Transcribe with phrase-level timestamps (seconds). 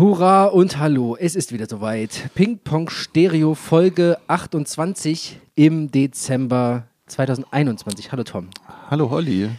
[0.00, 2.30] Hurra und hallo, es ist wieder soweit.
[2.34, 8.10] Ping Pong Stereo Folge 28 im Dezember 2021.
[8.10, 8.48] Hallo Tom.
[8.88, 9.50] Hallo Holly.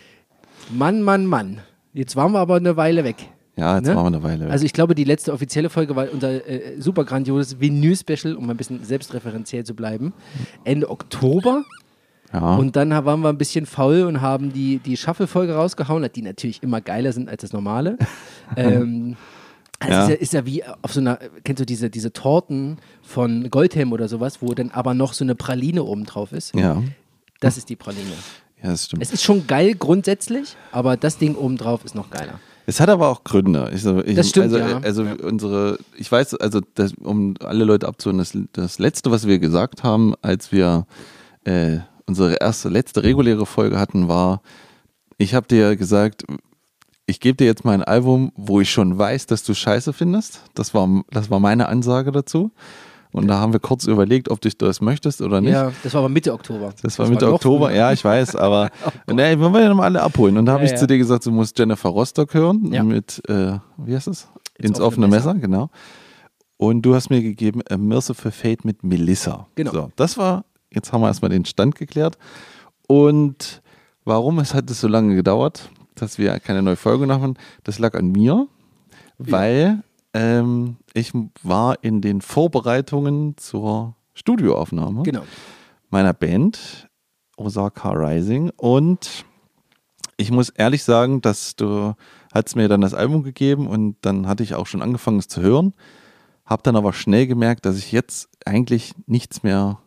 [0.71, 1.59] Mann, Mann, Mann.
[1.93, 3.17] Jetzt waren wir aber eine Weile weg.
[3.55, 3.95] Ja, jetzt Ne?
[3.95, 4.51] waren wir eine Weile weg.
[4.51, 8.57] Also ich glaube, die letzte offizielle Folge war unser äh, super grandioses Vinyl-Special, um ein
[8.57, 10.11] bisschen selbstreferenziell zu bleiben.
[10.63, 11.65] Ende Oktober.
[12.33, 12.55] ja.
[12.55, 16.63] Und dann waren wir ein bisschen faul und haben die, die Shuffle-Folge rausgehauen, die natürlich
[16.63, 17.99] immer geiler sind als das normale.
[18.55, 19.17] ähm,
[19.81, 20.03] also Ja.
[20.03, 23.91] Ist, ja, ist ja wie auf so einer, kennst du diese, diese Torten von Goldhelm
[23.91, 26.55] oder sowas, wo dann aber noch so eine Praline oben drauf ist?
[26.55, 26.81] ja.
[27.39, 28.11] Das ist die Praline.
[28.61, 29.01] ja, das stimmt.
[29.01, 32.39] Es ist schon geil grundsätzlich, aber das Ding oben drauf ist noch geiler.
[32.67, 33.71] Es hat aber auch Gründe.
[33.73, 34.79] Ich, ich, Das stimmt, also, ja.
[34.79, 39.39] Also unsere, ich weiß, also das, um alle Leute abzuholen, das, das letzte, was wir
[39.39, 40.85] gesagt haben, als wir
[41.43, 44.43] äh, unsere erste, letzte reguläre Folge hatten, war,
[45.17, 46.23] ich habe dir gesagt,
[47.11, 50.41] ich gebe dir jetzt mal ein Album, wo ich schon weiß, dass du Scheiße findest.
[50.55, 52.51] Das war, das war meine Ansage dazu.
[53.13, 55.51] Und da haben wir kurz überlegt, ob du das möchtest oder nicht.
[55.51, 56.73] Ja, das war aber Mitte Oktober.
[56.81, 57.75] Das war Mitte noch Oktober, früher.
[57.75, 58.69] ja, ich weiß, aber
[59.07, 60.37] nee, wir wollen ja nochmal alle abholen.
[60.37, 60.77] Und da habe Ja, ich ja.
[60.77, 62.83] zu dir gesagt, du musst Jennifer Rostock hören Ja.
[62.83, 64.29] mit, äh, wie heißt es?
[64.57, 65.33] Ins Ins, offene offene Messer.
[65.35, 65.69] genau.
[66.55, 69.47] Und du hast mir gegeben A Merciful Fate mit Melissa.
[69.55, 69.71] Genau.
[69.71, 72.17] So, das war, jetzt haben wir erstmal den Stand geklärt.
[72.87, 73.61] Und
[74.05, 75.69] warum es hat es so lange gedauert,
[76.01, 78.47] dass wir keine neue Folge machen, das lag an mir,
[79.17, 81.13] weil ähm, ich
[81.43, 85.23] war in den Vorbereitungen zur Studioaufnahme Genau.
[85.89, 86.89] meiner Band
[87.37, 88.51] Osaka Rising.
[88.57, 89.25] Und
[90.17, 91.93] ich muss ehrlich sagen, dass du
[92.33, 95.41] hast mir dann das Album gegeben und dann hatte ich auch schon angefangen es zu
[95.41, 95.73] hören,
[96.45, 99.79] habe dann aber schnell gemerkt, dass ich jetzt eigentlich nichts mehr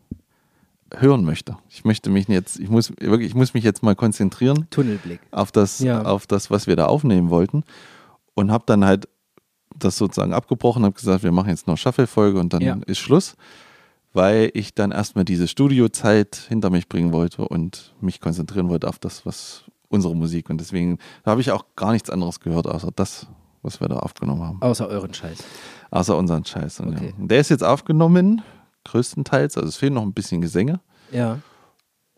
[1.01, 1.57] hören möchte.
[1.69, 5.21] Ich möchte mich jetzt, ich muss wirklich, ich muss mich jetzt mal konzentrieren Tunnelblick.
[5.31, 6.03] auf das, Ja.
[6.03, 7.65] auf das, was wir da aufnehmen wollten
[8.35, 9.09] und habe dann halt
[9.79, 12.77] das sozusagen abgebrochen, habe gesagt, wir machen jetzt noch Shuffle-Folge und dann Ja.
[12.87, 13.37] ist Schluss,
[14.13, 18.99] weil ich dann erstmal diese Studiozeit hinter mich bringen wollte und mich konzentrieren wollte auf
[18.99, 23.27] das, was unsere Musik und deswegen habe ich auch gar nichts anderes gehört, außer das,
[23.63, 25.39] was wir da aufgenommen haben, Außer euren Scheiß.
[25.91, 26.81] außer unseren Scheiß.
[26.81, 27.15] Und Okay.
[27.19, 27.27] ja.
[27.27, 28.43] Der ist jetzt aufgenommen,
[28.85, 30.81] größtenteils, also es fehlen noch ein bisschen Gesänge
[31.13, 31.41] Ja.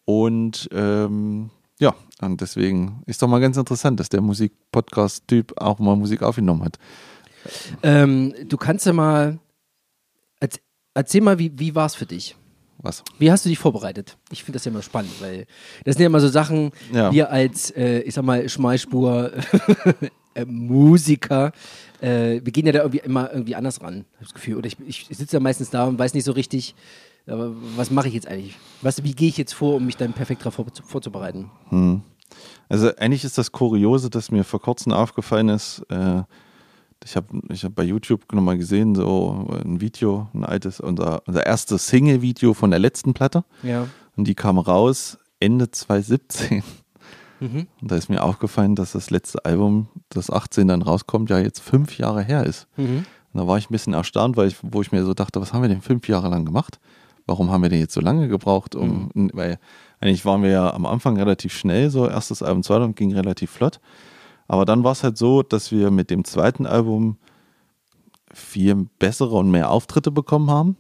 [0.05, 5.97] und ähm, ja, und deswegen ist doch mal ganz interessant, dass der Musikpodcast-Typ auch mal
[5.97, 6.79] Musik aufgenommen hat.
[7.83, 9.39] Ähm, du kannst ja mal.
[10.41, 10.61] Erz-
[10.95, 12.35] Erzähl mal, wie, wie war es für dich?
[12.79, 13.03] Was?
[13.19, 14.17] Wie hast du dich vorbereitet?
[14.31, 15.47] Ich finde das ja immer spannend, weil
[15.85, 17.13] das sind ja immer so Sachen, Ja.
[17.13, 19.33] wir als, äh, ich sag mal, Schmalspur
[20.35, 21.53] äh, Musiker,
[22.01, 24.57] äh, wir gehen ja da irgendwie immer irgendwie anders ran, hab ich das Gefühl.
[24.57, 26.75] Oder ich, ich sitze ja meistens da und weiß nicht so richtig,
[27.27, 28.57] aber was mache ich jetzt eigentlich?
[28.83, 31.51] Was, wie gehe ich jetzt vor, um mich dann perfekt darauf vor, vorzubereiten?
[32.69, 36.23] Also eigentlich ist das Kuriose, dass mir vor kurzem aufgefallen ist, äh,
[37.05, 41.47] ich habe ich hab bei YouTube nochmal gesehen, so ein Video, ein altes, unser, unser
[41.47, 43.45] erstes Single-Video von der letzten Platte.
[43.63, 43.87] Ja.
[44.17, 46.63] Und die kam raus Ende 2017.
[47.39, 47.67] Mhm.
[47.83, 51.61] Und da ist mir aufgefallen, dass das letzte Album, das 18 dann rauskommt, ja jetzt
[51.61, 52.67] fünf Jahre her ist.
[52.77, 53.05] Mhm.
[53.33, 55.53] Und da war ich ein bisschen erstaunt, weil ich, wo ich mir so dachte, was
[55.53, 56.81] haben wir denn fünf Jahre lang gemacht?
[57.27, 58.75] Warum haben wir denn jetzt so lange gebraucht?
[58.75, 59.59] Um, Weil
[60.01, 63.51] eigentlich waren wir ja am Anfang relativ schnell, so erstes Album, zweites Album ging relativ
[63.51, 63.81] flott.
[64.49, 67.17] Aber dann war es halt so, dass wir mit dem zweiten Album
[68.33, 70.77] viel bessere und mehr Auftritte bekommen haben.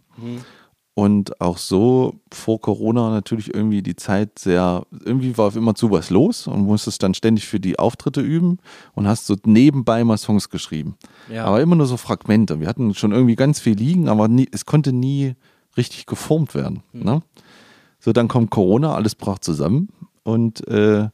[0.94, 6.08] Und auch so vor Corona natürlich irgendwie die Zeit sehr, irgendwie war immer zu was
[6.08, 8.58] los und musstest dann ständig für die Auftritte üben
[8.94, 10.96] und hast so nebenbei mal Songs geschrieben.
[11.30, 11.44] Ja.
[11.44, 12.60] Aber immer nur so Fragmente.
[12.60, 15.34] Wir hatten schon irgendwie ganz viel liegen, aber nie, es konnte nie
[15.76, 16.82] richtig geformt werden.
[16.92, 17.22] Ne?
[17.98, 19.88] So, dann kommt Corona, alles brach zusammen
[20.22, 21.08] und äh,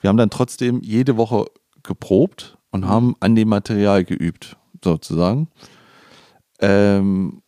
[0.00, 1.46] wir haben dann trotzdem jede Woche
[1.82, 5.48] geprobt und haben an dem Material geübt, sozusagen.
[6.60, 7.42] Ähm,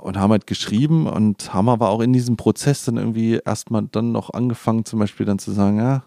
[0.00, 4.12] und haben halt geschrieben und haben aber auch in diesem Prozess dann irgendwie erstmal dann
[4.12, 6.04] noch angefangen, zum Beispiel dann zu sagen, ja,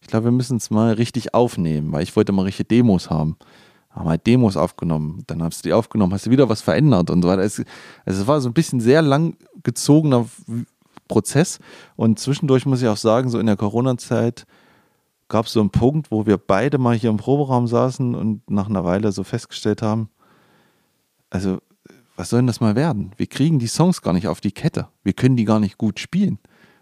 [0.00, 3.36] ich glaube, wir müssen es mal richtig aufnehmen, weil ich wollte mal richtige Demos haben.
[3.92, 7.22] Haben halt Demos aufgenommen, dann hast du die aufgenommen, hast du wieder was verändert und
[7.22, 7.42] so weiter.
[7.42, 7.62] Es,
[8.06, 10.26] also es war so ein bisschen sehr lang gezogener
[11.08, 11.58] Prozess
[11.96, 14.46] und zwischendurch muss ich auch sagen, so in der Corona-Zeit
[15.28, 18.68] gab es so einen Punkt, wo wir beide mal hier im Proberaum saßen und nach
[18.68, 20.08] einer Weile so festgestellt haben,
[21.30, 21.58] also
[22.16, 23.12] was soll denn das mal werden?
[23.16, 24.88] Wir kriegen die Songs gar nicht auf die Kette.
[25.02, 26.38] Wir können die gar nicht gut spielen.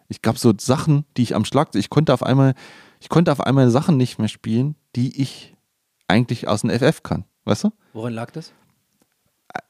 [0.08, 2.54] Ich gab so Sachen, die ich am Schlag, ich konnte auf einmal,
[3.00, 5.54] ich konnte auf einmal Sachen nicht mehr spielen, die ich
[6.10, 7.24] eigentlich aus dem FF kann.
[7.44, 7.72] Weißt du?
[7.92, 8.52] Woran lag das?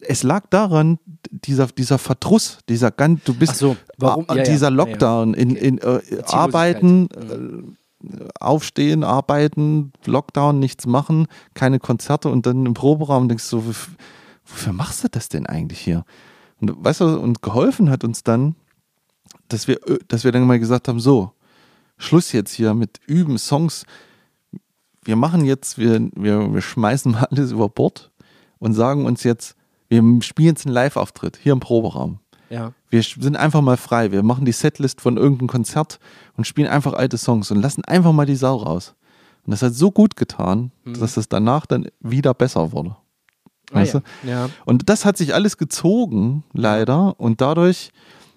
[0.00, 0.98] Es lag daran,
[1.31, 4.26] dieser, dieser Verdruss, dieser ganz, du bist, so, warum?
[4.28, 4.69] Ja, dieser Ja, ja.
[4.69, 12.66] Lockdown in, in äh, Arbeiten, äh, aufstehen, arbeiten, Lockdown, nichts machen, keine Konzerte und dann
[12.66, 16.04] im Proberaum denkst du, wofür machst du das denn eigentlich hier?
[16.60, 18.56] Und weißt du, und geholfen hat uns dann,
[19.48, 21.32] dass wir, äh, dass wir dann mal gesagt haben, so,
[22.00, 23.84] Schluss jetzt hier mit Üben, Songs.
[25.05, 28.11] Wir machen jetzt, wir, wir, wir schmeißen mal alles über Bord
[28.58, 29.56] und sagen uns jetzt,
[29.88, 32.20] wir spielen jetzt einen Live-Auftritt hier im Proberaum.
[32.49, 32.73] Ja.
[32.91, 34.12] Wir sind einfach mal frei.
[34.12, 35.99] Wir machen die Setlist von irgendeinem Konzert
[36.37, 38.94] und spielen einfach alte Songs und lassen einfach mal die Sau raus.
[39.47, 40.99] Und das hat so gut getan, Mhm.
[40.99, 42.97] dass es danach dann wieder besser wurde.
[43.73, 44.29] Weißt ah, du?
[44.29, 44.47] ja.
[44.47, 44.50] ja.
[44.64, 47.19] Und das hat sich alles gezogen, leider.
[47.19, 47.91] Und dadurch,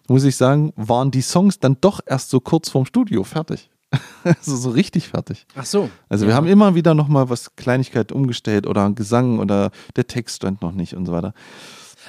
[0.08, 3.70] muss ich sagen, waren die Songs dann doch erst so kurz vorm Studio fertig.
[4.24, 5.46] also so richtig fertig.
[5.56, 5.90] Ach so.
[6.10, 6.30] Also ja.
[6.30, 10.72] wir haben immer wieder nochmal was Kleinigkeit umgestellt oder Gesang oder der Text stand noch
[10.72, 11.34] nicht und so weiter.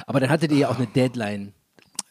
[0.07, 1.53] Aber dann hattet ihr ja auch eine Deadline.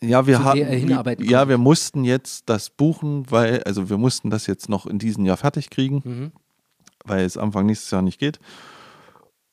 [0.02, 4.68] Ja, wir haben, ja, wir mussten jetzt das buchen, weil, also wir mussten das jetzt
[4.68, 6.32] noch in diesem Jahr fertig kriegen, Mhm.
[7.06, 8.40] weil es Anfang nächstes Jahr nicht geht.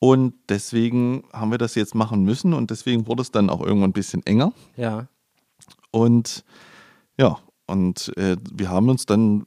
[0.01, 3.91] Und deswegen haben wir das jetzt machen müssen und deswegen wurde es dann auch irgendwann
[3.91, 4.53] ein bisschen enger.
[4.77, 5.07] Ja.
[5.93, 6.45] Und
[7.17, 9.45] ja, und äh, wir haben uns dann,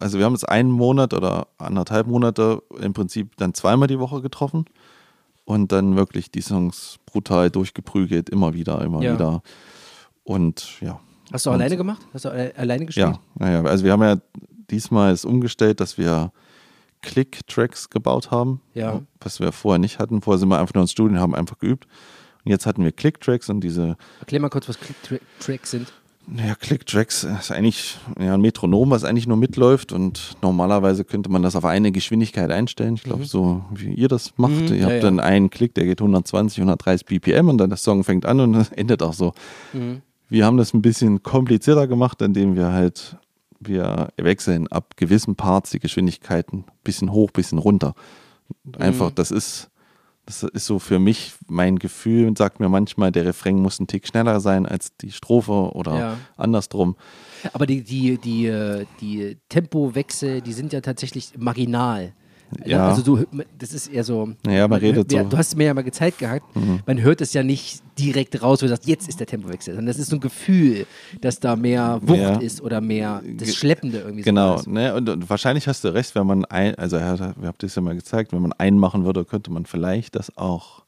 [0.00, 4.20] also wir haben uns einen Monat oder anderthalb Monate im Prinzip dann zweimal die Woche
[4.22, 4.66] getroffen
[5.44, 9.14] und dann wirklich die Songs brutal durchgeprügelt, immer wieder, immer Ja.
[9.14, 9.42] wieder.
[10.24, 11.00] Und ja.
[11.32, 12.02] Hast du Und- alleine gemacht?
[12.12, 13.06] Hast du alle- alleine gespielt?
[13.08, 14.16] Ja, naja, also wir haben ja
[14.70, 16.32] diesmal es umgestellt, dass wir
[17.02, 19.00] Click-Tracks gebaut haben, Ja.
[19.20, 20.20] was wir vorher nicht hatten.
[20.20, 21.86] Vorher sind wir einfach nur ins Studio und haben einfach geübt.
[22.44, 25.92] Und jetzt hatten wir Click-Tracks und diese Erklär mal kurz, was Click-Tracks sind.
[26.36, 31.42] Ja, Click-Tracks ist eigentlich ja, ein Metronom, was eigentlich nur mitläuft und normalerweise könnte man
[31.42, 32.94] das auf eine Geschwindigkeit einstellen.
[32.94, 34.52] Ich glaube, so wie ihr das macht.
[34.52, 35.00] Mhm, ihr ja, habt ja.
[35.00, 38.54] dann einen Klick, der geht 120, 130 BPM und dann der Song fängt an und
[38.56, 39.32] es endet auch so.
[39.72, 40.02] Mhm.
[40.28, 43.16] Wir haben das ein bisschen komplizierter gemacht, indem wir halt,
[43.58, 47.94] wir wechseln ab gewissen Parts die Geschwindigkeiten bisschen hoch, bisschen runter.
[48.78, 49.14] Einfach, Mhm.
[49.16, 49.70] das ist,
[50.26, 53.86] das ist so für mich mein Gefühl und sagt mir manchmal, der Refrain muss ein
[53.86, 56.18] Tick schneller sein als die Strophe oder Ja.
[56.36, 56.96] andersrum.
[57.52, 62.12] Aber die, die, die, äh, die Tempowechsel, die sind ja tatsächlich marginal.
[62.64, 62.88] Ja.
[62.88, 63.24] Also du,
[63.58, 64.30] das ist eher so.
[64.44, 65.28] Naja, man redet ja, so.
[65.30, 66.44] Du hast mir ja mal gezeigt gehabt.
[66.86, 69.86] Man hört es ja nicht direkt raus, wo du sagst, jetzt ist der Tempowechsel, sondern
[69.86, 70.86] das ist so ein Gefühl,
[71.20, 72.36] dass da mehr Wucht Ja.
[72.38, 74.22] ist oder mehr das Schleppende irgendwie.
[74.22, 74.66] so Genau, ist.
[74.66, 74.94] ne?
[74.94, 77.94] und, und wahrscheinlich hast du recht, wenn man ein, also ihr habt das ja mal
[77.94, 80.82] gezeigt, wenn man einmachen würde, könnte man vielleicht das auch,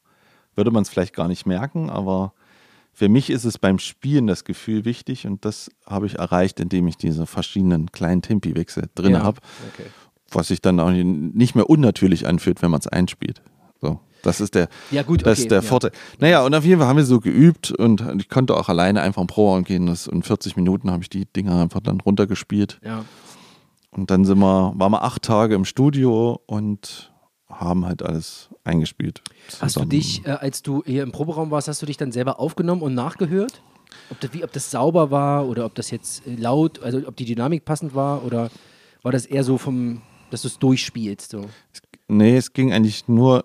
[0.55, 2.33] würde man es vielleicht gar nicht merken, aber
[2.95, 6.87] für mich ist es beim Spielen das Gefühl wichtig und das habe ich erreicht, indem
[6.87, 9.39] ich diese verschiedenen kleinen Tempi-Wechsel drin Ja, habe,
[9.73, 9.87] Okay.
[10.35, 13.41] Was sich dann auch nicht mehr unnatürlich anfühlt, wenn man es einspielt.
[13.81, 15.67] So, das ist der, Ja, gut, das okay, ist der ja.
[15.67, 15.91] Vorteil.
[16.19, 19.21] Naja, und auf jeden Fall haben wir so geübt und ich konnte auch alleine einfach
[19.21, 19.87] im Pro-Raum gehen.
[19.87, 22.79] Das, in 40 Minuten habe ich die Dinger einfach dann runtergespielt.
[22.83, 23.03] Ja.
[23.91, 27.13] Und dann sind wir, waren wir acht Tage im Studio und
[27.49, 29.21] haben halt alles eingespielt.
[29.47, 29.89] Hast du zusammen.
[29.89, 32.95] dich, äh, als du hier im Proberaum warst, hast du dich dann selber aufgenommen und
[32.95, 33.61] nachgehört?
[34.09, 37.15] Ob das, wie, ob das sauber war oder ob das jetzt äh, laut, also ob
[37.15, 38.49] die Dynamik passend war oder
[39.03, 40.01] war das eher so vom,
[40.33, 41.31] dass du es durchspielst?
[41.31, 41.45] So?
[42.07, 43.43] Nee, es ging eigentlich nur,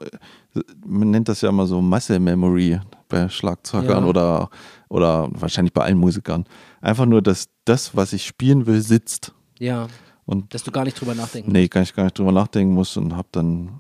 [0.86, 4.08] man nennt das ja immer so Muscle Memory bei Schlagzeugern Ja.
[4.08, 4.50] oder,
[4.88, 6.44] oder wahrscheinlich bei allen Musikern.
[6.80, 9.32] Einfach nur, dass das, was ich spielen will, sitzt.
[9.58, 9.86] Ja,
[10.26, 12.96] Und dass du gar nicht drüber nachdenken nee, kann ich gar nicht drüber nachdenken muss
[12.96, 13.70] und hab dann.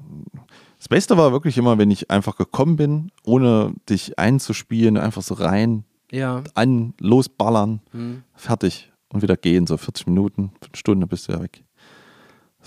[0.78, 5.34] Das Beste war wirklich immer, wenn ich einfach gekommen bin, ohne dich einzuspielen, einfach so
[5.34, 6.42] rein, Ja.
[6.54, 8.22] an, losballern, Hm.
[8.34, 11.64] fertig und wieder gehen, so 40 Minuten, Stunde bist du ja weg.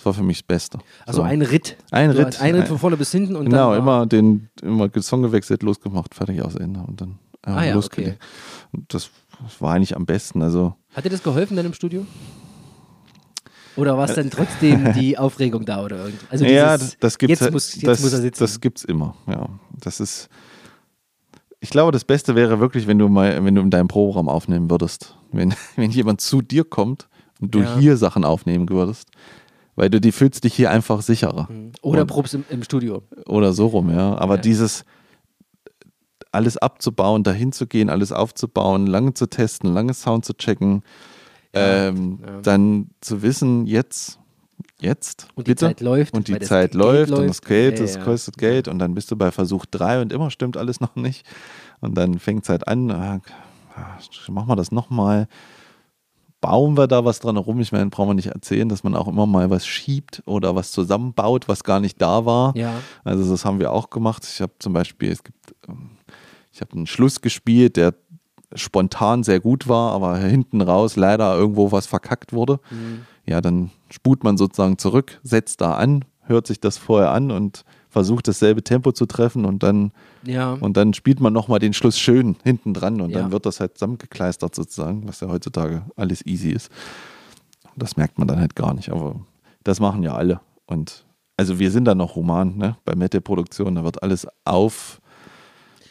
[0.01, 0.79] Das war für mich das Beste.
[1.05, 1.23] Also so.
[1.23, 1.77] ein Ritt.
[1.91, 2.41] Ein Du Ritt.
[2.41, 3.85] Ein Ritt von vorne bis hinten und genau, dann.
[3.85, 7.73] war- immer den immer Song gewechselt, losgemacht, fertig aus Ende und dann äh, Ah ja,
[7.75, 8.19] losgelegt.
[8.71, 9.11] Und das,
[9.43, 10.41] das war eigentlich am besten.
[10.41, 12.05] Also Hat dir das geholfen dann im Studio?
[13.77, 16.29] Oder war es dann trotzdem die Aufregung da oder irgendwas?
[16.31, 18.43] Also ja, das, das gibt's jetzt halt- muss, jetzt das, muss er sitzen.
[18.43, 19.15] Das gibt's immer.
[19.27, 19.47] Ja,
[19.79, 20.29] das ist.
[21.59, 24.69] Ich glaube, das Beste wäre wirklich, wenn du mal, wenn du in deinem Programm aufnehmen
[24.71, 27.07] würdest, wenn, wenn jemand zu dir kommt
[27.39, 27.77] und du Ja.
[27.77, 29.09] hier Sachen aufnehmen würdest,
[29.81, 31.49] weil du die fühlst dich hier einfach sicherer.
[31.81, 33.01] oder Und- probst im, im Studio.
[33.25, 34.15] oder so rum, ja.
[34.15, 34.41] Aber Ja.
[34.41, 34.85] dieses
[36.31, 40.83] alles abzubauen, dahin zu gehen, alles aufzubauen, lange zu testen, lange Sound zu checken,
[41.53, 42.41] ähm, ja.
[42.41, 44.19] dann zu wissen, jetzt,
[44.79, 45.65] jetzt, Und die bitte.
[45.65, 46.13] Zeit läuft.
[46.13, 48.03] und die Zeit Geld läuft, und das Geld, Ja, das ja.
[48.03, 51.25] kostet Geld und dann bist du bei Versuch 3 und immer stimmt alles noch nicht.
[51.79, 53.19] Und dann fängt es halt an, ah,
[54.29, 55.27] machen wir das nochmal.
[56.41, 57.59] Bauen wir da was dran herum?
[57.59, 60.71] Ich meine, brauchen wir nicht erzählen, dass man auch immer mal was schiebt oder was
[60.71, 62.57] zusammenbaut, was gar nicht da war.
[62.57, 62.73] Ja.
[63.03, 64.27] Also das haben wir auch gemacht.
[64.29, 65.91] Ich habe zum Beispiel, es gibt, ähm,
[66.51, 67.93] ich habe einen Schluss gespielt, der
[68.55, 72.59] spontan sehr gut war, aber hinten raus leider irgendwo was verkackt wurde.
[72.69, 73.05] Mhm.
[73.25, 77.63] Ja, dann sput man sozusagen zurück, setzt da an, hört sich das vorher an und
[77.91, 79.91] versucht dasselbe Tempo zu treffen und dann,
[80.23, 80.53] Ja.
[80.53, 83.19] und dann spielt man nochmal den Schluss schön hinten dran und Ja.
[83.19, 86.71] dann wird das halt zusammengekleistert sozusagen, was ja heutzutage alles easy ist.
[87.75, 89.19] Das merkt man dann halt gar nicht, aber
[89.63, 90.39] das machen ja alle.
[90.65, 91.05] Und
[91.37, 92.77] also wir sind da noch human, ne?
[92.85, 95.01] Bei Metal-Produktion, da wird alles auf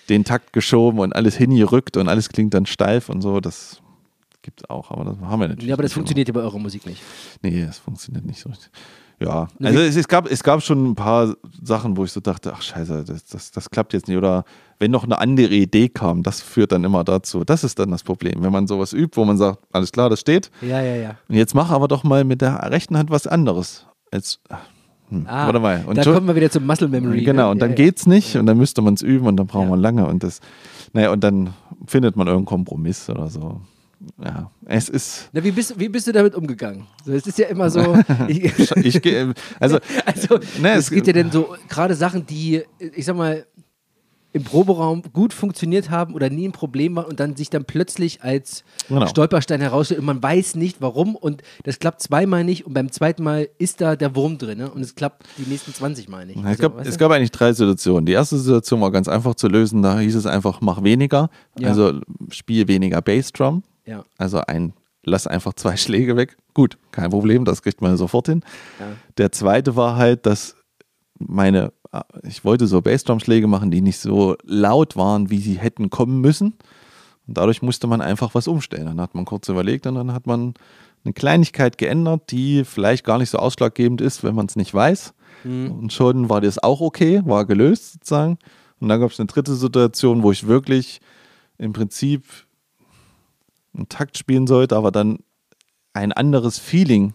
[0.09, 3.40] den Takt geschoben und alles hingerückt und alles klingt dann steif und so.
[3.40, 3.80] Das
[4.42, 5.69] gibt es auch, aber das haben wir natürlich.
[5.69, 7.02] ja, aber das funktioniert ja bei eurer Musik nicht.
[7.42, 8.71] Nee, das funktioniert nicht so richtig.
[9.22, 12.52] Ja, also es, es, gab, es gab schon ein paar Sachen, wo ich so dachte,
[12.56, 14.16] ach scheiße, das, das, das klappt jetzt nicht.
[14.16, 14.44] Oder
[14.78, 17.44] wenn noch eine andere Idee kam, das führt dann immer dazu.
[17.44, 20.20] Das ist dann das Problem, wenn man sowas übt, wo man sagt, alles klar, das
[20.20, 20.50] steht.
[20.62, 21.10] Ja, ja, ja.
[21.28, 23.86] Und jetzt mach aber doch mal mit der rechten Hand was anderes.
[24.10, 24.40] Jetzt,
[25.10, 25.84] hm, Ah, warte mal.
[25.86, 27.22] Und da schon- kommen wir wieder zum Muscle Memory.
[27.22, 27.50] Genau, ne?
[27.50, 27.84] und dann ja, ja.
[27.84, 29.70] geht's nicht und dann müsste man es üben und dann braucht Ja.
[29.70, 30.40] man lange und das,
[30.94, 31.50] naja, und dann
[31.86, 33.60] findet man irgendeinen Kompromiss oder so.
[34.23, 36.87] Ja, es ist, Na, wie, bist, wie bist du damit umgegangen?
[37.04, 37.97] So, es ist ja immer so.
[38.28, 42.62] ich, ich gehe, also, also, Ne, es es- gibt ja dann so gerade Sachen, die,
[42.78, 43.47] ich sag mal,
[44.33, 48.23] im Proberaum gut funktioniert haben oder nie ein Problem waren und dann sich dann plötzlich
[48.23, 49.09] als Genau.
[49.09, 53.25] Stolperstein herausstellt und man weiß nicht warum und das klappt zweimal nicht und beim zweiten
[53.25, 54.71] Mal ist da der Wurm drin ne?
[54.71, 56.38] und es klappt die nächsten 20 Mal nicht.
[56.38, 58.07] Es Also, gab, es gab eigentlich drei Situationen.
[58.07, 59.83] Die erste Situation war ganz einfach zu lösen.
[59.83, 61.28] Da hieß es einfach, mach weniger.
[61.59, 61.71] Ja.
[61.71, 61.95] Also
[62.30, 63.64] spiel weniger Bassdrum.
[63.90, 64.04] Ja.
[64.18, 64.73] Also ein,
[65.04, 66.37] lass einfach zwei Schläge weg.
[66.54, 68.42] Gut, kein Problem, das kriegt man sofort hin.
[68.78, 68.87] Ja.
[69.18, 70.56] Der zweite war halt, dass
[71.18, 71.73] meine,
[72.23, 76.54] ich wollte so Bassdrum-Schläge machen, die nicht so laut waren, wie sie hätten kommen müssen.
[77.26, 78.87] Und dadurch musste man einfach was umstellen.
[78.87, 80.54] Dann hat man kurz überlegt und dann hat man
[81.04, 85.14] eine Kleinigkeit geändert, die vielleicht gar nicht so ausschlaggebend ist, wenn man es nicht weiß.
[85.44, 85.70] Mhm.
[85.70, 88.38] Und schon war das auch okay, war gelöst sozusagen.
[88.80, 91.00] Und dann gab es eine dritte Situation, wo ich wirklich
[91.59, 92.25] im Prinzip
[93.74, 95.18] einen Takt spielen sollte, aber dann
[95.92, 97.14] ein anderes Feeling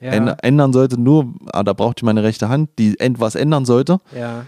[0.00, 0.12] Ja.
[0.12, 1.00] änd- ändern sollte.
[1.00, 3.98] Nur, ah, da brauchte ich meine rechte Hand, die end- was ändern sollte.
[4.14, 4.46] ja.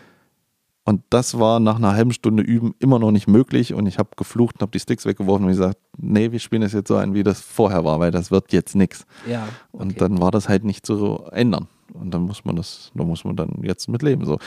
[0.83, 3.75] Und das war nach einer halben Stunde Üben immer noch nicht möglich.
[3.75, 6.73] Und ich habe geflucht und habe die Sticks weggeworfen und gesagt, nee, wir spielen das
[6.73, 9.05] jetzt so ein, wie das vorher war, weil das wird jetzt nichts.
[9.29, 9.47] Ja.
[9.71, 9.99] Und okay.
[10.01, 11.69] dann war das halt nicht zu ändern.
[11.93, 14.25] Und dann muss man das, da muss man dann jetzt mit leben.
[14.25, 14.39] So.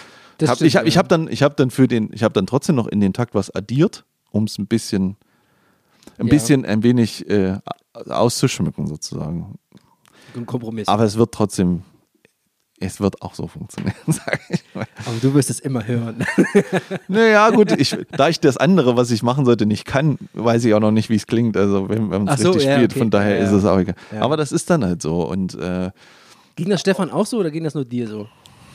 [0.42, 0.96] Hab, stimmt, ich habe ja.
[0.98, 3.36] hab dann, ich habe dann für den, ich habe dann trotzdem noch in den Takt
[3.36, 5.16] was addiert, um es ein bisschen,
[6.18, 6.34] ein Ja.
[6.34, 7.58] bisschen, ein wenig äh,
[7.94, 9.56] auszuschmücken sozusagen.
[10.36, 10.88] ein Kompromiss.
[10.88, 11.84] Aber es wird trotzdem,
[12.80, 14.88] es wird auch so funktionieren, sage ich mal.
[15.06, 16.26] Aber du wirst es immer hören.
[17.08, 20.74] Naja, gut, ich, da ich das andere, was ich machen sollte, nicht kann, weiß ich
[20.74, 21.56] auch noch nicht, wie es klingt.
[21.58, 23.00] Also, wenn, wenn man es so, richtig ja, spielt, okay.
[23.00, 23.96] von daher Ja, ist es auch egal.
[24.20, 25.28] Aber das ist dann halt so.
[25.28, 25.92] Und äh,
[26.56, 28.28] Ging das Stefan auch so oder ging das nur dir so?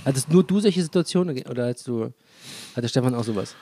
[0.04, 2.12] Hattest nur du solche Situationen oder hast du,
[2.74, 3.54] hatte Stefan auch sowas?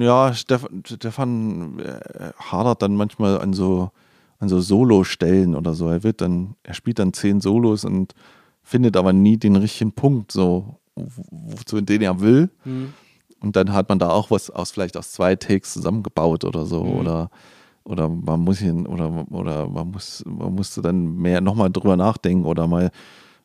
[0.00, 3.90] Ja, Stefan, Stefan äh, hadert dann manchmal an so,
[4.38, 5.88] an so Solo-Stellen oder so.
[5.88, 8.14] Er wird dann, er spielt dann zehn Solos und
[8.62, 12.50] findet aber nie den richtigen Punkt, so, wozu den er will.
[12.64, 12.92] Hm.
[13.40, 16.84] Und dann hat man da auch was aus, vielleicht aus zwei Takes zusammengebaut oder so.
[16.84, 16.92] Mhm.
[16.92, 17.30] Oder,
[17.82, 22.44] oder man muss hin, oder, oder man muss, man musste dann mehr nochmal drüber nachdenken
[22.44, 22.92] oder mal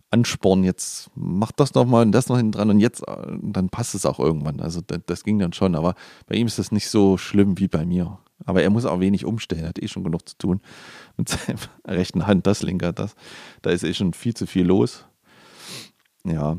[0.10, 3.70] anspornen, jetzt mach das noch mal und das noch hinten dran und jetzt, äh, dann
[3.70, 4.60] passt es auch irgendwann.
[4.62, 5.96] Also das, das ging dann schon, aber
[6.28, 8.18] bei ihm ist das nicht so schlimm wie bei mir.
[8.46, 10.62] Aber er muss auch wenig umstellen, er hat eh schon genug zu tun
[11.18, 13.16] mit seiner rechten Hand, das linke, das.
[13.62, 15.06] Da ist eh schon viel zu viel los.
[16.24, 16.58] Ja.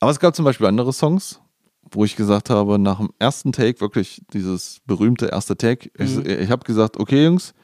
[0.00, 1.40] Aber es gab zum Beispiel andere Songs,
[1.90, 6.50] wo ich gesagt habe, nach dem ersten Take, wirklich dieses berühmte erste Take, ich, ich
[6.50, 7.54] habe gesagt, okay Jungs,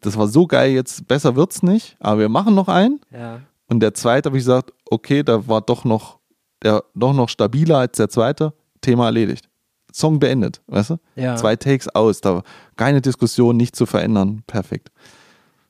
[0.00, 3.00] das war so geil, jetzt besser wird's nicht, aber wir machen noch einen.
[3.10, 3.40] Ja.
[3.72, 6.18] Und der zweite habe ich gesagt, okay, da war doch noch,
[6.62, 8.52] der doch noch stabiler als der zweite,
[8.82, 9.48] Thema erledigt.
[9.94, 10.96] Song beendet, weißt du?
[11.16, 11.36] Ja.
[11.36, 12.42] Zwei Takes aus, da war
[12.76, 14.90] keine Diskussion, nicht zu verändern, perfekt.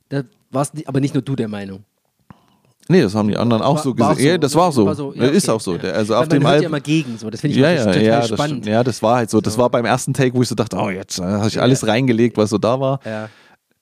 [0.08, 1.84] Da warst aber nicht nur du der Meinung.
[2.88, 4.30] Nee, das haben die anderen auch War- so war gesehen.
[4.32, 4.86] Ja, das war so.
[5.14, 5.54] ja, Ist okay.
[5.56, 5.72] auch so.
[5.74, 5.78] Ja.
[5.78, 7.30] Der, also Weil auf man dem hört ja immer gegen, so.
[7.30, 8.50] das finde ich Ja, ja, total ja, das, spannend.
[8.64, 8.66] stimmt.
[8.66, 9.40] ja, das war halt so.
[9.40, 9.60] Das So.
[9.60, 12.36] war beim ersten Take, wo ich so dachte, oh, jetzt äh, habe ich alles reingelegt,
[12.36, 12.98] was so da war.
[13.04, 13.28] Ja.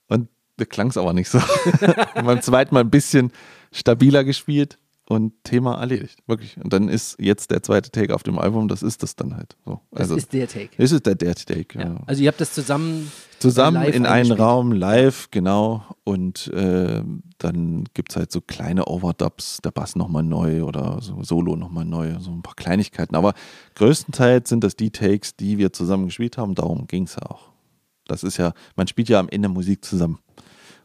[0.09, 1.39] Und da klang es aber nicht so.
[1.39, 3.33] Und beim zweiten Mal ein bisschen
[3.73, 6.19] stabiler gespielt und Thema erledigt.
[6.27, 6.57] Wirklich.
[6.63, 9.57] Und dann ist jetzt der zweite Take auf dem Album, das ist das dann halt.
[9.65, 9.81] So.
[9.91, 10.71] Das Also, ist der Take.
[10.77, 11.79] das ist der Dirty Take.
[11.79, 11.85] Ja.
[11.89, 11.97] Ja.
[12.07, 13.11] Also ihr habt das zusammen
[13.41, 14.33] Zusammen live in einen.
[14.33, 15.83] Raum, live, genau.
[16.05, 17.03] Und äh,
[17.39, 21.87] dann gibt es halt so kleine Overdubs, der Bass nochmal neu oder so Solo nochmal
[21.87, 23.17] neu, so ein paar Kleinigkeiten.
[23.17, 23.33] Aber
[23.77, 26.55] größtenteils sind das die Takes, die wir zusammen gespielt haben.
[26.55, 27.49] Darum ging es ja auch.
[28.07, 30.19] Das ist ja, man spielt ja am Ende Musik zusammen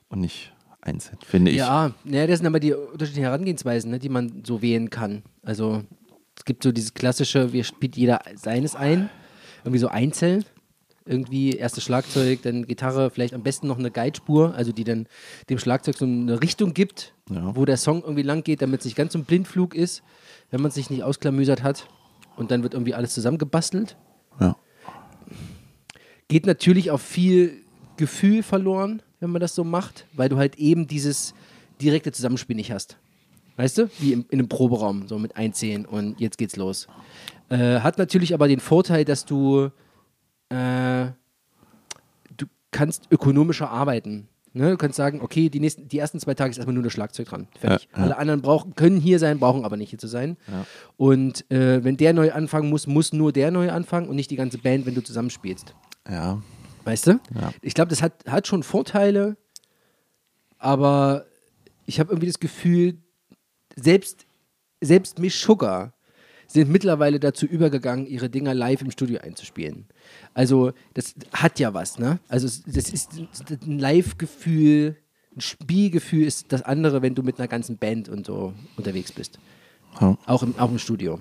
[0.07, 0.53] und nicht
[0.85, 1.57] einzeln, finde ich.
[1.57, 5.23] Ja, ja, das sind aber die unterschiedlichen Herangehensweisen, ne, die man so wählen kann.
[5.43, 5.83] Also
[6.37, 9.09] es gibt so dieses klassische, wir spielt jeder seines ein,
[9.63, 10.45] irgendwie so einzeln.
[11.07, 15.05] Irgendwie erstes Schlagzeug, dann Gitarre, vielleicht am besten noch eine Guidespur, also die dann
[15.51, 17.55] dem Schlagzeug so eine Richtung gibt, Ja.
[17.55, 20.01] wo der Song irgendwie lang geht, damit es nicht ganz so ein Blindflug ist,
[20.49, 21.87] wenn man sich nicht ausklamüsert hat.
[22.37, 23.97] Und dann wird irgendwie alles zusammengebastelt.
[24.39, 24.55] Ja.
[26.27, 27.61] Geht natürlich auch viel
[27.97, 31.33] Gefühl verloren, wenn man das so macht, weil du halt eben dieses
[31.81, 32.97] direkte Zusammenspiel nicht hast.
[33.57, 33.89] Weißt du?
[33.99, 36.87] Wie im, in einem Proberaum, so mit einzählen und jetzt geht's los.
[37.49, 39.71] Äh, hat natürlich aber den Vorteil, dass du,
[40.49, 41.07] äh,
[42.37, 44.27] du kannst ökonomischer arbeiten.
[44.53, 44.69] Ne?
[44.71, 47.27] Du kannst sagen, okay, die, nächsten, die ersten zwei Tage ist erstmal nur das Schlagzeug
[47.27, 47.47] dran.
[47.59, 47.89] Fertig.
[47.91, 48.03] Ja, ja.
[48.03, 50.37] Alle anderen brauchen, können hier sein, brauchen aber nicht hier zu sein.
[50.97, 54.35] Und äh, wenn der neu anfangen muss, muss nur der neu anfangen und nicht die
[54.35, 55.73] ganze Band, wenn du zusammenspielst.
[56.09, 56.41] Ja.
[56.85, 57.19] Weißt du?
[57.33, 57.51] Ja.
[57.61, 59.35] Ich glaube, das hat, hat schon Vorteile,
[60.57, 61.25] aber
[61.85, 62.97] ich habe irgendwie das Gefühl,
[63.75, 64.25] selbst,
[64.81, 65.93] selbst Miss Sugar
[66.47, 69.87] sind mittlerweile dazu übergegangen, ihre Dinger live im Studio einzuspielen.
[70.33, 72.19] Also, das hat ja was, ne?
[72.27, 73.13] Also, das ist
[73.49, 74.95] ein Live-Gefühl,
[75.35, 79.39] ein Spielgefühl ist das andere, wenn du mit einer ganzen Band und so unterwegs bist.
[79.99, 80.17] Ja.
[80.27, 81.19] Auch im, auch im Studio.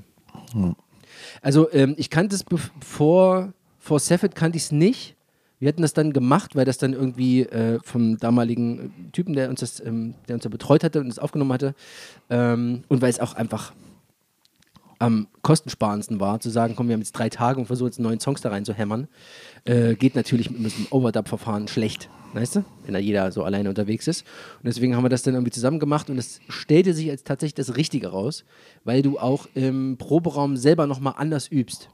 [1.41, 5.17] Also ähm, ich kannte es bev- vor, vor Seffet kannte ich es nicht.
[5.65, 9.49] Wir hatten das dann gemacht, weil das dann irgendwie äh, vom damaligen äh, Typen, der
[9.49, 11.75] uns das, ähm, der uns da betreut hatte und das aufgenommen hatte,
[12.29, 13.73] ähm, und weil es auch einfach
[14.99, 18.21] am kostensparendsten war, zu sagen, komm, wir haben jetzt drei Tage und versuchen jetzt neuen
[18.21, 19.09] Songs da rein zu hämmern,
[19.65, 24.07] äh, geht natürlich mit diesem Overdub-Verfahren schlecht, weißt du, wenn da jeder so alleine unterwegs
[24.07, 24.27] ist.
[24.59, 27.55] Und deswegen haben wir das dann irgendwie zusammen gemacht und es stellte sich als tatsächlich
[27.55, 28.45] das Richtige raus,
[28.85, 31.89] weil du auch im Proberaum selber nochmal anders übst.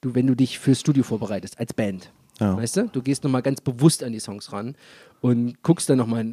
[0.00, 2.10] Du, wenn du dich fürs Studio vorbereitest, als Band.
[2.40, 2.56] Ja.
[2.56, 2.88] Weißt du?
[2.88, 4.74] Du gehst nochmal ganz bewusst an die Songs ran
[5.20, 6.32] und guckst dann nochmal,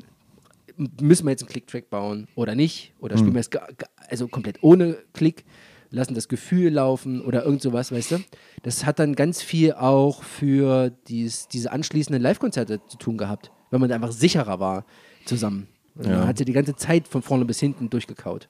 [1.00, 2.94] müssen wir jetzt einen Click-Track bauen oder nicht?
[3.00, 3.50] Oder spielen wir es
[4.10, 5.46] also komplett ohne Klick,
[5.90, 8.20] lassen das Gefühl laufen oder irgend sowas, weißt du?
[8.64, 13.80] Das hat dann ganz viel auch für dies, diese anschließenden Live-Konzerte zu tun gehabt, weil
[13.80, 14.86] man einfach sicherer war
[15.26, 15.68] zusammen.
[16.02, 16.20] Ja.
[16.20, 18.50] Man hat ja die ganze Zeit von vorne bis hinten durchgekaut.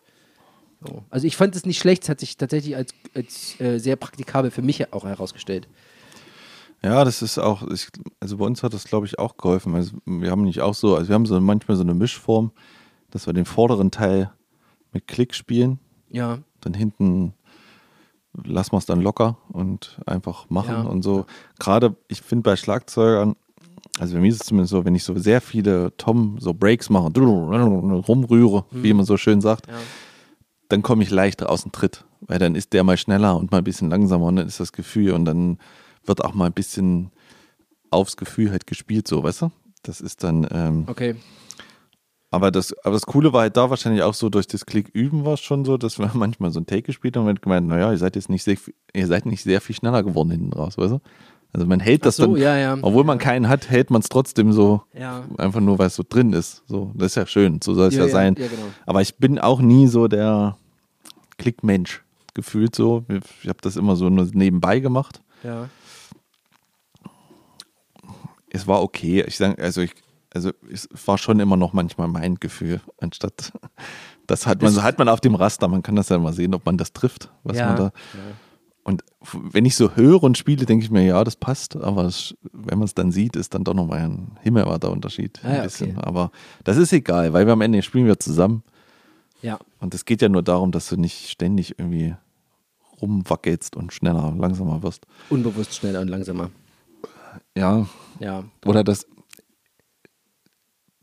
[0.85, 1.03] So.
[1.09, 4.51] Also ich fand es nicht schlecht, es hat sich tatsächlich als, als äh, sehr praktikabel
[4.51, 5.67] für mich auch herausgestellt.
[6.83, 7.87] Ja, das ist auch, ich,
[8.19, 9.75] also bei uns hat das, glaube ich, auch geholfen.
[9.75, 12.51] Also wir haben nicht auch so, also wir haben so manchmal so eine Mischform,
[13.09, 14.31] dass wir den vorderen Teil
[14.93, 17.33] mit Klick spielen, Ja, dann hinten
[18.45, 20.81] lassen wir es dann locker und einfach machen Ja.
[20.83, 21.25] und so.
[21.59, 23.35] Gerade, ich finde bei Schlagzeugern,
[23.99, 26.89] also bei mir ist es zumindest so, wenn ich so sehr viele Tom so Breaks
[26.89, 29.73] mache, rumrühre, wie man so schön sagt, ja.
[30.69, 33.59] dann komme ich leichter aus dem Tritt, weil dann ist der mal schneller und mal
[33.59, 35.57] ein bisschen langsamer und dann ist das Gefühl und dann
[36.07, 37.11] wird auch mal ein bisschen
[37.91, 39.51] aufs Gefühl halt gespielt, so, weißt du?
[39.83, 41.15] Das ist dann, ähm, Okay.
[42.31, 45.23] aber das, aber das Coole war halt da wahrscheinlich auch so, durch das Klick üben
[45.25, 47.91] war es schon so, dass wir manchmal so ein Take gespielt haben und gemeint, naja,
[47.91, 48.57] ihr seid jetzt nicht sehr,
[48.93, 50.99] ihr seid nicht sehr viel schneller geworden hinten raus, weißt du?
[51.53, 52.77] Also man hält das so, dann, ja, ja.
[52.81, 55.23] obwohl man keinen hat, hält man es trotzdem so, Ja.
[55.37, 56.61] einfach nur, weil es so drin ist.
[56.67, 58.35] So, das ist ja schön, so soll es ja, sein.
[58.35, 58.49] genau.
[58.85, 60.57] Aber ich bin auch nie so der
[61.37, 63.05] Klickmensch gefühlt so.
[63.41, 65.21] Ich habe das immer so nur nebenbei gemacht.
[65.43, 65.69] Ja.
[68.57, 69.23] Es war okay.
[69.27, 69.91] Ich sag, also ich,
[70.33, 73.53] also es war schon immer noch manchmal mein Gefühl, anstatt
[74.27, 76.53] das hat man, so hat man auf dem Raster, man kann das ja mal sehen,
[76.53, 77.67] ob man das trifft, was Ja.
[77.67, 77.91] man da.
[78.83, 82.35] Und wenn ich so höre und spiele, denke ich mir, ja, das passt, aber es,
[82.53, 85.41] wenn man es dann sieht, ist dann doch nochmal ein himmelweiter Unterschied.
[85.43, 85.97] Ah ein bisschen.
[85.97, 86.05] okay.
[86.05, 86.31] Aber
[86.63, 88.63] das ist egal, weil wir am Ende spielen wir zusammen.
[89.41, 89.59] Ja.
[89.79, 92.15] Und es geht ja nur darum, dass du nicht ständig irgendwie
[93.01, 95.05] rumwackelst und schneller, langsamer wirst.
[95.29, 96.49] Unbewusst schneller und langsamer.
[97.55, 97.87] Ja,
[98.19, 98.43] Ja.
[98.65, 99.05] oder dass,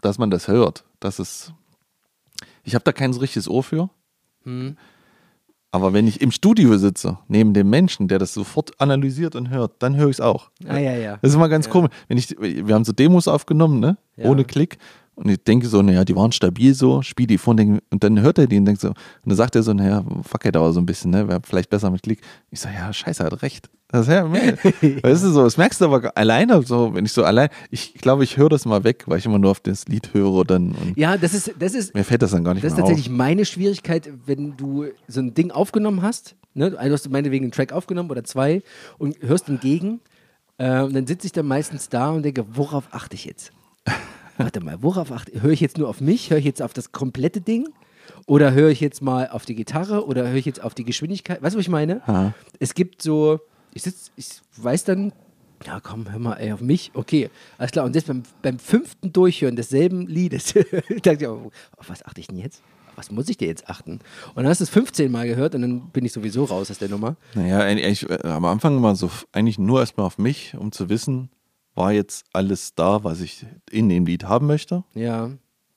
[0.02, 0.84] dass man das hört.
[1.00, 1.52] Das ist.
[2.62, 3.90] Ich habe da kein so richtiges Ohr für.
[4.44, 4.76] Hm.
[5.70, 9.82] Aber wenn ich im Studio sitze, neben dem Menschen, der das sofort analysiert und hört,
[9.82, 10.50] dann höre ich es auch.
[10.68, 11.16] Ah, ja, ja.
[11.20, 11.72] Das ist immer ganz Ja.
[11.72, 11.90] komisch.
[12.06, 13.96] Wenn ich, wir haben so Demos aufgenommen, ne?
[14.16, 14.26] Ja.
[14.30, 14.78] Ohne Klick.
[15.16, 18.38] Und ich denke so, naja, die waren stabil so, spiel die vor und, dann hört
[18.38, 20.80] er die und denkt so, und dann sagt er so, naja, fuck it aber so
[20.80, 21.28] ein bisschen, ne?
[21.28, 22.20] Wäre vielleicht besser mit Klick.
[22.50, 23.70] Ich so, ja, scheiße, er hat recht.
[23.88, 27.22] Das ist ja, weißt du so, das merkst du aber alleine so, wenn ich so
[27.22, 30.12] allein, ich glaube, ich höre das mal weg, weil ich immer nur auf das Lied
[30.14, 32.78] höre dann Ja, das ist, das ist, mir fällt das dann gar nicht das ist
[32.78, 33.16] tatsächlich auf.
[33.16, 36.34] meine Schwierigkeit, wenn du so ein Ding aufgenommen hast.
[36.54, 36.74] Ne?
[36.76, 38.62] Also hast du meinetwegen einen Track aufgenommen oder zwei
[38.98, 40.00] und hörst entgegen.
[40.58, 43.52] Äh, und dann sitze ich dann meistens da und denke, worauf achte ich jetzt?
[44.36, 46.30] Warte mal, worauf achte Höre ich jetzt nur auf mich?
[46.30, 47.68] Höre ich jetzt auf das komplette Ding?
[48.26, 50.06] Oder höre ich jetzt mal auf die Gitarre?
[50.06, 51.42] Oder höre ich jetzt auf die Geschwindigkeit?
[51.42, 52.02] Weißt du, was ich meine?
[52.06, 52.34] Ja.
[52.58, 53.40] Es gibt so,
[53.72, 55.12] ich sitz, ich weiß dann,
[55.66, 56.90] ja komm, hör mal ey, auf mich.
[56.94, 57.84] Okay, alles klar.
[57.84, 60.52] Und selbst beim, beim fünften Durchhören desselben Liedes,
[61.02, 62.62] dachte ich, oh, auf was achte ich denn jetzt?
[62.96, 64.00] was muss ich dir jetzt achten?
[64.34, 66.78] Und dann hast du es 15 Mal gehört und dann bin ich sowieso raus aus
[66.78, 67.16] der Nummer.
[67.34, 71.28] Naja, eigentlich, äh, am Anfang war so eigentlich nur erstmal auf mich, um zu wissen,
[71.74, 74.84] war jetzt alles da, was ich in dem Lied haben möchte.
[74.94, 75.30] Ja.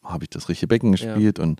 [0.03, 1.59] Habe ich das richtige Becken gespielt und,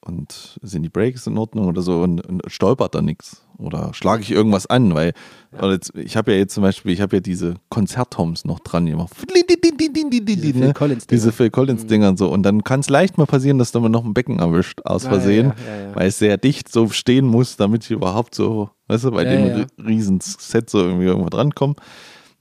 [0.00, 3.44] und sind die Breaks in Ordnung oder so und, und stolpert da nichts.
[3.58, 5.12] Oder schlage ich irgendwas an, weil
[5.52, 8.86] oder jetzt, ich habe ja jetzt zum Beispiel, ich habe ja diese Konzerttoms noch dran
[8.86, 9.12] gemacht.
[9.28, 11.06] Diese Phil Collins-Dinger.
[11.10, 12.30] Diese Phil Collins-Dinger und so.
[12.30, 15.02] Und dann kann es leicht mal passieren, dass du mal noch ein Becken erwischt, aus
[15.04, 15.94] ja, Versehen, ja, ja, ja.
[15.96, 19.30] weil es sehr dicht so stehen muss, damit ich überhaupt so, weißt du, bei Ja,
[19.30, 19.56] dem ja.
[19.64, 21.74] ri- riesen Set so irgendwie irgendwo drankomme.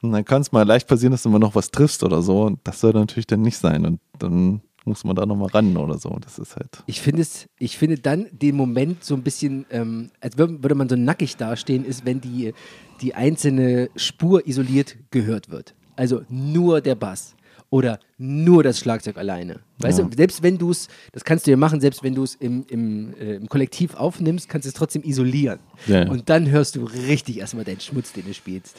[0.02, 2.44] Und dann kann es mal leicht passieren, dass du mal noch was triffst oder so.
[2.44, 3.86] Und das soll natürlich dann nicht sein.
[3.86, 6.18] Und dann muss man da nochmal ran oder so.
[6.22, 6.84] Das ist halt.
[6.86, 10.76] Ich finde es, ich finde dann den Moment so ein bisschen, ähm, als würd, würde
[10.76, 12.54] man so nackig dastehen, ist, wenn die,
[13.02, 15.76] die einzelne Spur isoliert gehört wird.
[15.96, 17.36] Also nur der Bass
[17.70, 19.60] oder nur das Schlagzeug alleine.
[19.80, 20.06] Weißt Ja.
[20.06, 22.66] du, selbst wenn du es, das kannst du ja machen, selbst wenn du es im,
[22.70, 25.60] im, äh, im Kollektiv aufnimmst, kannst du es trotzdem isolieren.
[25.88, 26.10] Ja.
[26.10, 28.78] Und dann hörst du richtig erstmal deinen Schmutz, den du spielst.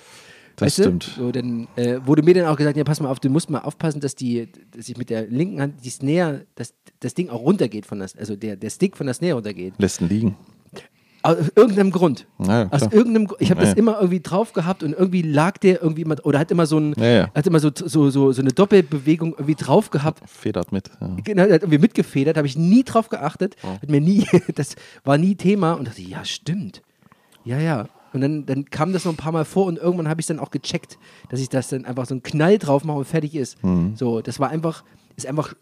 [0.61, 1.17] Das weißt stimmt.
[1.17, 1.21] Du?
[1.23, 3.61] So, dann äh, wurde mir dann auch gesagt, ja, pass mal auf, du musst mal
[3.61, 7.41] aufpassen, dass die, dass ich mit der linken Hand die Snare, dass das Ding auch
[7.41, 9.75] runtergeht von das, also der, der Stick von der Snare runtergeht.
[9.79, 10.37] Lässt ihn liegen.
[11.23, 12.27] Aus irgendeinem Grund.
[12.39, 13.43] Ja, Aus irgendeinem Grund.
[13.43, 13.79] Ich habe Ja, das ja.
[13.79, 16.95] immer irgendwie drauf gehabt und irgendwie lag der irgendwie immer, oder hat immer so ein,
[17.35, 20.23] hat immer so, so, so, so eine Doppelbewegung irgendwie drauf gehabt.
[20.29, 20.91] Federt mit.
[21.25, 25.35] Genau, hat irgendwie mitgefedert, habe ich nie drauf geachtet, hat mir nie, das war nie
[25.35, 26.81] Thema und dachte, ja, stimmt.
[27.45, 27.87] Ja, ja.
[28.13, 30.39] Und dann, dann kam das noch ein paar Mal vor und irgendwann habe ich dann
[30.39, 33.63] auch gecheckt, dass ich das dann einfach so einen Knall drauf mache und fertig ist.
[33.63, 33.97] Mhm.
[33.97, 34.85] So, das war einfach,
[35.17, 35.55] ist einfach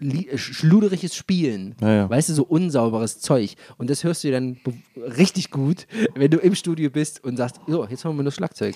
[0.00, 1.74] äh, schluderiges Spielen.
[1.80, 2.10] Ja, ja.
[2.10, 3.54] Weißt du, so unsauberes Zeug.
[3.78, 4.58] Und das hörst du dann
[4.96, 8.74] richtig gut, wenn du im Studio bist und sagst, so, jetzt haben wir nur Schlagzeug.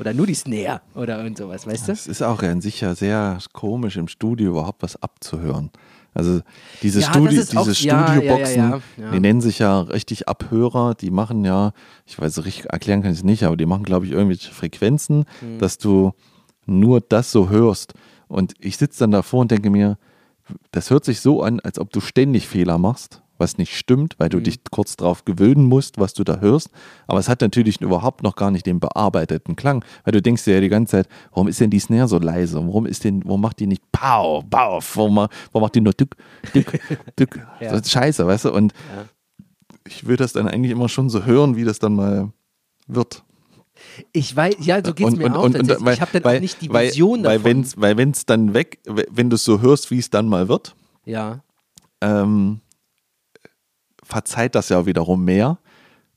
[0.00, 1.92] Oder nur die Snare oder irgend sowas, weißt du?
[1.92, 5.70] Es ist auch an sich ja sehr komisch, im Studio überhaupt was abzuhören.
[6.16, 6.40] Also
[6.82, 9.10] diese, Ja, Studi auch- diese ja, Studioboxen, ja, ja.
[9.12, 11.72] die nennen sich ja richtig Abhörer, die machen ja,
[12.06, 15.24] ich weiß richtig erklären kann ich es nicht, aber die machen, glaube ich, irgendwelche Frequenzen,
[15.42, 15.58] Mhm.
[15.58, 16.12] dass du
[16.64, 17.92] nur das so hörst.
[18.28, 19.98] Und ich sitze dann davor und denke mir,
[20.72, 24.28] das hört sich so an, als ob du ständig Fehler machst, was nicht stimmt, weil
[24.28, 26.70] du dich kurz drauf gewöhnen musst, was du da hörst.
[27.06, 30.54] Aber es hat natürlich überhaupt noch gar nicht den bearbeiteten Klang, weil du denkst dir
[30.54, 32.56] ja die ganze Zeit, warum ist denn die Snare so leise?
[32.66, 34.96] Warum ist denn, warum macht die nicht Pow, Pow?
[34.96, 35.30] Warum, warum
[35.62, 36.16] macht die nur Dück,
[36.54, 36.78] Dück,
[37.18, 37.46] Dück?
[37.60, 37.70] Ja.
[37.72, 38.52] Das ist scheiße, weißt du?
[38.52, 39.04] Und Ja.
[39.86, 42.30] ich will das dann eigentlich immer schon so hören, wie das dann mal
[42.86, 43.22] wird.
[44.12, 45.84] Ich weiß, ja, so geht es Und- mir und- auch und- tatsächlich.
[45.84, 47.44] weil- ich habe dann weil- auch nicht die Vision weil davon.
[47.44, 50.48] Wenn's, weil wenn es dann weg, wenn du es so hörst, wie es dann mal
[50.48, 51.40] wird, ja.
[52.00, 52.60] ähm,
[54.06, 55.58] verzeiht das ja wiederum mehr,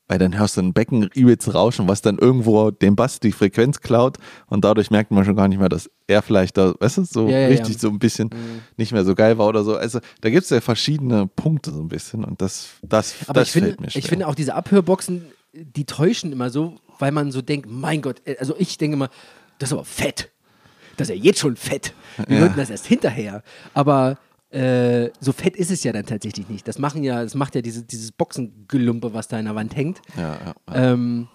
[0.08, 3.80] weil dann hörst du ein Becken übelst rauschen, was dann irgendwo dem Bass die Frequenz
[3.82, 7.04] klaut und dadurch merkt man schon gar nicht mehr, dass er vielleicht da, weißt du,
[7.04, 7.80] so Ja, ja, richtig ja.
[7.80, 8.30] so ein bisschen
[8.78, 9.76] nicht mehr so geil war oder so.
[9.78, 13.50] Also da gibt es ja verschiedene Punkte so ein bisschen und das, das, Aber das
[13.50, 14.00] ich, finde, fällt mir schwer.
[14.00, 18.22] ich finde auch diese Abhörboxen, die täuschen immer so, weil man so denkt, mein Gott,
[18.26, 19.10] äh, also ich denke immer,
[19.60, 20.32] das ist aber fett.
[20.98, 21.94] Das ist ja jetzt schon fett.
[22.28, 22.42] Wir Ja.
[22.42, 23.42] würden das erst hinterher.
[23.74, 24.18] Aber
[24.52, 26.68] äh, so fett ist es ja dann tatsächlich nicht.
[26.68, 30.02] Das machen ja, das macht ja diese, dieses Boxengelumpe, was da in der Wand hängt.
[30.16, 30.94] ja, ja, ja.
[30.94, 31.28] Ähm,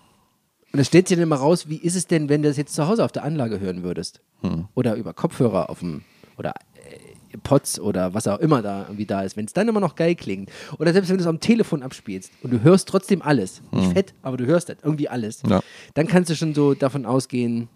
[0.75, 2.75] und da stellt sich dann immer raus, wie ist es denn, wenn du das jetzt
[2.75, 4.21] zu Hause auf der Anlage hören würdest?
[4.41, 4.67] Hm.
[4.75, 6.03] Oder über Kopfhörer auf dem,
[6.37, 9.79] oder äh, Pods oder was auch immer da irgendwie da ist, wenn es dann immer
[9.79, 10.51] noch geil klingt.
[10.81, 13.63] Oder selbst wenn du es am Telefon abspielst und du hörst trotzdem alles.
[13.71, 15.45] Nicht fett, aber du hörst das, irgendwie alles.
[15.45, 15.61] Hm.
[15.95, 17.69] Dann kannst du schon so davon ausgehen,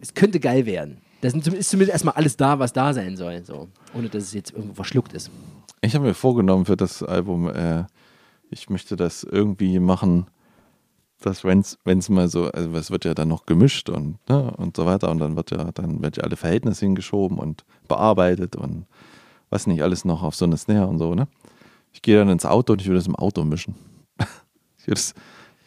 [0.00, 1.02] es könnte geil werden.
[1.20, 3.44] Da sind zum- ist zumindest erstmal alles da, was da sein soll.
[3.44, 3.68] So.
[3.94, 5.30] Ohne dass es jetzt irgendwo verschluckt ist.
[5.80, 7.84] Ich habe mir vorgenommen für das Album, äh,
[8.50, 10.26] ich möchte das irgendwie machen,
[11.20, 14.76] dass wenn es mal so, also es wird ja dann noch gemischt und, ne, und
[14.76, 18.86] so weiter und dann wird ja, dann wird ja alle Verhältnisse hingeschoben und bearbeitet und
[19.50, 21.26] was nicht alles noch auf so eine Snare und so, ne?
[21.92, 23.74] Ich gehe dann ins Auto und ich will das im Auto mischen.
[24.78, 25.14] ich will das,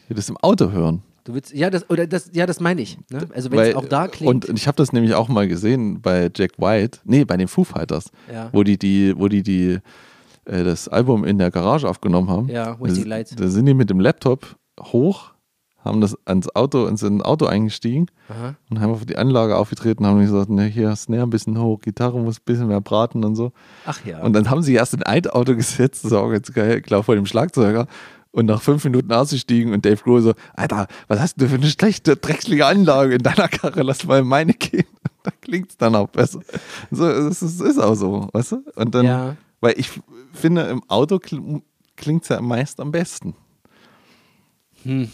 [0.03, 1.03] ich will das im Auto hören.
[1.23, 2.97] Du willst, ja, das, oder das, ja, das meine ich.
[3.11, 3.27] Ne?
[3.33, 4.47] Also wenn es auch da klingt.
[4.49, 7.63] Und ich habe das nämlich auch mal gesehen bei Jack White, nee, bei den Foo
[7.63, 8.49] Fighters, Ja.
[8.51, 9.77] wo die, die, wo die, die
[10.45, 12.49] äh, das Album in der Garage aufgenommen haben.
[12.49, 13.35] Ja, Wasting Lights.
[13.35, 15.31] Da sind die mit dem Laptop hoch,
[15.83, 18.55] haben das ans Auto, ins Auto eingestiegen Aha.
[18.69, 21.79] und haben auf die Anlage aufgetreten und haben gesagt, ne, hier Snare ein bisschen hoch,
[21.81, 23.51] Gitarre muss ein bisschen mehr braten und so.
[23.85, 24.21] Ach ja.
[24.23, 27.03] Und dann haben sie erst in ein Auto gesetzt, das war auch ganz geil, klar
[27.03, 27.87] vor dem Schlagzeuger.
[28.33, 31.67] Und nach fünf Minuten ausgestiegen und Dave Grohl so, Alter, was hast du für eine
[31.67, 33.83] schlechte, dreckige Anlage in deiner Karre?
[33.83, 34.85] Lass mal in meine gehen.
[35.23, 36.39] Da klingt's dann auch besser.
[36.89, 38.63] So, es ist, ist auch so, weißt du?
[38.75, 39.35] Und dann, Ja.
[39.59, 39.91] weil ich
[40.33, 41.61] finde, im Auto kl
[41.95, 43.35] klingt's ja meist am besten.
[44.81, 45.11] Hm.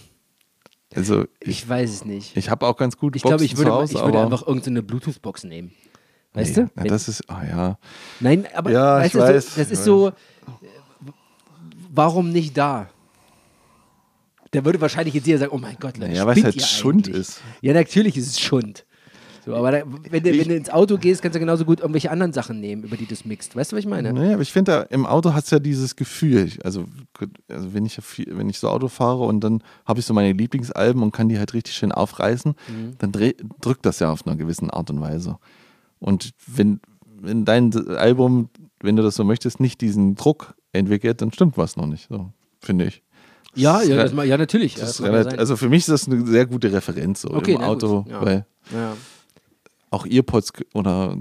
[0.96, 2.38] Also ich, Ich weiß es nicht.
[2.38, 4.82] ich habe auch ganz gute Ich glaube, ich würde, zu Hause, ich würde einfach irgendeine
[4.82, 5.72] Bluetooth-Box nehmen.
[6.34, 6.70] Weißt nee, du?
[6.76, 7.78] Na, das ist, ah ja.
[8.22, 10.12] Nein, aber Ja, weißt ich du, weiß, so, das ist so,
[11.92, 12.90] warum nicht da?
[14.54, 17.08] Der würde wahrscheinlich jetzt jeder sagen, oh mein Gott, Leute, Ja, weil es halt Schund
[17.08, 17.22] eigentlich?
[17.22, 17.42] ist.
[17.62, 18.86] Ja, natürlich ist es Schund.
[19.46, 22.12] So, aber da, wenn, du, wenn du ins Auto gehst, kannst du genauso gut irgendwelche
[22.12, 23.56] anderen Sachen nehmen, über die du es mixt.
[23.56, 24.12] Weißt du, was ich meine?
[24.12, 26.52] Naja, aber ich finde, im Auto hast du ja dieses Gefühl.
[26.66, 26.84] Also,
[27.48, 31.02] also wenn, ich, wenn ich so Auto fahre und dann habe ich so meine Lieblingsalben
[31.02, 32.96] und kann die halt richtig schön aufreißen, Mhm.
[32.98, 35.38] dann dreh, drückt das ja auf einer gewissen Art und Weise.
[36.00, 36.82] Und wenn,
[37.18, 38.50] wenn dein Album,
[38.82, 42.32] wenn du das so möchtest, nicht diesen Druck entwickelt, dann stimmt was noch nicht, so,
[42.60, 43.02] finde ich.
[43.58, 44.76] Ja, ja, das, ja natürlich.
[44.76, 47.58] Das das relativ, also für mich ist das eine sehr gute Referenz so Okay, im
[47.58, 48.22] gut, Auto, ja.
[48.26, 48.94] weil ja.
[49.92, 51.18] auch Earpods oder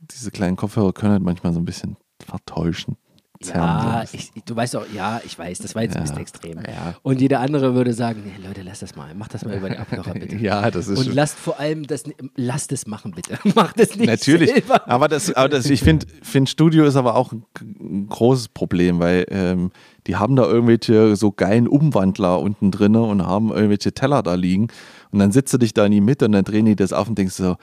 [0.00, 2.96] diese kleinen Kopfhörer können halt manchmal so ein bisschen vertäuschen.
[3.40, 6.02] ein Ja, ich, du weißt auch, ja, ich weiß, das war jetzt ein Ja.
[6.02, 6.58] bisschen extrem.
[6.58, 6.96] Ja.
[7.02, 9.78] Und jeder andere würde sagen, nee, Leute, lass das mal, mach das mal über den
[9.78, 10.34] Abkocher bitte.
[10.36, 12.02] Ja, das ist Und lasst vor allem das,
[12.34, 13.38] lasst es machen bitte.
[13.54, 14.88] Macht es nicht Natürlich, selber.
[14.88, 18.98] aber das, aber das ich finde, find Studio ist aber auch ein, ein großes Problem,
[18.98, 19.70] weil ähm,
[20.08, 24.68] die haben da irgendwelche so geilen Umwandler unten drin und haben irgendwelche Teller da liegen
[25.12, 27.08] und dann sitzt du dich da in die Mitte und dann drehen die das auf
[27.08, 27.56] und denkst so,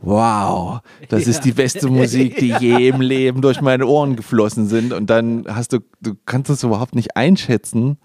[0.00, 4.92] wow, das ist die beste Musik, die je im Leben durch meine Ohren geflossen sind
[4.92, 7.98] und dann hast du, du kannst es überhaupt nicht einschätzen,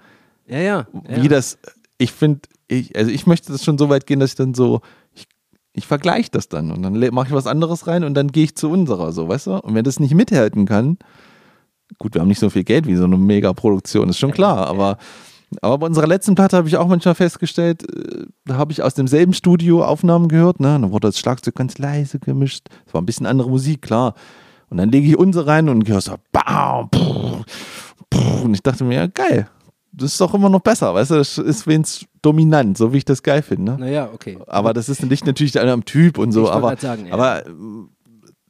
[0.48, 0.88] Ja, ja.
[1.08, 1.22] ja.
[1.22, 1.60] wie das,
[2.00, 4.82] ich finde, ich, also ich möchte das schon so weit gehen, dass ich dann so,
[5.14, 5.28] ich,
[5.74, 8.56] ich vergleiche das dann und dann mache ich was anderes rein und dann gehe ich
[8.56, 9.58] zu unserer, so, weißt du?
[9.60, 10.98] Und wenn das nicht mithalten kann,
[12.00, 14.98] gut, wir haben nicht so viel Geld wie so eine Megaproduktion, ist schon klar, aber,
[15.62, 18.94] aber bei unserer letzten Platte habe ich auch manchmal festgestellt, äh, da habe ich aus
[18.94, 20.80] demselben Studio Aufnahmen gehört, ne?
[20.80, 24.16] Dann wurde das Schlagzeug ganz leise gemischt, es war ein bisschen andere Musik, klar.
[24.70, 27.46] Und dann lege ich unsere rein und höre so, bam, brr,
[28.10, 29.48] brr, und ich dachte mir, ja, geil.
[29.92, 31.16] Das ist doch immer noch besser, weißt du?
[31.16, 33.74] Das ist wenigstens dominant, so wie ich das geil finde.
[33.74, 33.78] Ne?
[33.78, 34.40] Naja, okay.
[34.48, 37.14] Aber das ist nicht natürlich einer am Typ und so, aber, sagen, ja.
[37.14, 37.52] aber äh,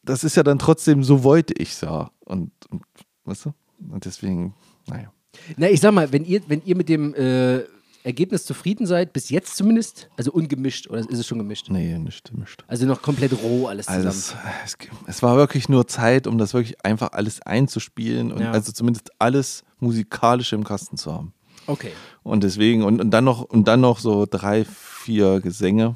[0.04, 2.10] das ist ja dann trotzdem, so wollte ich ja.
[2.24, 2.84] Und, und
[3.26, 3.54] weißt du?
[3.92, 4.54] Und deswegen,
[4.88, 5.12] naja.
[5.58, 7.62] Na, ich sag mal, wenn ihr, wenn ihr mit dem äh,
[8.04, 11.70] Ergebnis zufrieden seid, bis jetzt zumindest, also ungemischt, oder ist es schon gemischt?
[11.70, 12.64] Nee, nicht mischt.
[12.68, 14.06] Also noch komplett roh alles zusammen.
[14.08, 18.42] Also es, es, es war wirklich nur Zeit, um das wirklich einfach alles einzuspielen und
[18.42, 18.52] Ja.
[18.52, 21.34] also zumindest alles musikalisch im Kasten zu haben.
[21.68, 21.92] okay.
[22.24, 25.96] Und deswegen, und, und dann noch, und dann noch so drei, vier Gesänge.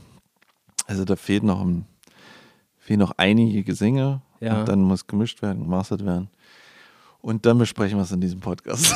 [0.86, 1.86] Also da fehlt noch, ein-
[2.78, 4.22] fehlen noch einige Gesänge.
[4.40, 4.60] Ja.
[4.60, 6.30] Und dann muss gemischt werden, gemastert werden.
[7.28, 8.96] Und dann besprechen wir es in diesem Podcast.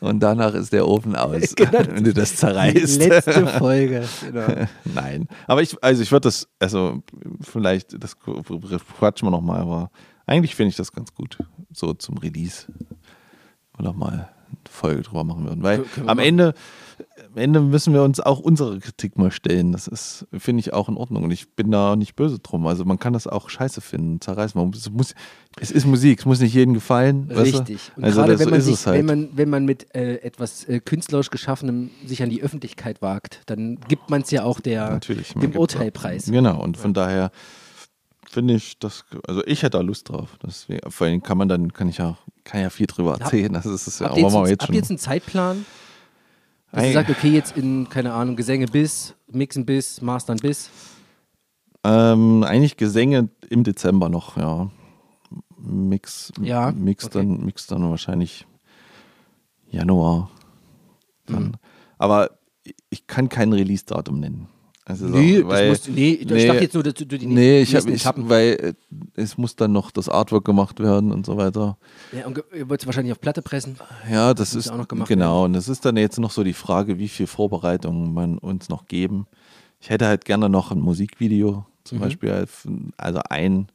[0.00, 3.00] und danach ist der Ofen aus, wenn du das Die zerreißt.
[3.00, 4.08] letzte Folge.
[4.24, 4.68] Genau.
[4.84, 5.26] Nein.
[5.48, 7.02] Aber ich, also ich würde das, also
[7.40, 9.90] vielleicht, das quatschen wir nochmal, aber
[10.24, 11.36] eigentlich finde ich das ganz gut.
[11.72, 12.66] So zum Release.
[13.76, 14.28] Oder mal eine
[14.70, 15.64] Folge drüber machen würden.
[15.64, 16.20] Weil wir am.
[16.20, 16.54] Ende,
[17.26, 19.72] am Ende müssen wir uns auch unsere Kritik mal stellen.
[19.72, 21.24] Das ist, finde ich, auch in Ordnung.
[21.24, 22.66] Und ich bin da nicht böse drum.
[22.66, 24.60] Also man kann das auch scheiße finden, zerreißen.
[24.60, 25.14] Man muss, es, muss,
[25.58, 27.30] es ist Musik, es muss nicht jedem gefallen.
[27.30, 27.92] Richtig.
[27.96, 28.98] Und also gerade wenn, man sich, es halt.
[28.98, 33.42] wenn, man, wenn man mit äh, etwas äh, künstlerisch Geschaffenem sich an die Öffentlichkeit wagt,
[33.46, 35.34] dann gibt man es ja auch der, Natürlich.
[35.34, 36.26] man dem Urteilpreis.
[36.26, 37.30] Genau, und von daher
[38.30, 40.38] finde ich das, also ich hätte da Lust drauf.
[40.42, 43.52] Deswegen, vor allem kann man dann, kann ich ja, kann ja viel drüber erzählen.
[43.52, 45.66] Das ist es ja, Habt ihr, jetzt, wir habt jetzt einen Zeitplan?
[46.72, 46.92] Dass ihr Ei.
[46.92, 50.70] sagt, okay, jetzt in, keine Ahnung, Gesänge bis, Mixen bis, Mastern bis.
[51.84, 54.70] ähm, eigentlich Gesänge im Dezember noch, ja.
[55.58, 57.18] Mix, Ja, Mix, okay.
[57.18, 58.46] dann, Mix dann wahrscheinlich
[59.68, 60.30] Januar.
[61.26, 61.42] Dann.
[61.44, 61.52] Mhm.
[61.98, 62.30] Aber
[62.88, 64.48] ich kann kein Release-Datum nennen.
[64.86, 67.26] Also so, Nee, weil, das musst, nee, ich nee, dachte jetzt nur, dass du die
[67.26, 68.74] Nee, ich habe, ich, weil äh,
[69.14, 71.76] es muss dann noch das Artwork gemacht werden und so weiter.
[72.12, 73.76] Ja, und ihr wollt es wahrscheinlich auf Platte pressen.
[74.10, 75.44] Ja, das muss ist auch noch gemacht genau.
[75.44, 78.86] Und das ist dann jetzt noch so die Frage, wie viel Vorbereitung man uns noch
[78.86, 79.26] geben.
[79.80, 82.02] Ich hätte halt gerne noch ein Musikvideo, zum Mhm.
[82.02, 82.46] Beispiel,
[82.96, 83.68] also ein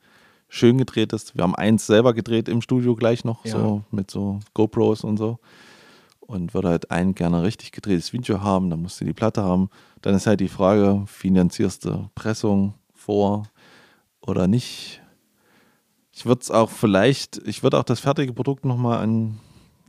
[0.50, 1.36] schön gedrehtes.
[1.36, 3.52] Wir haben eins selber gedreht im Studio gleich noch, Ja.
[3.52, 5.40] so mit so GoPros und so.
[6.28, 9.70] Und würde halt ein gerne richtig gedrehtes Video haben, dann musst du die Platte haben.
[10.02, 13.44] Dann ist halt die Frage, finanzierst du Pressung vor
[14.22, 15.02] oder nicht?
[16.12, 19.40] Ich würde es auch vielleicht, ich würde auch das fertige Produkt nochmal an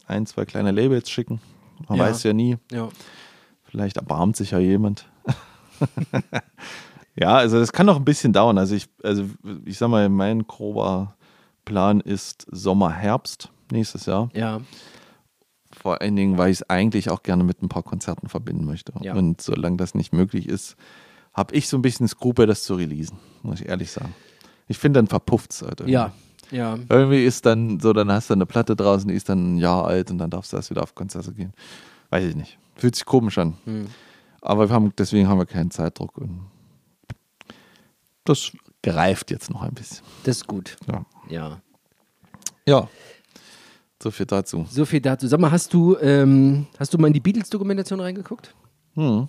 [0.07, 1.41] ein, zwei kleine Labels schicken.
[1.89, 2.05] Man Ja.
[2.05, 2.59] weiß ja nie.
[2.71, 2.89] Ja.
[3.65, 5.07] Vielleicht erbarmt sich ja jemand.
[7.17, 8.59] ja, also das kann noch ein bisschen dauern.
[8.59, 9.25] Also ich, also
[9.65, 11.17] ich sag mal, mein grober
[11.65, 14.29] Plan ist Sommer, Herbst nächstes Jahr.
[14.35, 14.61] Ja.
[15.87, 18.93] Vor allen Dingen, weil ich es eigentlich auch gerne mit ein paar Konzerten verbinden möchte.
[19.03, 19.15] Ja.
[19.15, 20.75] Und solange das nicht möglich ist,
[21.33, 24.13] habe ich so ein bisschen Skrupel, das zu releasen, muss ich ehrlich sagen.
[24.67, 25.79] Ich finde, dann verpufft es halt.
[25.79, 25.93] irgendwie.
[25.93, 26.13] Ja.
[26.51, 26.77] Ja.
[26.89, 29.87] Irgendwie ist dann so, dann hast du eine Platte draußen, die ist dann ein Jahr
[29.87, 31.53] alt und dann darfst du erst wieder auf Konzerte gehen.
[32.11, 32.59] Weiß ich nicht.
[32.75, 33.57] Fühlt sich komisch an.
[33.63, 33.87] Hm.
[34.41, 36.19] Aber wir haben, deswegen haben wir keinen Zeitdruck.
[36.19, 36.47] Und
[38.25, 38.51] das
[38.83, 40.05] greift jetzt noch ein bisschen.
[40.25, 40.79] Das ist gut.
[40.89, 41.07] Ja.
[41.29, 41.61] Ja.
[42.67, 42.89] Ja.
[44.03, 44.67] So viel dazu.
[44.71, 45.27] So viel dazu.
[45.27, 48.55] Sag mal, hast du, ähm, hast du mal in die Beatles-Dokumentation reingeguckt?
[48.95, 49.29] Hm.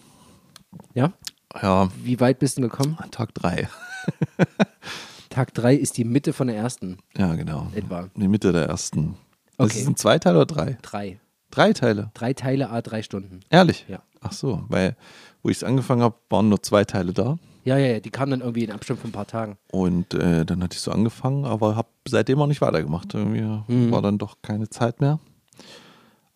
[0.93, 1.13] Ja?
[1.61, 2.97] Ja, Wie weit bist du gekommen?
[3.11, 3.69] Tag drei.
[5.29, 7.67] Tag 3 ist die Mitte von der ersten Ja, genau.
[7.75, 8.09] etwa.
[8.15, 9.15] Die Mitte der ersten.
[9.57, 9.83] Das Okay.
[9.83, 10.77] sind zwei Teile oder drei?
[10.81, 11.19] Drei.
[11.51, 12.11] Drei Teile.
[12.13, 13.41] Drei Teile, a drei Stunden.
[13.49, 13.85] Ehrlich?
[13.87, 14.01] Ja.
[14.21, 14.95] Ach so, weil
[15.43, 17.37] wo ich es angefangen habe, waren nur zwei Teile da.
[17.67, 19.57] Ja, ja, ja, die kamen dann irgendwie in Abstand von ein paar Tagen.
[19.73, 23.13] Und äh, dann hatte ich so angefangen, aber habe seitdem auch nicht weitergemacht.
[23.13, 23.91] Irgendwie Mhm.
[23.91, 25.19] war dann doch keine Zeit mehr.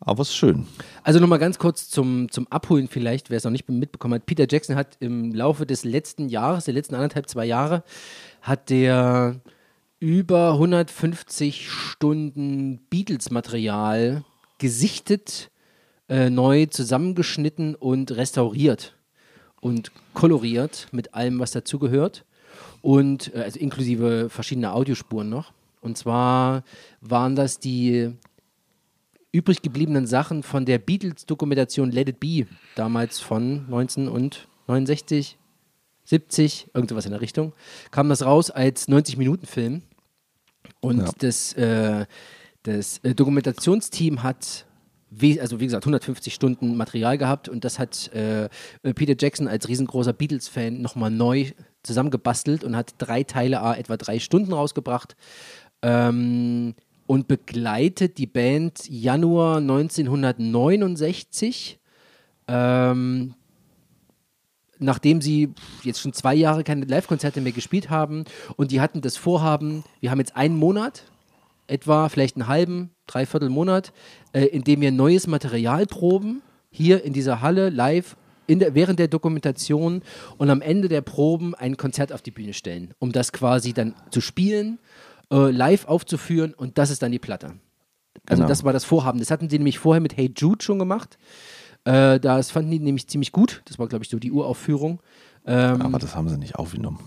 [0.01, 0.65] Aber es ist schön.
[1.03, 4.25] Also nochmal ganz kurz zum, zum Abholen vielleicht, wer es noch nicht mitbekommen hat.
[4.25, 7.83] Peter Jackson hat im Laufe des letzten Jahres, der letzten anderthalb, zwei Jahre,
[8.41, 9.39] hat der
[9.99, 14.23] über 150 Stunden Beatles-Material
[14.57, 15.49] gesichtet,
[16.09, 18.97] äh, neu zusammengeschnitten und restauriert
[19.61, 22.25] und koloriert mit allem, was dazugehört.
[22.81, 25.53] Und äh, also inklusive verschiedener Audiospuren noch.
[25.81, 26.63] Und zwar
[26.99, 28.11] waren das die
[29.31, 35.37] übrig gebliebenen Sachen von der Beatles-Dokumentation Let It Be, damals von 1969,
[36.03, 37.53] 70, irgendwas in der Richtung,
[37.91, 39.83] kam das raus als 90-Minuten-Film.
[40.81, 41.11] Und Ja.
[41.19, 42.05] das, äh,
[42.63, 44.65] das äh, Dokumentationsteam hat,
[45.39, 48.49] also wie gesagt, 150 Stunden Material gehabt und das hat äh, äh,
[48.95, 51.51] Peter Jackson als riesengroßer Beatles-Fan nochmal neu
[51.83, 55.15] zusammengebastelt und hat drei Teile, a etwa drei Stunden rausgebracht.
[55.81, 56.75] Ähm,
[57.07, 61.79] und begleitet die Band Januar 1969.
[62.47, 63.33] Ähm,
[64.79, 68.23] nachdem sie jetzt schon zwei Jahre keine Live-Konzerte mehr gespielt haben
[68.55, 71.03] und die hatten das Vorhaben, wir haben jetzt einen Monat,
[71.67, 73.91] etwa vielleicht einen halben, dreiviertel Monat,
[74.33, 78.15] äh, in dem wir neues Material proben, hier in dieser Halle live
[78.49, 80.01] der, während der Dokumentation
[80.37, 83.93] und am Ende der Proben ein Konzert auf die Bühne stellen, um das quasi dann
[84.09, 84.77] zu spielen,
[85.31, 87.53] äh, live aufzuführen und das ist dann die Platte.
[88.27, 88.47] Also Genau.
[88.49, 89.19] das war das Vorhaben.
[89.19, 91.17] Das hatten sie nämlich vorher mit Hey Jude schon gemacht.
[91.85, 93.61] Äh, das fanden die nämlich ziemlich gut.
[93.65, 95.01] Das war, glaube ich, so die Uraufführung.
[95.45, 96.99] Ähm, Aber das haben sie nicht aufgenommen.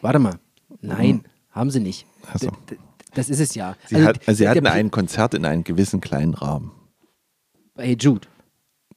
[0.00, 0.34] warte mal.
[0.80, 2.06] Nein, haben sie nicht.
[2.26, 2.50] Ach so.
[2.50, 2.78] D- d-
[3.14, 3.76] Das ist es ja.
[3.86, 6.72] Sie, Also, hat, also sie hatten ein Konzert in einem gewissen kleinen Rahmen.
[7.76, 8.28] Hey Jude,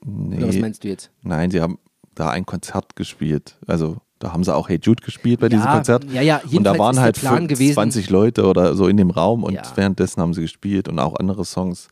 [0.05, 1.09] Nee, oder was meinst du jetzt?
[1.23, 1.79] Nein, sie haben
[2.13, 3.57] da ein Konzert gespielt.
[3.65, 6.05] Also da haben sie auch Hey Jude gespielt bei diesem Ja, Konzert.
[6.11, 9.09] ja, ja, und da waren halt Plan fünf- gewesen- 20 Leute oder so in dem
[9.09, 9.63] Raum und Ja.
[9.75, 11.87] währenddessen haben sie gespielt und auch andere Songs.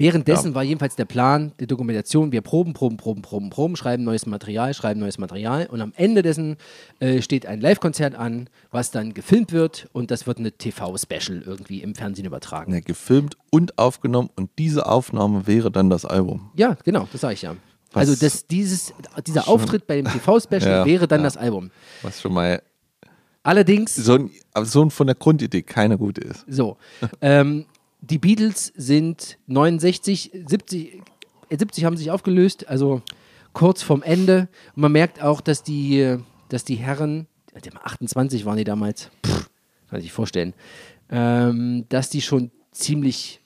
[0.00, 4.26] Währenddessen war jedenfalls der Plan der Dokumentation, wir proben, proben, proben, proben, proben, schreiben neues
[4.26, 6.56] Material, schreiben neues Material und am Ende dessen
[6.98, 11.82] äh, steht ein Live-Konzert an, was dann gefilmt wird und das wird eine TV-Special irgendwie
[11.82, 12.72] im Fernsehen übertragen.
[12.74, 16.50] Ja, gefilmt und aufgenommen und diese Aufnahme wäre dann das Album.
[16.56, 17.54] Ja, genau, das sage ich ja.
[17.92, 18.92] Was- also das, dieses,
[19.26, 21.24] dieser Auftritt bei dem TV-Special Ja, wäre dann ja.
[21.24, 21.70] das Album.
[22.02, 22.62] Was schon mal
[23.42, 26.44] Allerdings, so ein, aber so ein von der Grundidee keine gute ist.
[26.46, 26.76] so,
[27.22, 27.64] ähm,
[28.00, 31.02] die Beatles sind 69, 70,
[31.48, 33.02] äh, 70 haben sich aufgelöst, also
[33.52, 34.48] kurz vorm Ende.
[34.74, 36.16] Und man merkt auch, dass die,
[36.48, 39.50] dass die Herren, äh, 28 waren die damals, pff,
[39.90, 40.54] kann ich vorstellen,
[41.10, 43.40] ähm, dass die schon ziemlich,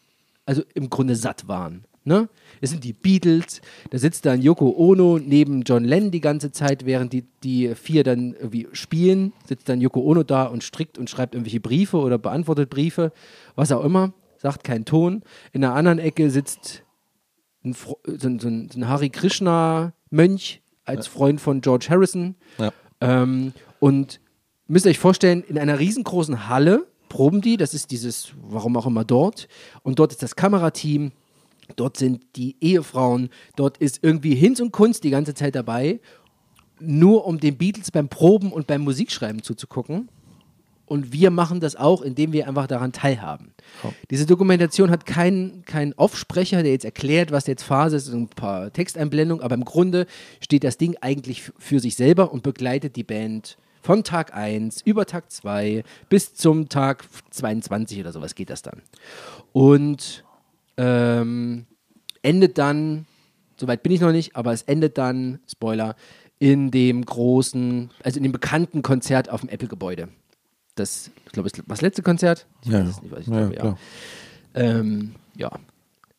[0.47, 1.85] also im Grunde satt waren.
[2.07, 2.29] Ne?
[2.61, 6.85] Es sind die Beatles, da sitzt dann Yoko Ono neben John Lennon die ganze Zeit,
[6.85, 11.09] während die, die vier dann irgendwie spielen, sitzt dann Yoko Ono da und strickt und
[11.09, 13.11] schreibt irgendwelche Briefe oder beantwortet Briefe,
[13.55, 14.13] was auch immer,
[14.45, 15.23] sagt keinen Ton.
[15.53, 16.83] In der anderen Ecke sitzt
[17.65, 17.97] ein, so,
[18.29, 22.35] ein- so, ein, Hare Krishna-Mönch als Freund von George Harrison.
[22.59, 22.71] Ja.
[23.01, 24.21] Ähm, und
[24.67, 28.87] müsst ihr euch vorstellen, in einer riesengroßen Halle proben die, das ist dieses, warum auch
[28.87, 29.49] immer dort,
[29.83, 31.13] und dort ist das Kamerateam,
[31.77, 36.01] dort sind die Ehefrauen, dort ist irgendwie Hinz und Kunst die ganze Zeit dabei,
[36.81, 40.11] nur um den Beatles beim Proben und beim Musikschreiben zuzugucken.
[40.87, 43.55] Und wir machen das auch, indem wir einfach daran teilhaben.
[44.11, 48.73] Diese Dokumentation hat keinen keinen Aufsprecher, der jetzt erklärt, was jetzt Phase ist, ein paar
[48.73, 50.07] Texteinblendungen, aber im Grunde
[50.41, 55.07] steht das Ding eigentlich für sich selber und begleitet die Band von Tag 1 über
[55.07, 58.83] Tag 2 bis zum Tag 22 oder sowas geht das dann.
[59.53, 60.25] Und
[60.77, 61.67] ähm,
[62.23, 63.07] endet dann,
[63.59, 65.97] soweit bin ich noch nicht, aber es endet dann, Spoiler,
[66.39, 70.09] in dem großen, also in dem bekannten Konzert auf dem Apple-Gebäude.
[70.75, 72.47] Das, ich glaube, das letzte Konzert?
[72.63, 73.77] Ich Ja, weiß es nicht, was ich ja, glaube, ja.
[74.55, 75.51] Ähm, ja.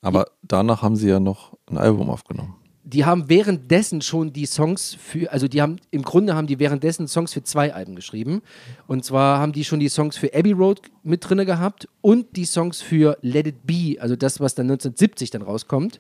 [0.02, 2.56] Aber danach haben sie ja noch ein Album aufgenommen.
[2.88, 7.08] die haben währenddessen schon die Songs für, also die haben, im Grunde haben die währenddessen
[7.08, 8.44] Songs für zwei Alben geschrieben.
[8.86, 12.46] Und zwar haben die schon die Songs für Abbey Road mit drin gehabt und die
[12.46, 16.00] Songs für Let It Be, also das, was dann 1970 dann rauskommt,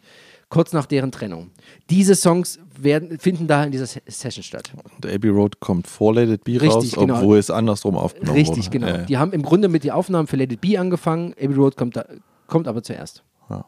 [0.50, 1.52] kurz nach deren Trennung.
[1.90, 4.72] Diese Songs werden, finden da in dieser Se- Session statt.
[4.96, 7.18] Und Abbey Road kommt vor Let It Be Richtig, raus, genau.
[7.18, 8.70] obwohl es andersrum aufgenommen Richtig, wurde.
[8.70, 8.88] genau.
[8.88, 9.04] Ja, ja.
[9.06, 11.34] Die haben im Grunde mit den Aufnahmen für Let It Be angefangen.
[11.42, 12.06] Abbey Road kommt, da,
[12.48, 13.24] kommt aber zuerst.
[13.50, 13.66] Ja.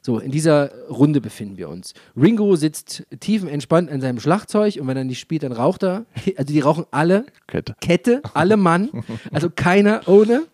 [0.00, 1.92] So, in dieser Runde befinden wir uns.
[2.16, 6.06] Ringo sitzt tiefenentspannt an seinem Schlagzeug und wenn er nicht spielt, dann raucht er.
[6.36, 7.76] Also die rauchen alle Kette.
[7.82, 8.88] Kette, alle Mann,
[9.32, 10.44] also keiner ohne.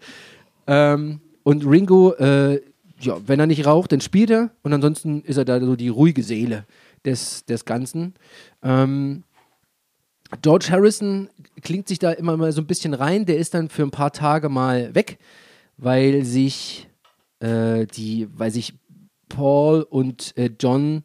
[0.67, 2.61] Ähm, und Ringo, äh,
[3.01, 5.89] ja, wenn er nicht raucht, dann spielt er und ansonsten ist er da so die
[5.89, 6.67] ruhige Seele
[7.05, 8.15] des, des Ganzen.
[8.63, 9.25] Ähm,
[10.43, 11.29] George Harrison
[11.63, 13.27] klingt sich da immer mal so ein bisschen rein.
[13.27, 15.19] Der ist dann für ein paar Tage mal weg,
[15.77, 16.89] weil sich
[17.41, 18.75] äh, die, weil sich
[19.29, 21.03] Paul und äh, John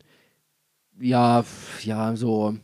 [1.00, 1.44] ja,
[1.84, 2.56] ja, so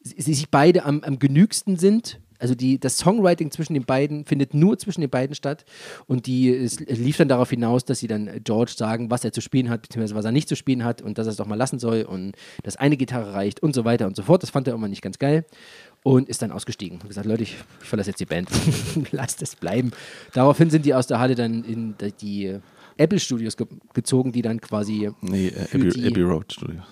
[0.00, 2.20] sie sich beide am, am genügsten sind.
[2.38, 5.64] Also die, das Songwriting zwischen den beiden findet nur zwischen den beiden statt.
[6.06, 9.40] Und die, es lief dann darauf hinaus, dass sie dann George sagen, was er zu
[9.40, 11.56] spielen hat, beziehungsweise was er nicht zu spielen hat und dass er es doch mal
[11.56, 14.42] lassen soll und dass eine Gitarre reicht und so weiter und so fort.
[14.42, 15.44] Das fand er immer nicht ganz geil
[16.02, 16.98] und ist dann ausgestiegen.
[17.00, 18.48] Hat gesagt, Leute, ich, ich verlasse jetzt die Band.
[19.12, 19.90] Lasst es bleiben.
[20.32, 22.58] Daraufhin sind die aus der Halle dann in die,
[22.98, 26.82] Apple Studios ge gezogen, die dann quasi Nee, äh, Abbey, Abbey Road Studio.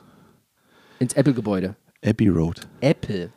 [1.01, 1.76] ins Apple-Gebäude.
[2.05, 2.61] Abbey Road.
[2.80, 3.30] Apple.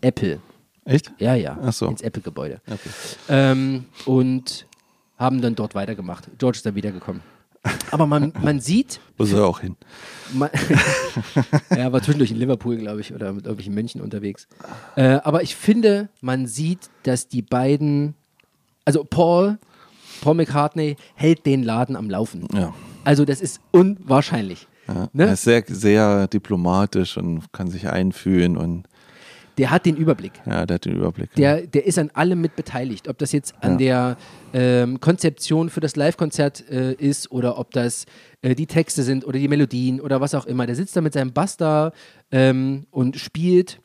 [0.00, 0.40] Apple.
[0.86, 1.12] Echt?
[1.18, 1.58] Ja, ja.
[1.62, 1.86] Ach so.
[1.88, 2.60] Ins Apple-Gebäude.
[2.66, 2.90] Okay.
[3.28, 4.66] Ähm, und
[5.18, 6.28] haben dann dort weitergemacht.
[6.38, 7.22] George ist dann wiedergekommen.
[7.90, 9.76] Aber man, man sieht, Wo soll er auch hin?
[10.32, 10.50] man,
[11.70, 14.46] er war zwischendurch in Liverpool, glaube ich, oder mit irgendwelchen Mönchen unterwegs.
[14.94, 18.14] Äh, aber ich finde, man sieht, dass die beiden,
[18.84, 19.58] also Paul,
[20.20, 22.46] Paul McCartney hält den Laden am Laufen.
[22.54, 22.72] Ja.
[23.02, 24.68] Also das ist unwahrscheinlich.
[24.86, 25.08] ja.
[25.12, 25.26] Ne?
[25.26, 28.84] Er ist sehr, sehr diplomatisch und kann sich einfühlen und
[29.58, 30.32] Der hat den Überblick.
[30.44, 31.32] ja, der hat den Überblick.
[31.34, 33.08] Der, der ist an allem mit beteiligt.
[33.08, 34.16] Ob das jetzt an der
[34.52, 38.04] ähm, Konzeption für das Live-Konzert äh, ist oder ob das
[38.42, 40.66] äh, die Texte sind oder die Melodien oder was auch immer.
[40.66, 41.92] Der sitzt da mit seinem Bass da
[42.30, 43.80] ähm, und spielt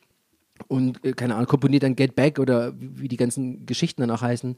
[0.67, 4.22] und, äh, keine Ahnung, komponiert dann Get Back oder wie, die ganzen Geschichten dann auch
[4.22, 4.57] heißen.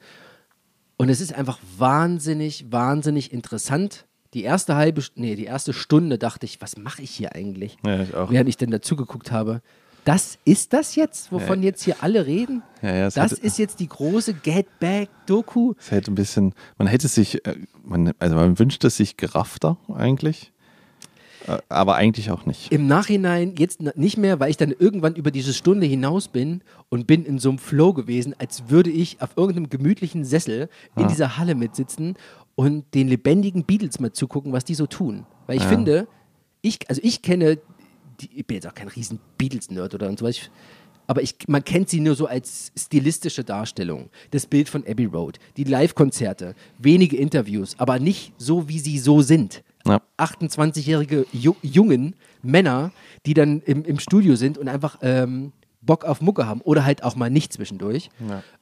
[0.98, 4.06] Und es ist einfach wahnsinnig, wahnsinnig interessant.
[4.34, 7.78] Die erste halbe, nee, die erste Stunde dachte ich, was mache ich hier eigentlich?
[7.86, 8.32] ja, ich auch.
[8.32, 9.62] während ich dann dazu geguckt habe.
[10.06, 12.62] Das ist das jetzt, wovon jetzt hier alle reden?
[12.82, 15.74] Ja, ja, das hat- ist jetzt die große Get Back Doku.
[15.80, 19.78] Es hätte ein bisschen, man hätte sich, äh, man, also man wünscht es sich geraffter
[19.94, 20.52] eigentlich,
[21.48, 22.72] äh, aber eigentlich auch nicht.
[22.74, 27.08] Im Nachhinein jetzt nicht mehr, weil ich dann irgendwann über diese Stunde hinaus bin und
[27.08, 31.38] bin in so einem Flow gewesen, als würde ich auf irgendeinem gemütlichen Sessel in dieser
[31.38, 32.16] Halle mitsitzen
[32.56, 35.26] und den lebendigen Beatles mal zugucken, was die so tun.
[35.48, 36.08] Weil ich finde,
[36.62, 37.58] ich, also ich kenne,
[38.20, 40.50] die, ich bin jetzt auch kein riesen Beatles-Nerd oder so was,
[41.08, 44.10] aber ich, man kennt sie nur so als stilistische Darstellung.
[44.32, 49.22] Das Bild von Abbey Road, die Live-Konzerte, wenige Interviews, aber nicht so, wie sie so
[49.22, 49.64] sind.
[49.86, 50.02] Ja.
[50.18, 52.92] 28-jährige Ju Jungen, Männer,
[53.26, 55.52] die dann im, im Studio sind und einfach ähm,
[55.82, 58.10] Bock auf Mucke haben oder halt auch mal nicht zwischendurch.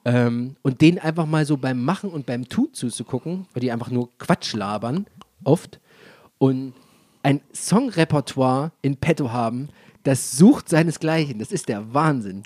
[0.06, 3.92] Ähm, und denen einfach mal so beim Machen und beim Tun zuzugucken, weil die einfach
[3.92, 5.06] nur Quatsch labern,
[5.44, 5.80] oft.
[6.40, 6.74] Und
[7.24, 9.70] ein Songrepertoire in petto haben,
[10.04, 11.40] das sucht seinesgleichen.
[11.40, 12.44] Das ist der Wahnsinn.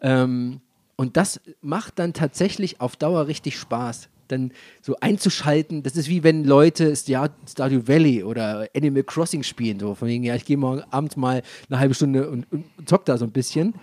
[0.00, 0.60] Ähm,
[0.96, 4.08] und das macht dann tatsächlich auf Dauer richtig Spaß.
[4.26, 4.52] Dann
[4.82, 9.94] so einzuschalten, das ist wie wenn Leute Star Stardew Valley oder Animal Crossing spielen, so
[9.94, 13.16] von wegen, ja, ich gehe morgen Abend mal eine halbe Stunde und, und zock da
[13.16, 13.74] so ein bisschen.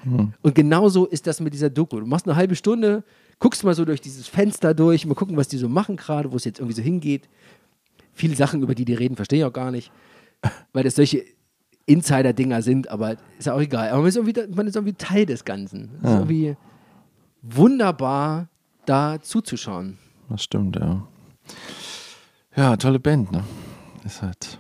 [0.44, 2.00] Und genauso ist das mit dieser Doku.
[2.00, 3.04] Du machst eine halbe Stunde,
[3.40, 6.36] guckst mal so durch dieses Fenster durch, mal gucken, was die so machen gerade, wo
[6.36, 7.28] es jetzt irgendwie so hingeht.
[8.14, 9.92] Viele Sachen, über die die reden, verstehe ich auch gar nicht,
[10.74, 11.24] weil das solche
[11.88, 13.90] Insider-Dinger sind, aber ist ja auch egal.
[13.90, 15.92] Aber man ist irgendwie, man ist irgendwie Teil des Ganzen.
[16.02, 16.56] Es ist irgendwie
[17.42, 18.48] wunderbar,
[18.86, 19.98] da zuzuschauen.
[20.30, 21.06] Das stimmt, ja.
[22.56, 23.44] Ja, tolle Band, ne?
[24.04, 24.58] Ist halt.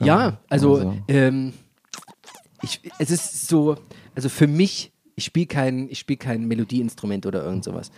[0.00, 1.52] Ja, also, also- ähm,
[2.62, 3.76] ich, es ist so,
[4.14, 7.90] also für mich, ich spiele kein, ich spiel kein Melodieinstrument oder irgend sowas.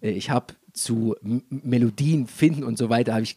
[0.00, 3.36] Äh, Ich habe zu M Melodien finden und so weiter, habe ich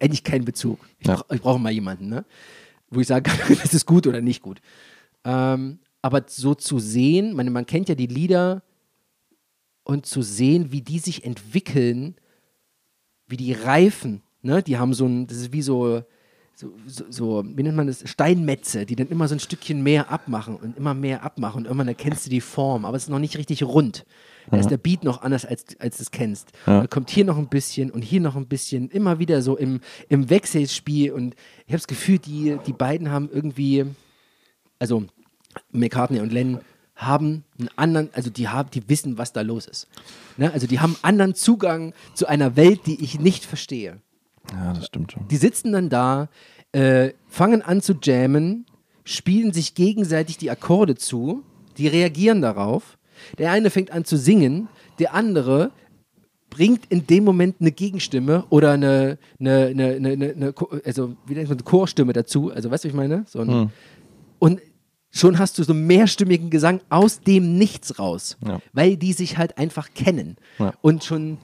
[0.00, 0.78] eigentlich keinen Bezug.
[0.98, 1.16] Ich, Ja.
[1.16, 2.24] brauch- brauche mal jemanden, ne?
[2.90, 3.30] wo ich sage,
[3.62, 4.60] das ist gut oder nicht gut.
[5.24, 8.62] Ähm, aber so zu sehen, meine, man kennt ja die Lieder
[9.84, 12.14] und zu sehen, wie die sich entwickeln,
[13.26, 14.62] wie die reifen, ne?
[14.62, 16.02] Die haben so ein, das ist wie so,
[16.54, 18.08] so, so, so, wie nennt man das?
[18.08, 21.88] Steinmetze, die dann immer so ein Stückchen mehr abmachen und immer mehr abmachen und irgendwann
[21.88, 24.06] erkennst du die Form, aber es ist noch nicht richtig rund.
[24.50, 26.52] Da ist der Beat noch anders, als, als du es kennst.
[26.66, 26.82] Ja.
[26.82, 29.80] Da kommt hier noch ein bisschen und hier noch ein bisschen, immer wieder so im,
[30.08, 31.12] im Wechselspiel.
[31.12, 31.34] Und
[31.66, 33.84] ich habe das Gefühl, die, die beiden haben irgendwie,
[34.78, 35.04] also
[35.72, 36.60] McCartney und Lennon
[36.98, 39.86] haben einen anderen, also die haben, die wissen, was da los ist.
[40.36, 40.52] Ne?
[40.52, 44.00] Also die haben anderen Zugang zu einer Welt, die ich nicht verstehe.
[44.52, 45.28] Ja, das stimmt schon.
[45.28, 46.28] Die sitzen dann da,
[46.72, 48.66] äh, fangen an zu jammen,
[49.04, 51.44] spielen sich gegenseitig die Akkorde zu,
[51.76, 52.98] die reagieren darauf.
[53.38, 55.70] Der eine fängt an zu singen, der andere
[56.50, 60.54] bringt in dem Moment eine Gegenstimme oder eine, eine, eine, eine, eine,
[60.84, 62.50] also wie nennt man, eine Chorstimme dazu.
[62.50, 63.24] Also weißt du, was ich meine?
[63.28, 63.70] So ein,
[64.38, 64.60] Und
[65.10, 68.60] schon hast du so einen mehrstimmigen Gesang aus dem Nichts raus, Ja.
[68.72, 70.72] weil die sich halt einfach kennen Ja.
[70.80, 71.38] und schon,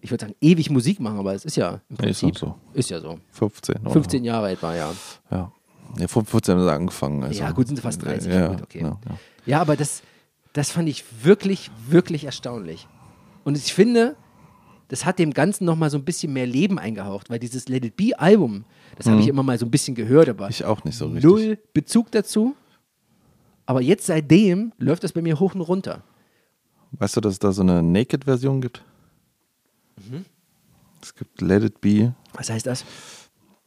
[0.00, 2.56] ich würde sagen, ewig Musik machen, aber es ist ja im Ja, ist Prinzip, auch
[2.74, 3.18] ist ja so.
[3.32, 3.76] 15.
[3.82, 3.90] Oder?
[3.90, 4.92] 15 Jahre etwa, ja.
[5.30, 5.52] Ja.
[5.98, 7.22] Ja, vor 15 haben sie angefangen.
[7.22, 7.40] Also.
[7.40, 8.32] Ja, gut, sind fast 30.
[8.32, 8.90] Ja, gut, okay.
[9.46, 10.02] Ja, aber das,
[10.58, 12.86] das fand ich wirklich, wirklich erstaunlich.
[13.44, 14.16] Und ich finde,
[14.88, 17.96] das hat dem Ganzen nochmal so ein bisschen mehr Leben eingehaucht, weil dieses Let It
[17.96, 18.64] Be Album,
[18.96, 20.50] das habe ich immer mal so ein bisschen gehört, aber Mhm.
[20.50, 21.24] Ich auch nicht so richtig.
[21.24, 22.54] null Bezug dazu.
[23.66, 26.02] Aber jetzt seitdem läuft das bei mir hoch und runter.
[26.92, 28.82] Weißt du, dass es da so eine Naked-Version gibt?
[29.96, 30.24] Mhm.
[31.02, 32.14] Es gibt Let It Be.
[32.32, 32.84] Was heißt das?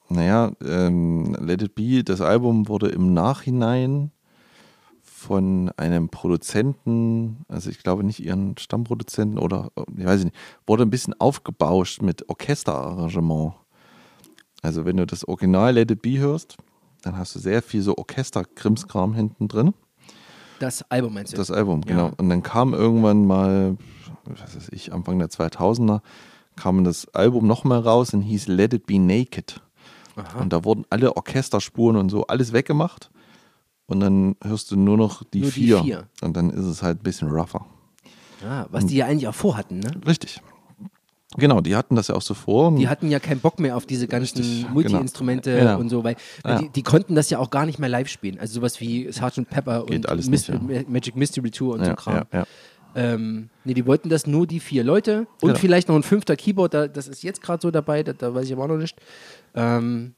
[0.10, 4.12] Naja, ähm, Let It Be, das Album wurde im Nachhinein
[5.22, 10.90] von einem Produzenten, also ich glaube nicht ihren Stammproduzenten oder, ich weiß nicht, wurde ein
[10.90, 13.54] bisschen aufgebauscht mit Orchesterarrangement.
[14.64, 16.58] Also wenn du das Original Let It Be hörst,
[17.04, 19.76] dann hast du sehr viel so Orchester-Krimskram hinten drin.
[20.60, 21.38] Das Album meinst du?
[21.38, 21.92] Das Album, Ja.
[21.92, 22.12] genau.
[22.18, 23.78] Und dann kam irgendwann mal,
[24.26, 26.02] was weiß ich, Anfang der 2000er,
[26.56, 29.62] kam das Album nochmal raus und hieß Let It Be Naked.
[30.40, 33.11] Und da wurden alle Orchesterspuren und so alles weggemacht.
[33.92, 35.84] Und dann hörst du nur noch die, Nur die vier.
[35.84, 36.08] vier.
[36.22, 37.66] Und dann ist es halt ein bisschen rougher.
[38.48, 39.92] ah, was die ja eigentlich auch vorhatten, ne?
[40.08, 40.40] Richtig.
[41.38, 42.76] Genau, die hatten das ja auch so vor.
[42.76, 45.80] Die hatten ja keinen Bock mehr auf diese ganzen Richtig, Multi-Instrumente genau.
[45.80, 46.16] und so, weil,
[46.46, 46.60] Ja.
[46.60, 48.38] die, die konnten das ja auch gar nicht mehr live spielen.
[48.40, 49.50] Also sowas wie Sgt.
[49.50, 50.60] Pepper Geht und nicht, ja.
[50.88, 52.16] Magic Mystery Tour und so ja, Kram.
[52.16, 52.46] ja, ja.
[52.96, 55.56] Ähm, nee, die wollten das nur die vier Leute und Genau.
[55.60, 58.46] vielleicht noch ein fünfter Keyboard, da, das ist jetzt gerade so dabei, da, da weiß
[58.48, 58.98] ich aber auch noch nicht.
[59.56, 60.14] Ähm,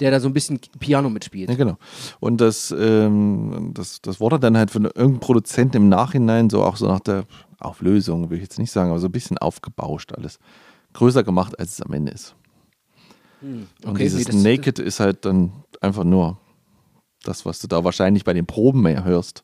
[0.00, 1.48] der da so ein bisschen Piano mitspielt.
[1.48, 1.76] Ja, genau.
[2.20, 6.76] Und das, ähm, das, das wurde dann halt von irgendeinem Produzenten im Nachhinein so auch
[6.76, 7.24] so nach der
[7.60, 10.38] Auflösung, will ich jetzt nicht sagen, aber so ein bisschen aufgebauscht alles.
[10.94, 12.34] Größer gemacht, als es am Ende ist.
[13.40, 16.38] Und okay, dieses nee, Naked ist halt dann einfach nur
[17.24, 19.42] das, was du da wahrscheinlich bei den Proben mehr hörst.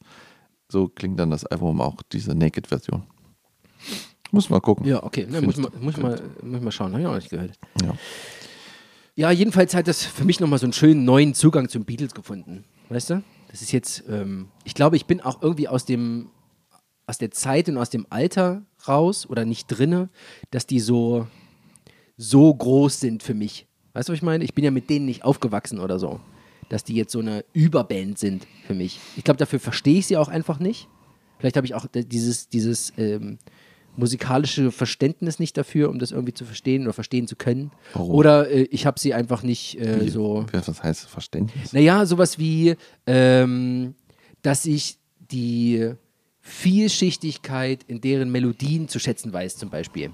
[0.71, 3.03] So klingt dann das Album auch, diese Naked-Version.
[4.31, 4.87] Muss mal gucken.
[4.87, 7.31] Ja, okay, ne, muss, mal, muss, mal, muss ich mal schauen, habe ich auch nicht
[7.31, 7.59] gehört.
[7.83, 7.95] Ja.
[9.21, 12.65] Ja, jedenfalls hat das für mich nochmal so einen schönen neuen Zugang zum Beatles gefunden.
[12.89, 13.23] Weißt du?
[13.51, 16.31] Das ist jetzt, ähm, ich glaube, ich bin auch irgendwie aus dem,
[17.07, 20.09] aus der Zeit und aus dem Alter raus oder nicht drinne,
[20.51, 21.27] dass die so,
[22.17, 23.67] so groß sind für mich.
[23.93, 24.43] Weißt du, was ich meine?
[24.43, 26.19] Ich bin ja mit denen nicht aufgewachsen oder so.
[26.71, 29.01] Dass die jetzt so eine Überband sind für mich.
[29.19, 30.89] Ich glaube, dafür verstehe ich sie auch einfach nicht.
[31.39, 33.37] Vielleicht habe ich auch dieses, dieses ähm,
[33.97, 37.71] musikalische Verständnis nicht dafür, um das irgendwie zu verstehen oder verstehen zu können.
[37.93, 38.15] Warum?
[38.15, 40.47] Oder äh, ich habe sie einfach nicht äh, so.
[40.53, 41.73] Was heißt Verständnis?
[41.73, 42.77] Naja, sowas wie,
[43.07, 43.95] ähm,
[44.43, 45.93] dass ich die
[46.41, 50.13] Vielschichtigkeit in deren Melodien zu schätzen weiß, zum Beispiel.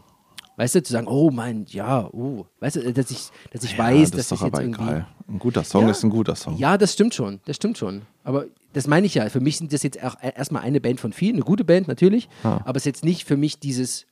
[0.58, 4.10] Weißt du, zu sagen, oh mein, ja, oh, weißt du, dass ich, dass ich weiß,
[4.10, 4.82] das dass ist doch ich jetzt aber irgendwie.
[4.84, 5.06] egal.
[5.28, 5.90] Ein guter Song Ja.
[5.90, 6.56] ist ein guter Song.
[6.56, 8.02] Ja, das stimmt schon, das stimmt schon.
[8.24, 9.28] Aber das meine ich ja.
[9.28, 12.28] Für mich sind das jetzt auch erstmal eine Band von vielen, eine gute Band natürlich,
[12.42, 12.60] Ah.
[12.64, 14.06] aber es ist jetzt nicht für mich dieses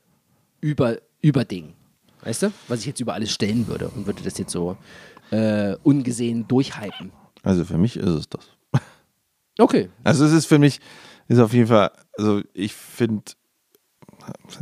[0.60, 1.72] Über, Überding.
[2.22, 2.52] Weißt du?
[2.68, 4.76] Was ich jetzt über alles stellen würde und würde das jetzt so
[5.30, 7.10] äh, ungesehen durchhypen.
[7.42, 8.46] Also für mich ist es das.
[9.58, 9.88] Okay.
[10.02, 10.80] Also es ist für mich,
[11.28, 13.22] ist auf jeden Fall, also ich finde,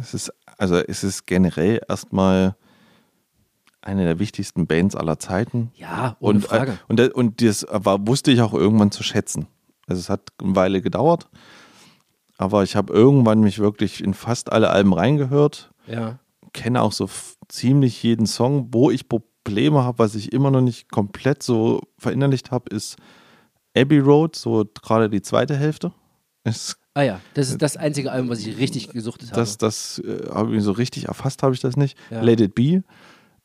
[0.01, 2.55] es ist, also es ist generell erstmal
[3.81, 5.73] eine der wichtigsten Bands aller Zeiten.
[5.75, 6.71] Ja, ohne und, Frage.
[6.73, 9.49] äh, Und, das- und das war, wusste ich auch irgendwann zu schätzen.
[9.89, 11.29] Also es hat eine Weile gedauert,
[12.39, 16.21] aber ich habe irgendwann mich wirklich in fast alle Alben reingehört, Ja.
[16.53, 17.11] kenne auch so
[17.49, 18.69] ziemlich jeden Song.
[18.71, 22.97] Wo ich Probleme habe, was ich immer noch nicht komplett so verinnerlicht habe, ist
[23.77, 25.93] Abbey Road, so gerade die zweite Hälfte.
[26.45, 29.41] Ist, Ah ja, das ist das einzige Album, was ich richtig gesuchtet habe.
[29.41, 31.97] das das äh, habe ich so richtig erfasst, habe ich das nicht.
[32.11, 32.21] Ja.
[32.21, 32.83] Let It Be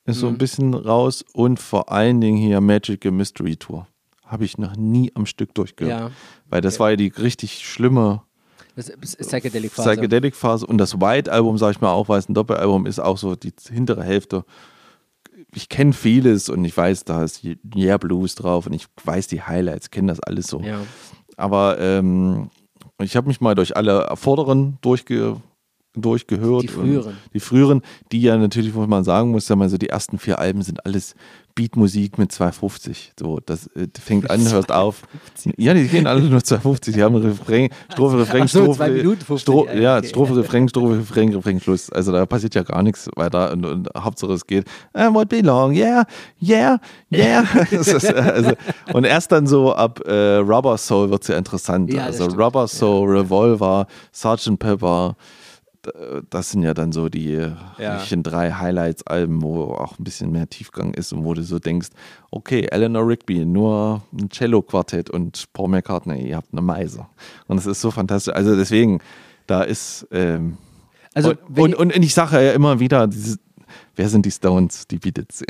[0.06, 0.38] ist so ein Mhm.
[0.38, 3.88] bisschen raus und vor allen Dingen hier Magical Mystery Tour.
[4.26, 6.00] Habe ich noch nie am Stück durchgehört.
[6.00, 6.12] Ja.
[6.50, 8.24] Weil das war ja die richtig schlimme
[8.76, 9.90] das ist Psychedelic Phase.
[9.90, 13.36] Psychedelic-Phase und das White-Album, sage ich mal auch, weil es ein Doppelalbum ist, auch so
[13.36, 14.46] die hintere Hälfte.
[15.56, 17.42] Ich kenne vieles und ich weiß, da ist
[17.76, 20.62] Yeah Blues drauf und ich weiß die Highlights, kenne das alles so.
[20.62, 20.82] Ja.
[21.38, 22.50] Aber ähm,
[23.04, 25.42] ich habe mich mal durch alle vorderen durchgehört.
[26.64, 27.18] Die früheren.
[27.34, 27.82] Die früheren,
[28.12, 30.86] die ja natürlich, wo man sagen muss, ja mal so, die ersten vier Alben sind
[30.86, 31.16] alles
[31.58, 33.14] Beatmusik mit 250.
[33.20, 35.02] So, das äh, fängt an, hört auf.
[35.58, 36.94] Ja, die gehen alle nur 250.
[36.94, 38.92] Die haben Refrain, Strophe, Refrain, so, Strophe.
[38.92, 40.08] Minuten 50, Stro ja, ja, okay.
[40.08, 41.92] Strophe, Refrain, Strophe, Refrain, Refrain, Schluss.
[41.92, 43.52] Also da passiert ja gar nichts weiter.
[43.52, 46.06] Und, und Hauptsache es geht, I what belong, yeah,
[46.42, 46.80] yeah,
[47.12, 47.44] yeah.
[47.72, 48.52] Das ist, also,
[48.94, 51.92] und erst dann so ab äh, Rubber Soul wird es ja interessant.
[51.92, 52.40] Ja, also stimmt.
[52.40, 54.60] Rubber Soul, Revolver, Sgt.
[54.60, 55.16] Pepper,
[56.30, 57.34] das sind ja dann so die
[57.78, 58.04] Ja.
[58.24, 61.90] drei Highlights-Alben, wo auch ein bisschen mehr Tiefgang ist und wo du so denkst,
[62.32, 67.06] okay, Eleanor Rigby, nur ein Cello-Quartett und Paul McCartney, ihr habt eine Meise.
[67.48, 68.34] Und es ist so fantastisch.
[68.34, 69.00] Also deswegen,
[69.48, 70.58] da ist ähm,
[71.14, 73.40] Also, und, und, und ich sage ja immer wieder, dieses,
[73.96, 75.44] wer sind die Stones, die Beatles?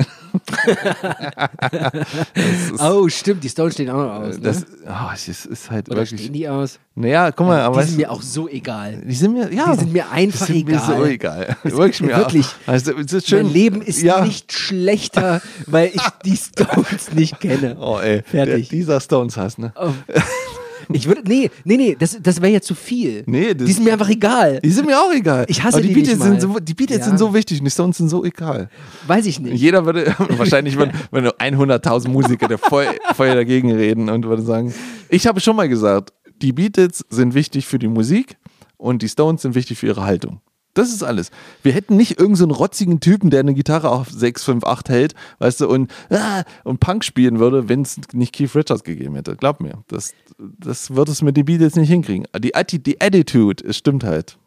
[2.79, 4.35] oh, stimmt, die Stones stehen auch noch aus.
[4.37, 4.41] Ne?
[4.41, 6.21] Das, oh, es ist, halt Oder wirklich.
[6.21, 6.79] stehen die aus?
[6.95, 9.01] Naja, guck mal, aber die sind mir auch so egal.
[9.05, 11.43] Die sind mir, ja, Die sind mir einfach die sind Mir so egal.
[11.43, 11.57] egal.
[11.63, 12.47] Wirklich mir wirklich.
[12.65, 12.93] Also.
[13.31, 14.23] Mein Leben ist ja.
[14.23, 17.75] nicht schlechter, weil ich die Stones nicht kenne.
[17.87, 18.23] Oh, ey.
[18.23, 18.69] Fertig.
[18.69, 19.71] Der, dieser Stones-Hass, ne?
[19.75, 19.91] Oh.
[20.93, 23.23] Ich würde, nee, nee, nee, das, das wäre ja zu viel.
[23.25, 24.59] Nee, das- die sind mir einfach egal.
[24.63, 25.45] Die sind mir auch egal.
[25.47, 27.05] Ich hasse Aber die die Beatles nicht sind so, die Beatles Ja.
[27.05, 28.69] sind so wichtig und die Stones sind so egal.
[29.07, 29.59] Weiß ich nicht.
[29.59, 32.85] Jeder würde, wahrscheinlich, wenn, wenn du 100.000 Musiker, der voll,
[33.15, 34.73] voll dagegen reden und würde sagen,
[35.09, 38.37] ich habe schon mal gesagt, die Beatles sind wichtig für die Musik
[38.77, 40.39] und die Stones sind wichtig für ihre Haltung.
[40.77, 41.31] Das ist alles.
[41.63, 44.89] Wir hätten nicht irgendeinen so einen rotzigen Typen, der eine Gitarre auf 6, 5, 8
[44.89, 49.15] hält, weißt du, und, ah, und Punk spielen würde, wenn es nicht Keith Richards gegeben
[49.15, 49.35] hätte.
[49.35, 49.83] Glaub mir.
[49.87, 52.27] Das, das wird es mit den Beatles nicht hinkriegen.
[52.39, 54.37] Die, Atti- die Attitude, es stimmt halt.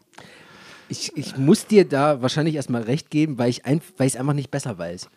[0.89, 4.21] Ich, ich muss dir da wahrscheinlich erstmal recht geben, weil ich ein, weil ich es
[4.21, 5.09] einfach nicht besser weiß.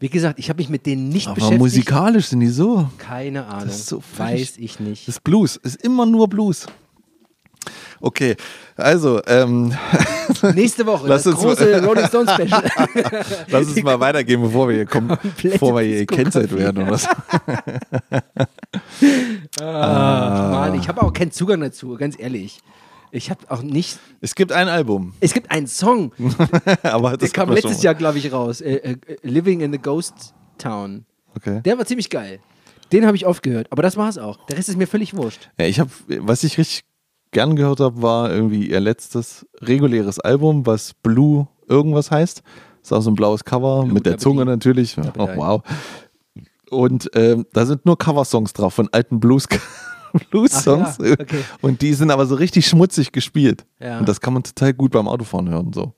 [0.00, 1.60] Wie gesagt, ich habe mich mit denen nicht Aber beschäftigt.
[1.60, 2.88] musikalisch sind die so.
[2.98, 3.68] Keine Ahnung.
[3.68, 5.06] ist so weiß ich nicht.
[5.08, 5.56] Das ist Blues.
[5.56, 6.66] Ist immer nur Blues.
[8.00, 8.36] Okay,
[8.76, 9.72] also, ähm,
[10.54, 12.62] Nächste Woche, Lass das uns- große Rolling Stones Special.
[13.48, 16.76] lass uns mal weitergehen, bevor wir hier kommen, bevor wir hier gecancelt Diskografie.
[16.76, 17.08] werden oder so.
[19.60, 22.58] Ach, Mann, ich habe auch keinen Zugang dazu, ganz ehrlich.
[23.10, 23.98] Ich habe auch nicht.
[24.20, 26.12] Es gibt ein Album, Es gibt einen Song,
[26.82, 27.84] aber das der kam letztes mal.
[27.84, 28.60] Jahr, glaube ich, raus.
[28.60, 31.04] Äh, äh, Living in the Ghost Town.
[31.36, 31.60] Okay.
[31.64, 32.40] Der war ziemlich geil.
[32.92, 34.44] Den habe ich oft gehört, aber das war's auch.
[34.46, 35.50] Der Rest ist mir völlig wurscht.
[35.58, 36.84] Ja, ich habe, was ich richtig
[37.34, 42.42] gern gehört habe, war irgendwie ihr letztes reguläres Album, was Blue irgendwas heißt.
[42.82, 44.96] Ist auch so ein blaues Cover mit der Zunge natürlich.
[45.18, 45.62] Oh, wow.
[46.70, 49.46] Und ähm, da sind nur Coversongs drauf von alten Blues.
[50.30, 50.98] Blues-Songs.
[50.98, 51.44] Ja, okay.
[51.60, 53.66] Und die sind aber so richtig schmutzig gespielt.
[53.80, 53.98] Ja.
[53.98, 55.72] Und das kann man total gut beim Autofahren hören.
[55.72, 55.92] So.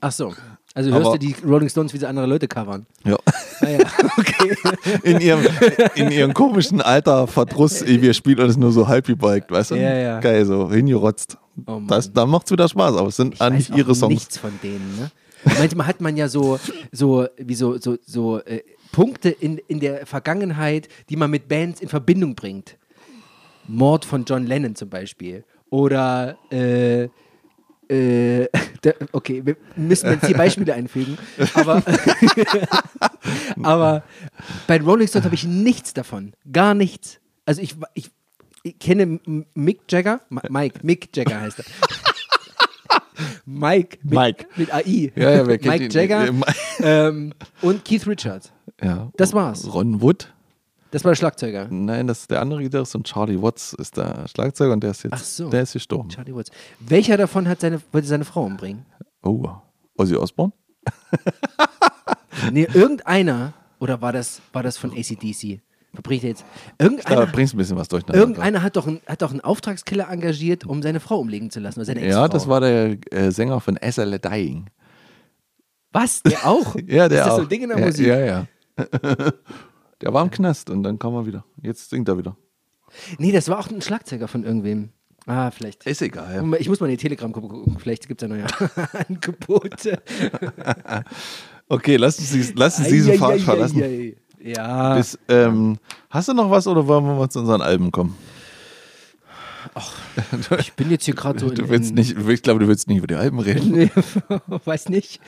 [0.00, 0.32] Ach so.
[0.76, 2.84] Also hörst Aber- du die Rolling Stones, wie sie andere Leute covern?
[3.04, 3.16] Ja.
[3.60, 3.78] Ah ja,
[4.18, 4.56] okay.
[5.04, 5.46] In ihrem,
[5.94, 9.74] in ihrem komischen Alter Verdruss, wir spielen alles nur so halb gebeugt, weißt du?
[9.76, 10.20] Ja, ja.
[10.20, 11.38] Geil, so hingerotzt.
[11.66, 14.12] Oh das, da macht's wieder Spaß, aber es sind Ich eigentlich ihre Songs.
[14.14, 15.10] nichts von denen, ne?
[15.58, 16.58] Manchmal hat man ja so,
[16.90, 21.80] so, wie so, so, so äh, Punkte in, in der Vergangenheit, die man mit Bands
[21.80, 22.76] in Verbindung bringt.
[23.68, 25.44] Mord von John Lennon zum Beispiel.
[25.70, 27.08] Oder, äh,
[27.88, 28.48] äh,
[28.84, 31.18] der, okay, wir müssen jetzt hier Beispiele einfügen.
[31.54, 31.82] Aber,
[33.62, 34.02] aber
[34.66, 36.34] bei Rolling Stones habe ich nichts davon.
[36.50, 37.20] Gar nichts.
[37.46, 38.10] Also ich, ich,
[38.62, 39.20] ich kenne
[39.54, 41.64] Mick Jagger, Mike, Mick Jagger heißt er.
[43.46, 44.46] Mike, mit, Mike.
[44.56, 45.12] mit AI.
[45.14, 45.90] Ja, ja, wer kennt Mike ihn?
[45.90, 46.28] Jagger
[46.80, 48.52] ähm, und Keith Richards.
[48.82, 49.10] Ja.
[49.16, 49.72] Das war's.
[49.72, 50.33] Ron Wood?
[50.94, 51.66] Das war der Schlagzeuger.
[51.70, 55.02] Nein, das ist der andere Gitarrist und Charlie Watts ist der Schlagzeuger und der ist
[55.02, 55.50] jetzt, Ach so.
[55.50, 56.08] der ist gestorben.
[56.08, 56.52] Charlie Watts.
[56.78, 58.86] Welcher davon hat seine, wollte seine Frau umbringen?
[59.24, 59.48] Oh,
[59.98, 60.52] Ozzy Osbourne?
[62.52, 65.60] Nee, irgendeiner, oder war das, war das von ACDC?
[65.94, 66.44] Verbringt er jetzt?
[66.78, 68.20] Da Irgendeiner, bringst du ein bisschen was durcheinander.
[68.20, 71.80] irgendeiner hat, doch einen, hat doch einen Auftragskiller engagiert, um seine Frau umlegen zu lassen.
[71.80, 74.66] Oder seine Ja, das war der äh, Sänger von SL Dying.
[75.92, 76.22] Was?
[76.22, 76.76] Der auch?
[76.86, 77.36] Ja, der Ist das auch.
[77.38, 78.06] so ein Ding in der ja, Musik?
[78.06, 78.46] Ja, ja.
[80.00, 81.44] der war im Knast und dann kam er wieder.
[81.62, 82.36] Jetzt singt er wieder.
[83.18, 84.90] Nee, das war auch ein Schlagzeuger von irgendwem.
[85.26, 85.86] Ah, vielleicht.
[85.86, 86.44] Ist egal.
[86.58, 87.78] Ich muss mal in die Telegram-Gruppe gucken.
[87.78, 88.46] Vielleicht gibt es ja neue
[89.08, 90.02] Angebote.
[91.66, 94.12] Okay, lass uns, dies- lass uns diesen Pfad verlassen.
[94.38, 94.96] Ja.
[94.96, 95.78] Bis, ähm,
[96.10, 98.14] hast du noch was oder wollen wir mal zu unseren Alben kommen?
[100.58, 101.54] ich bin jetzt hier gerade so in.
[101.56, 103.72] Du willst in, nicht, ich glaube, du willst nicht über die Alben reden.
[103.72, 103.90] Nee,
[104.64, 105.20] weiß nicht.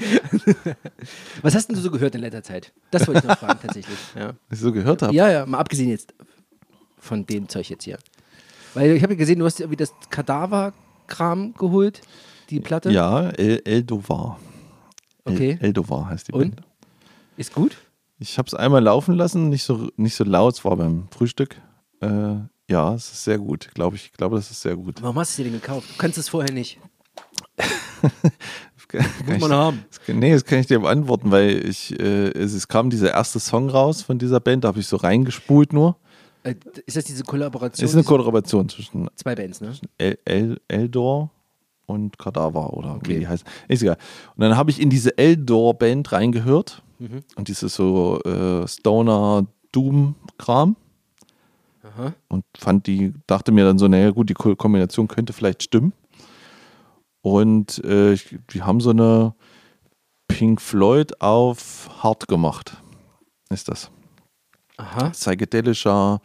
[1.42, 2.72] Was hast denn du so gehört in letzter Zeit?
[2.90, 3.99] Das wollte ich noch fragen, tatsächlich.
[4.14, 4.34] Ja.
[4.49, 5.14] Was ich so gehört habe.
[5.14, 6.14] ja, ja, mal abgesehen jetzt
[6.99, 7.99] von dem Zeug jetzt hier.
[8.74, 12.03] Weil ich habe ja gesehen, du hast ja wie das Kadaver-Kram geholt,
[12.51, 12.90] die Platte.
[12.90, 14.38] Ja, El, Eldovar.
[15.24, 15.59] Okay.
[15.61, 16.57] El, Eldovar heißt die Und?
[16.57, 16.66] Band.
[17.36, 17.76] Ist gut?
[18.18, 21.57] Ich habe es einmal laufen lassen, nicht so, nicht so laut, es war beim Frühstück.
[22.01, 22.36] Äh,
[22.69, 24.07] ja, es ist sehr gut, glaube ich.
[24.07, 25.01] Ich glaube, das ist sehr gut.
[25.03, 25.89] Warum hast du dir den gekauft?
[25.91, 26.79] Du kannst es vorher nicht.
[28.89, 29.85] Kann Muss ich- man haben.
[30.07, 33.41] Das Nee, das kann ich dir beantworten, weil ich, äh, es, es kam dieser erste
[33.41, 35.97] Song raus von dieser Band, da habe ich so reingespult nur.
[36.45, 36.55] Äh,
[36.87, 37.85] ist das diese Kollaboration?
[37.85, 39.73] Es ist eine Kollaboration zwischen Zwei Bands, ne?
[39.99, 41.31] El, El, Eldor
[41.87, 43.19] und Kadaver oder wie Okay.
[43.21, 43.47] die heißen.
[43.67, 43.97] Ist egal.
[44.37, 47.25] Und dann habe ich in diese Eldor-Band reingehört Mhm.
[47.35, 50.77] und dieses so äh, Stoner Doom-Kram
[51.97, 52.12] Aha.
[52.28, 55.92] und fand die, dachte mir dann so, naja gut, die Ko- Kombination könnte vielleicht stimmen.
[57.22, 58.16] Und äh,
[58.53, 59.34] die haben so eine
[60.28, 62.76] Pink Floyd auf Hard gemacht.
[63.51, 63.90] Ist das.
[64.76, 65.11] Aha.
[65.11, 66.20] Psychedelischer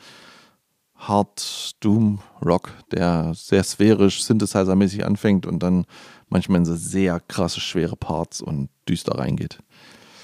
[0.95, 5.85] Hard Doom Rock, der sehr sphärisch, Synthesizer-mäßig anfängt und dann
[6.29, 9.57] manchmal in so sehr krasse, schwere Parts und düster reingeht.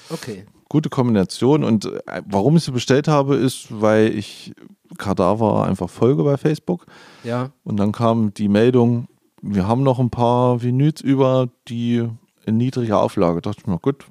[0.09, 0.45] Okay.
[0.70, 4.53] Gute Kombination und äh, warum ich sie bestellt habe, ist, weil ich
[4.97, 6.86] Kadaver einfach folge bei Facebook
[7.24, 7.51] Ja.
[7.63, 9.07] und dann kam die Meldung,
[9.41, 12.07] wir haben noch ein paar Vinyls über die
[12.45, 13.41] in niedriger Auflage.
[13.41, 14.05] Da dachte ich mir, gut,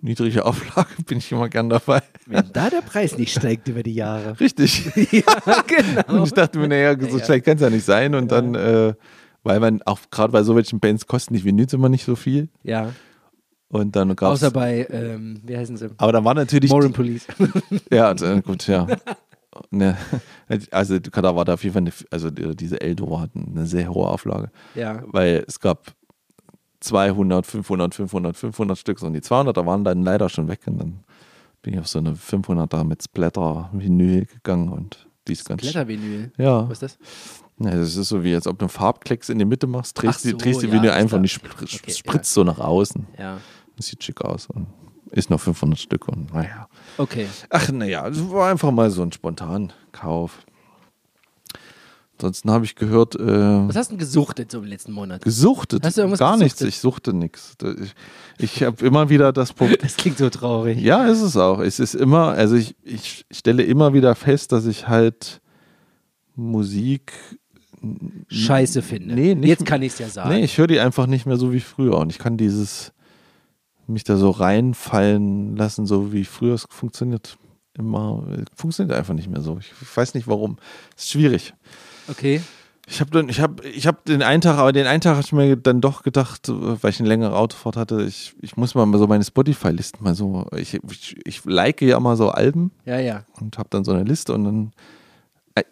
[0.00, 2.02] niedrige Auflage bin ich immer gern dabei.
[2.26, 4.38] Wenn da der Preis nicht steigt über die Jahre.
[4.40, 4.84] Richtig.
[5.12, 6.20] ja, genau.
[6.20, 7.24] Und ich dachte mir, naja, so Ja.
[7.24, 8.14] schlecht kann es ja nicht sein.
[8.14, 8.94] Und dann, äh,
[9.42, 12.48] weil man auch gerade bei so welchen Bands kosten die Vinyls immer nicht so viel.
[12.62, 12.92] Ja.
[13.72, 15.88] Und dann gab Außer bei, ähm, wie heißen sie?
[15.96, 16.70] Aber dann war natürlich.
[16.70, 17.26] Moran Police.
[17.90, 18.86] Ja, äh, gut, ja.
[19.70, 19.96] Ne,
[20.70, 23.92] also da war da auf jeden Fall, eine, also die- diese Eldor hatten eine sehr
[23.92, 24.50] hohe Auflage.
[24.74, 25.02] ja.
[25.06, 25.92] weil es gab
[26.80, 31.04] 200, 500, 500, 500 Stück und die 200er waren dann leider schon weg und dann
[31.62, 36.32] bin ich auf so eine 500er mit Splatter-Vinyl gegangen und die ist ganz Blättervinyl.
[36.36, 36.98] Ja, Was ist das?
[37.60, 40.16] ja, das ist so wie als ob du einen Farbklecks in die Mitte machst, drehst,
[40.16, 42.58] Ach so, die, drehst die ja, Vinyl einfach und die spr Okay, spritzt so nach
[42.58, 43.06] außen.
[43.18, 43.38] Ja.
[43.86, 44.66] Sieht schick aus und
[45.10, 46.68] ist noch 500 Stück und naja.
[46.98, 47.26] Okay.
[47.50, 50.38] Ach, naja, es war einfach mal so ein Spontankauf.
[52.18, 53.20] Ansonsten habe ich gehört, äh,
[53.68, 55.22] Was hast du denn gesuchtet so im letzten Monat?
[55.24, 55.84] Gesuchtet?
[55.84, 56.68] Hast du irgendwas Gar nichts, gesuchtet?
[56.74, 57.56] ich suchte nichts.
[57.82, 57.94] Ich,
[58.38, 59.78] ich habe immer wieder das Problem.
[59.82, 60.78] Das klingt so traurig.
[60.80, 61.58] ja, ist es auch.
[61.58, 65.40] Es ist immer, also ich, ich stelle immer wieder fest, dass ich halt
[66.36, 67.12] Musik.
[68.28, 69.14] Scheiße finde.
[69.16, 70.30] Nee, nicht- Jetzt kann ich es ja sagen.
[70.30, 71.98] Nee, ich höre die einfach nicht mehr so wie früher.
[71.98, 72.92] Und ich kann dieses,
[73.86, 77.36] mich da so reinfallen lassen, so wie früher es funktioniert.
[77.76, 78.24] Immer,
[78.54, 79.58] funktioniert einfach nicht mehr so.
[79.58, 80.58] Ich weiß nicht warum.
[80.96, 81.54] Ist schwierig.
[82.08, 82.42] Okay.
[82.86, 85.22] Ich habe dann, ich habe, ich habe den einen Tag, aber den einen Tag habe
[85.22, 88.98] ich mir dann doch gedacht, weil ich eine längere Autofahrt hatte, ich, ich muss mal
[88.98, 93.24] so meine Spotify-Listen mal so, ich, ich, ich like ja mal so Alben Ja, ja.
[93.40, 94.72] und habe dann so eine Liste und dann
[95.54, 95.62] äh,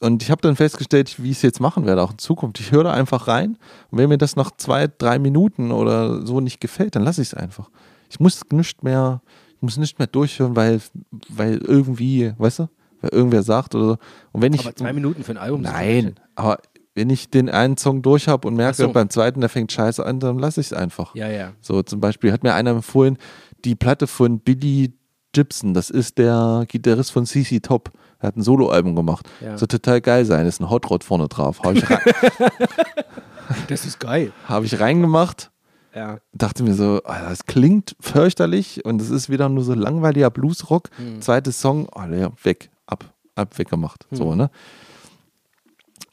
[0.00, 2.58] und ich habe dann festgestellt, wie ich es jetzt machen werde, auch in Zukunft.
[2.58, 3.58] Ich höre da einfach rein
[3.90, 7.28] und wenn mir das nach zwei, drei Minuten oder so nicht gefällt, dann lasse ich
[7.28, 7.70] es einfach.
[8.08, 9.20] Ich muss nicht mehr,
[9.56, 10.80] ich muss nicht mehr durchhören, weil,
[11.28, 12.68] weil irgendwie, weißt du,
[13.02, 13.96] weil irgendwer sagt oder so.
[14.32, 15.60] Und wenn ich Aber zwei Minuten für ein Album.
[15.60, 16.58] Nein, aber
[16.94, 18.92] wenn ich den einen Song durch habe und merke, so.
[18.92, 21.14] beim zweiten, der fängt scheiße an, dann lasse ich es einfach.
[21.14, 21.52] Ja, ja.
[21.60, 23.18] So zum Beispiel hat mir einer empfohlen,
[23.64, 24.94] die Platte von Billy
[25.32, 27.90] Gibson, das ist der Gitarrist von CC Top.
[28.20, 29.28] Er hat ein Soloalbum gemacht.
[29.40, 29.56] Ja.
[29.56, 30.46] Soll total geil sein.
[30.46, 31.62] Ist ein Hot Rod vorne drauf.
[31.62, 32.00] Habe ich, rein,
[33.68, 34.32] Das ist geil.
[34.46, 35.50] hab ich reingemacht.
[35.94, 36.18] Ja.
[36.32, 40.88] Dachte mir so, ah, das klingt fürchterlich und es ist wieder nur so langweiliger Bluesrock.
[40.96, 41.20] Hm.
[41.20, 43.04] Zweites Song, oh, ja, weg, ab,
[43.34, 44.06] ab, weggemacht.
[44.10, 44.18] Hm.
[44.18, 44.50] So, ne?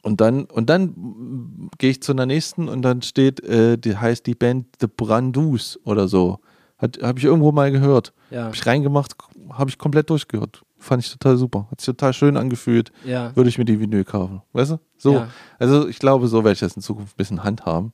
[0.02, 4.26] Und dann, und dann gehe ich zu einer nächsten und dann steht, äh, die heißt
[4.26, 6.40] die Band The Brandus oder so.
[6.78, 8.12] Habe ich irgendwo mal gehört.
[8.30, 8.44] Ja.
[8.44, 9.14] Habe ich reingemacht,
[9.52, 10.62] habe ich komplett durchgehört.
[10.78, 11.66] Fand ich total super.
[11.70, 12.92] Hat sich total schön angefühlt.
[13.04, 13.34] Ja.
[13.34, 14.42] Würde ich mir die Vinyl kaufen.
[14.52, 14.80] Weißt du?
[14.96, 15.14] So.
[15.14, 15.28] Ja.
[15.58, 17.92] Also ich glaube, so werde ich das in Zukunft ein bisschen handhaben.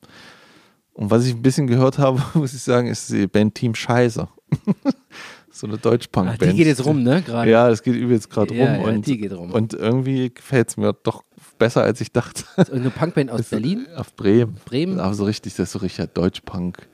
[0.93, 4.27] Und was ich ein bisschen gehört habe, muss ich sagen, ist die Band Team Scheiße.
[5.51, 6.41] so eine Ah, Deutsch-Punk-Band.
[6.51, 7.21] die geht jetzt rum, ne?
[7.21, 7.49] Gerade.
[7.49, 8.59] Ja, das geht übelst gerade rum.
[8.59, 9.51] ja, und, die geht rum.
[9.51, 11.23] und irgendwie gefällt es mir doch
[11.57, 12.43] besser, als ich dachte.
[12.71, 13.87] Eine Punkband aus Berlin.
[13.95, 14.57] Auf Bremen.
[14.65, 14.99] Bremen.
[14.99, 16.87] Aber so richtig, das ist so richtig Deutsch-Punk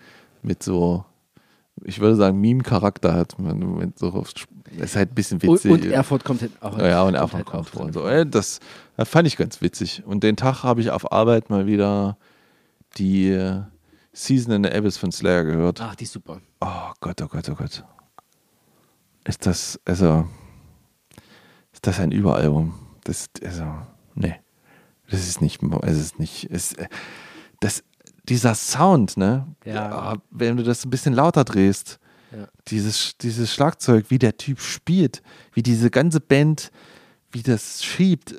[0.44, 1.06] mit so,
[1.84, 3.38] ich würde sagen, Meme-Charakter hat.
[3.40, 4.46] Man, so, das
[4.78, 5.72] ist halt ein bisschen Und, witzig.
[5.72, 6.78] und Erfurt kommt halt auch.
[6.78, 7.86] Ja, und kommt Erfurt halt kommt auch vor.
[7.86, 8.24] Und so.
[8.26, 8.60] Das,
[8.98, 10.04] das fand ich ganz witzig.
[10.06, 12.18] Und den Tag habe ich auf Arbeit mal wieder
[12.98, 13.62] die äh,
[14.14, 15.82] Season in the Abyss von Slayer gehört.
[15.82, 16.42] Ach, die ist super.
[16.60, 17.84] Oh Gott, oh Gott, oh Gott.
[19.24, 20.28] Ist das, also,
[21.72, 22.74] ist das ein Überalbum?
[23.04, 23.66] Das, also,
[24.16, 24.36] nee.
[25.10, 26.76] Das ist nicht, es ist nicht, es,
[27.60, 27.84] das,
[28.24, 29.48] dieser Sound, ne?
[29.66, 30.16] Ja.
[30.30, 32.00] Wenn du das ein bisschen lauter drehst,
[32.32, 32.48] Ja.
[32.68, 35.22] dieses, dieses Schlagzeug, wie der Typ spielt,
[35.54, 36.72] wie diese ganze Band,
[37.32, 38.36] wie das schiebt,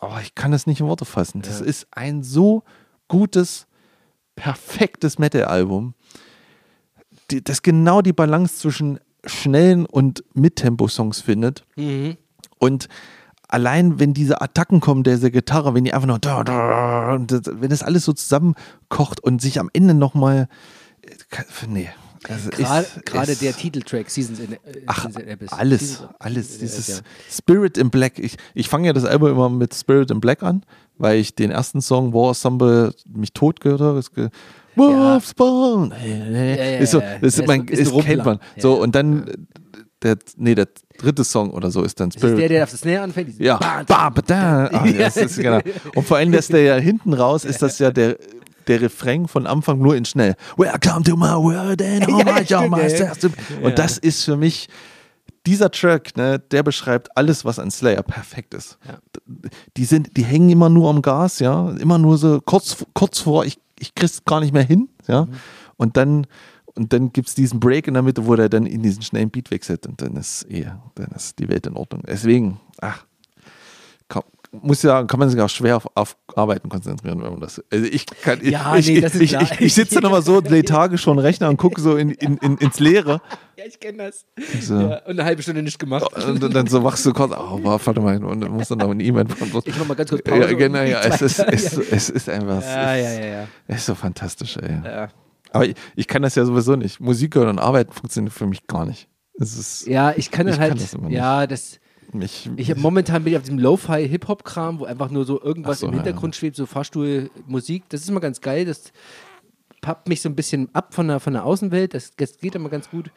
[0.00, 1.42] oh, ich kann das nicht in Worte fassen.
[1.42, 1.66] Das Ja.
[1.66, 2.64] ist ein so
[3.08, 3.66] gutes,
[4.36, 5.94] perfektes Metal-Album,
[7.44, 12.16] das genau die Balance zwischen schnellen und Mittempo-Songs findet Mhm.
[12.58, 12.88] und
[13.52, 17.42] allein wenn diese Attacken kommen, diese Gitarre, wenn die einfach nur da, da, und das,
[17.46, 20.48] wenn das alles so zusammenkocht und sich am Ende nochmal,
[21.68, 21.88] nee.
[22.28, 25.52] Also Gerade ist- gerade ist- der Titeltrack Seasons in, äh, Ach, Seasons in Abyss.
[25.52, 26.56] alles, Seasons- alles.
[26.56, 26.94] äh, Dieses ja.
[27.30, 28.18] Spirit in Black.
[28.18, 30.62] Ich, ich fange ja das Album immer mit Spirit in Black an,
[30.98, 34.02] weil ich den ersten Song War Ensemble mich tot gehört habe.
[34.14, 34.28] Ge-
[34.76, 35.94] Wolfsbone.
[36.04, 37.18] ja, ist so, ja.
[37.20, 38.38] das ist mein, ein- ist ist kennt man.
[38.56, 38.82] Ja, So, ja.
[38.82, 39.32] und dann äh,
[40.02, 42.50] der, nee, der dritte Song oder so ist dann Das ist der, Spirit.
[42.50, 43.38] der auf das Snare anfängt.
[43.38, 44.66] Ja, ba, ba, da.
[44.66, 45.60] Ah, ja, das ist, genau.
[45.94, 48.16] Und vor allem, dass der ja hinten raus ist, das ja der,
[48.66, 50.34] der Refrain von Anfang nur in schnell.
[50.56, 52.88] Welcome to my world and all Ja, my stimmt, my ja.
[53.14, 53.30] self-
[53.62, 54.68] Und das ist für mich,
[55.46, 58.78] dieser Track, ne, der beschreibt alles, was an Slayer perfekt ist.
[59.76, 63.44] Die sind, die hängen immer nur am Gas, ja, immer nur so kurz, kurz vor,
[63.44, 65.26] ich, ich krieg's gar nicht mehr hin, ja.
[65.76, 66.26] Und dann,
[66.74, 69.50] und dann gibt's diesen Break in der Mitte, wo der dann in diesen schnellen Beat
[69.50, 72.02] wechselt und dann ist eh, dann ist die Welt in Ordnung.
[72.06, 73.04] Deswegen, ach,
[74.08, 77.62] kann, muss ja, kann man sich auch schwer auf, auf Arbeiten konzentrieren, wenn man das.
[77.72, 79.42] Also ich kann, Ja, ich, nee, ist ich, klar.
[79.42, 82.36] ich, ich sitze dann immer so lethargisch vor dem Rechner und gucke so in, in,
[82.38, 83.20] in, ins Leere.
[83.56, 84.24] Ja, ich kenne das.
[84.60, 84.74] So.
[84.80, 86.04] Ja, und eine halbe Stunde nicht gemacht.
[86.26, 88.90] Und dann, dann so wachst du kurz, oh, warte mal, und dann musst du noch
[88.90, 89.70] eine E-Mail beantworten.
[89.70, 90.40] Ich mach mal ganz kurz Pause.
[90.40, 93.48] Ja, und genau, ja, es ist, es, es ist einfach, Ja, ja, ja, ja.
[93.68, 94.80] es ist so fantastisch, ey.
[94.84, 95.08] ja.
[95.52, 97.00] Aber ich, ich kann das ja sowieso nicht.
[97.00, 99.08] Musik hören und arbeiten funktioniert für mich gar nicht.
[99.38, 101.12] Es ist, Ja, ich kann Ich halt, kann das nicht.
[101.12, 101.80] ja, das,
[102.12, 105.86] mich, ich hab, momentan bin ich auf diesem Lo-Fi-Hip-Hop-Kram, wo einfach nur so irgendwas so,
[105.88, 107.84] im Hintergrund schwebt, so Fahrstuhlmusik.
[107.88, 108.92] Das ist immer ganz geil, das
[109.80, 112.68] pappt mich so ein bisschen ab von der, von der Außenwelt, das, das geht immer
[112.68, 113.10] ganz gut.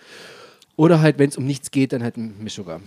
[0.75, 2.79] Oder halt, wenn es um nichts geht, dann halt ein Mischugger.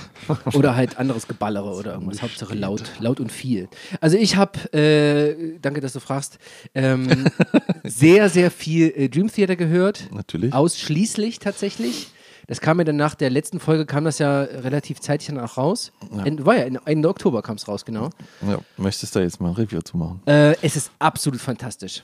[0.52, 2.22] oder halt anderes Geballere oder irgendwas.
[2.22, 3.68] Hauptsache laut, laut und viel.
[4.00, 6.38] Also ich habe, äh, danke, dass du fragst,
[6.74, 7.26] ähm,
[7.84, 10.08] sehr, sehr viel äh, Dream Theater gehört.
[10.12, 10.52] Natürlich.
[10.52, 12.08] Ausschließlich tatsächlich.
[12.48, 15.56] Das kam mir dann nach der letzten Folge, kam das ja relativ zeitig dann auch
[15.56, 15.92] raus.
[16.24, 18.10] Ende, war ja Ende, Ende Oktober kam es raus, genau.
[18.46, 20.20] ja, möchtest du da jetzt mal ein Review zu machen?
[20.26, 22.02] Äh, es ist absolut fantastisch.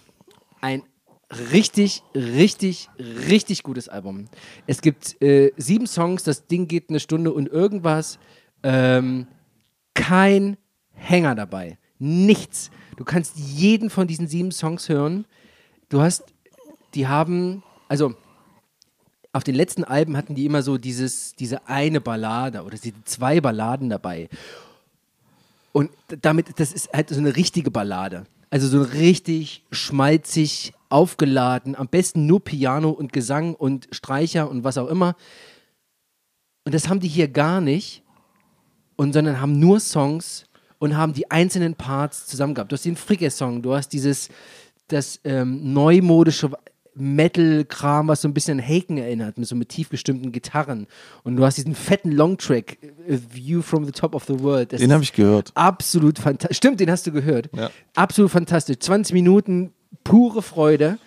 [0.60, 0.82] Ein
[1.30, 4.26] richtig, richtig, richtig gutes Album.
[4.66, 8.18] Es gibt äh, sieben Songs, das Ding geht eine Stunde und irgendwas.
[8.62, 9.26] Ähm,
[9.94, 10.56] kein
[10.92, 11.78] Hänger dabei.
[11.98, 12.70] Nichts.
[12.96, 15.26] Du kannst jeden von diesen sieben Songs hören.
[15.88, 16.24] Du hast,
[16.94, 18.14] die haben, also
[19.32, 23.40] auf den letzten Alben hatten die immer so dieses, diese eine Ballade oder diese zwei
[23.40, 24.28] Balladen dabei.
[25.72, 25.90] Und
[26.22, 28.24] damit, das ist halt so eine richtige Ballade.
[28.50, 34.78] Also so richtig schmalzig aufgeladen, am besten nur Piano und Gesang und Streicher und was
[34.78, 35.16] auch immer.
[36.64, 38.02] Und das haben die hier gar nicht,
[38.98, 40.44] und sondern haben nur Songs
[40.78, 42.72] und haben die einzelnen Parts zusammen gehabt.
[42.72, 44.28] Du hast den Fricke-Song, du hast dieses,
[44.88, 46.50] das ähm, neumodische
[46.94, 50.88] Metal-Kram, was so ein bisschen an Haken erinnert, mit so mit tief gestimmten Gitarren.
[51.22, 54.72] Und du hast diesen fetten Longtrack, View from the Top of the World.
[54.72, 55.52] Das Den habe ich gehört.
[55.54, 56.56] Absolut fantastisch.
[56.56, 57.50] Stimmt, den hast du gehört.
[57.54, 57.70] Ja.
[57.94, 58.80] Absolut fantastisch.
[58.80, 59.72] 20 Minuten
[60.04, 60.98] pure Freude.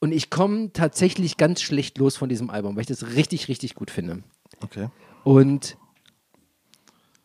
[0.00, 3.74] Und ich komme tatsächlich ganz schlecht los von diesem Album, weil ich das richtig, richtig
[3.74, 4.22] gut finde.
[4.62, 4.88] Okay.
[5.24, 5.76] Und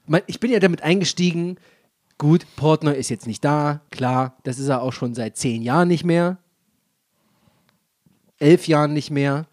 [0.06, 1.58] man, ich bin ja damit eingestiegen,
[2.18, 5.88] gut, Portner ist jetzt nicht da, klar, das ist er auch schon seit zehn Jahren
[5.88, 6.38] nicht mehr.
[8.38, 9.48] Elf Jahren nicht mehr.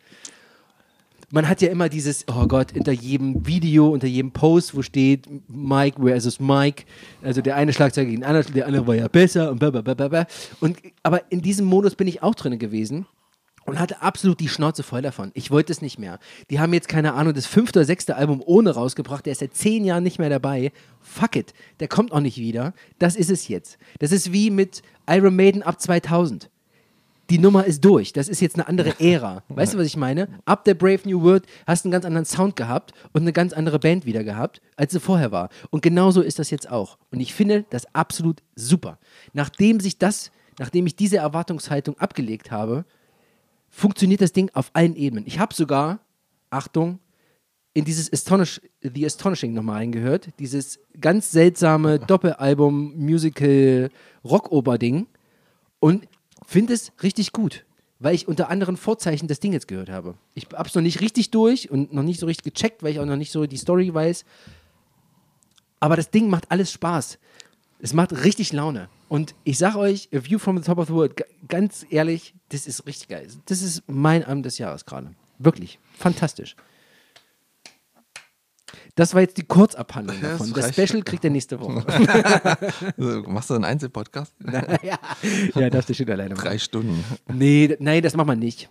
[1.34, 5.26] Man hat ja immer dieses, oh Gott, unter jedem Video, unter jedem Post, wo steht
[5.48, 6.84] Mike versus Mike,
[7.22, 10.26] also der eine Schlagzeuger gegen den anderen, der andere war ja besser und blablabla.
[10.60, 13.06] Und aber in diesem Modus bin ich auch drin gewesen
[13.64, 15.30] und hatte absolut die Schnauze voll davon.
[15.32, 16.18] Ich wollte es nicht mehr.
[16.50, 19.24] Die haben jetzt, keine Ahnung, das fünfte oder sechste Album ohne rausgebracht.
[19.24, 20.70] Der ist seit zehn Jahren nicht mehr dabei.
[21.00, 21.54] Fuck it.
[21.80, 22.74] Der kommt auch nicht wieder.
[22.98, 23.78] Das ist es jetzt.
[24.00, 26.50] Das ist wie mit Iron Maiden ab 2000.
[27.30, 28.12] Die Nummer ist durch.
[28.12, 29.42] Das ist jetzt eine andere Ära.
[29.48, 30.28] Weißt du, was ich meine?
[30.44, 33.52] Ab der Brave New World hast du einen ganz anderen Sound gehabt und eine ganz
[33.52, 35.48] andere Band wieder gehabt, als sie vorher war.
[35.70, 36.98] Und genauso ist das jetzt auch.
[37.10, 38.98] Und ich finde das absolut super.
[39.32, 42.84] Nachdem sich das, nachdem ich diese Erwartungshaltung abgelegt habe,
[43.70, 45.26] funktioniert das Ding auf allen Ebenen.
[45.26, 46.00] Ich habe sogar,
[46.50, 46.98] Achtung,
[47.74, 50.28] in dieses Astonish, The Astonishing nochmal reingehört.
[50.38, 53.88] Dieses ganz seltsame Doppelalbum, Musical,
[54.24, 55.06] Rockoper-Ding.
[55.80, 56.06] Und
[56.52, 57.64] finde es richtig gut,
[57.98, 60.14] weil ich unter anderen Vorzeichen das Ding jetzt gehört habe.
[60.34, 63.00] Ich habe es noch nicht richtig durch und noch nicht so richtig gecheckt, weil ich
[63.00, 64.24] auch noch nicht so die Story weiß.
[65.80, 67.18] Aber das Ding macht alles Spaß.
[67.80, 68.88] Es macht richtig Laune.
[69.08, 71.14] Und ich sag euch, A View from the Top of the World,
[71.48, 73.28] ganz ehrlich, das ist richtig geil.
[73.46, 75.14] Das ist mein Abend des Jahres gerade.
[75.38, 75.78] Wirklich.
[75.98, 76.54] Fantastisch.
[78.94, 80.52] Das war jetzt die Kurzabhandlung Ja, das davon.
[80.52, 80.74] Das reicht.
[80.88, 81.84] Special kriegt er nächste Woche.
[82.96, 84.34] Also, machst du einen Einzelpodcast?
[84.82, 84.98] ja,
[85.54, 86.44] ja, darfst du schon alleine machen.
[86.44, 87.04] Drei Stunden.
[87.32, 88.68] Nee, nein, das macht man nicht.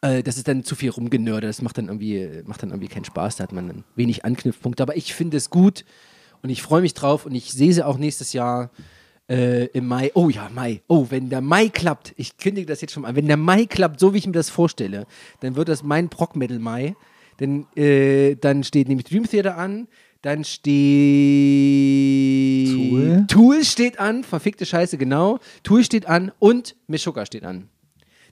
[0.00, 1.46] Äh, das ist dann zu viel rumgenörde.
[1.46, 3.36] Das macht dann irgendwie, macht dann irgendwie keinen Spaß.
[3.36, 4.82] Da hat man dann wenig Anknüpfpunkte.
[4.82, 5.84] Aber ich finde es gut
[6.42, 8.70] Und ich freue mich drauf und ich sehe sie auch nächstes Jahr
[9.28, 10.10] äh, im Mai.
[10.14, 10.82] Oh ja, Mai.
[10.88, 13.66] Oh, wenn der Mai klappt, ich kündige das jetzt schon mal an, wenn der Mai
[13.66, 15.06] klappt, so wie ich mir das vorstelle,
[15.40, 16.94] dann wird das mein Prog Metal Mai.
[17.40, 19.88] Denn äh, dann steht nämlich Dream Theater an,
[20.22, 20.68] dann steht
[22.68, 23.24] Tool?
[23.28, 25.38] Tool steht an, verfickte Scheiße, genau.
[25.62, 27.68] Tool steht an und Meshuggah steht an.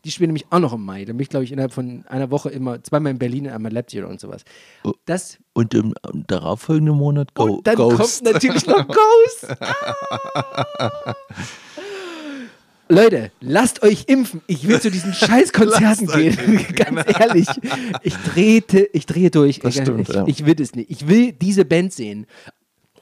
[0.04, 1.04] Die spielen nämlich auch noch im Mai.
[1.04, 4.04] Da bin ich, glaube ich, innerhalb von einer Woche immer zweimal in Berlin, einmal Leipzig
[4.04, 4.44] und sowas.
[5.04, 7.96] Das Und im, im darauffolgenden Monat Go, und dann Ghost.
[8.22, 9.48] kommt natürlich noch Ghost.
[10.78, 11.14] Ah.
[12.88, 14.42] Leute, lasst euch impfen.
[14.46, 16.64] Ich will zu diesen Scheißkonzerten gehen.
[16.76, 17.48] Ganz ehrlich.
[18.02, 19.58] Ich drehte, ich drehe durch.
[19.58, 20.24] Das ich, stimmt, ich, ja.
[20.26, 20.90] ich will es nicht.
[20.90, 22.26] Ich will diese Band sehen.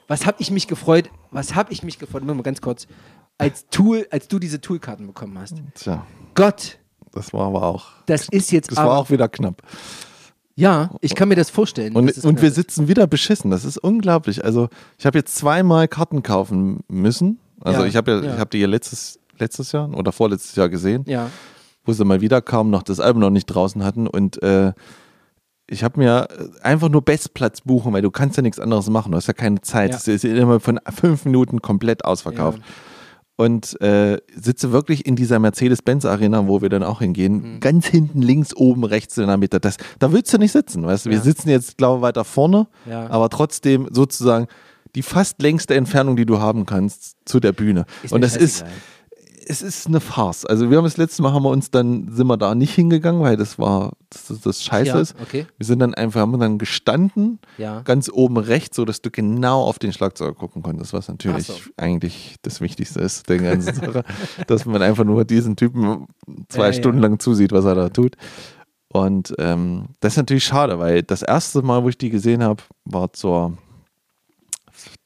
[0.07, 1.09] Was habe ich mich gefreut?
[1.31, 2.23] Was habe ich mich gefreut?
[2.23, 2.87] Mal ganz kurz.
[3.37, 5.55] Als Tool, als du diese Toolkarten bekommen hast.
[5.75, 6.05] Tja,
[6.35, 6.77] Gott,
[7.11, 7.87] das war aber auch.
[8.05, 8.91] das ist jetzt Das aber.
[8.91, 9.61] war auch wieder knapp.
[10.55, 11.95] ja, ich kann mir das vorstellen.
[11.95, 13.51] Und, dass es und wir sitzen wieder beschissen.
[13.51, 14.43] Das ist unglaublich.
[14.45, 17.39] Also, ich habe jetzt zweimal Karten kaufen müssen.
[17.61, 18.33] Also, Ja, ich habe ja, ja.
[18.35, 21.29] ich habe die ja letztes, letztes Jahr oder vorletztes Jahr gesehen, Ja.
[21.83, 24.07] wo sie mal wieder kamen, noch das Album noch nicht draußen hatten.
[24.07, 24.73] Und äh,
[25.67, 26.27] ich habe mir
[26.61, 29.11] einfach nur Bestplatz buchen, weil du kannst ja nichts anderes machen.
[29.11, 29.91] Du hast ja keine Zeit.
[29.91, 29.97] Ja.
[29.97, 32.59] Es ist immer von fünf Minuten komplett ausverkauft.
[32.59, 32.63] Ja.
[33.37, 37.59] Und äh, sitze wirklich in dieser Mercedes-Benz-Arena, wo wir dann auch hingehen, Mhm.
[37.59, 39.59] ganz hinten, links, oben, rechts in der Mitte.
[39.59, 41.09] Das, da willst du nicht sitzen, weißt du?
[41.09, 41.23] Wir Ja.
[41.23, 42.67] sitzen jetzt, glaube ich, weiter vorne,
[43.09, 44.47] aber trotzdem sozusagen
[44.95, 47.83] die fast längste Entfernung, die du haben kannst, zu der Bühne.
[48.03, 48.73] Ist Und das ist, scheißegal.
[49.47, 50.45] Es ist eine Farce.
[50.45, 53.21] Also wir haben das letzte Mal haben wir uns dann, sind wir da nicht hingegangen,
[53.21, 55.15] weil das war, das, das, das scheiße Ja, ist.
[55.21, 55.45] okay.
[55.57, 57.81] Wir sind dann einfach, haben dann gestanden, Ja.
[57.81, 61.53] ganz oben rechts, so dass du genau auf den Schlagzeuger gucken konntest, was natürlich so.
[61.77, 64.03] eigentlich das Wichtigste ist der ganzen Sache,
[64.47, 66.07] dass man einfach nur diesen Typen
[66.49, 66.73] zwei ja.
[66.73, 68.15] Stunden lang zusieht, was er da tut.
[68.89, 72.63] Und ähm, das ist natürlich schade, weil das erste Mal, wo ich die gesehen habe,
[72.85, 73.57] war zur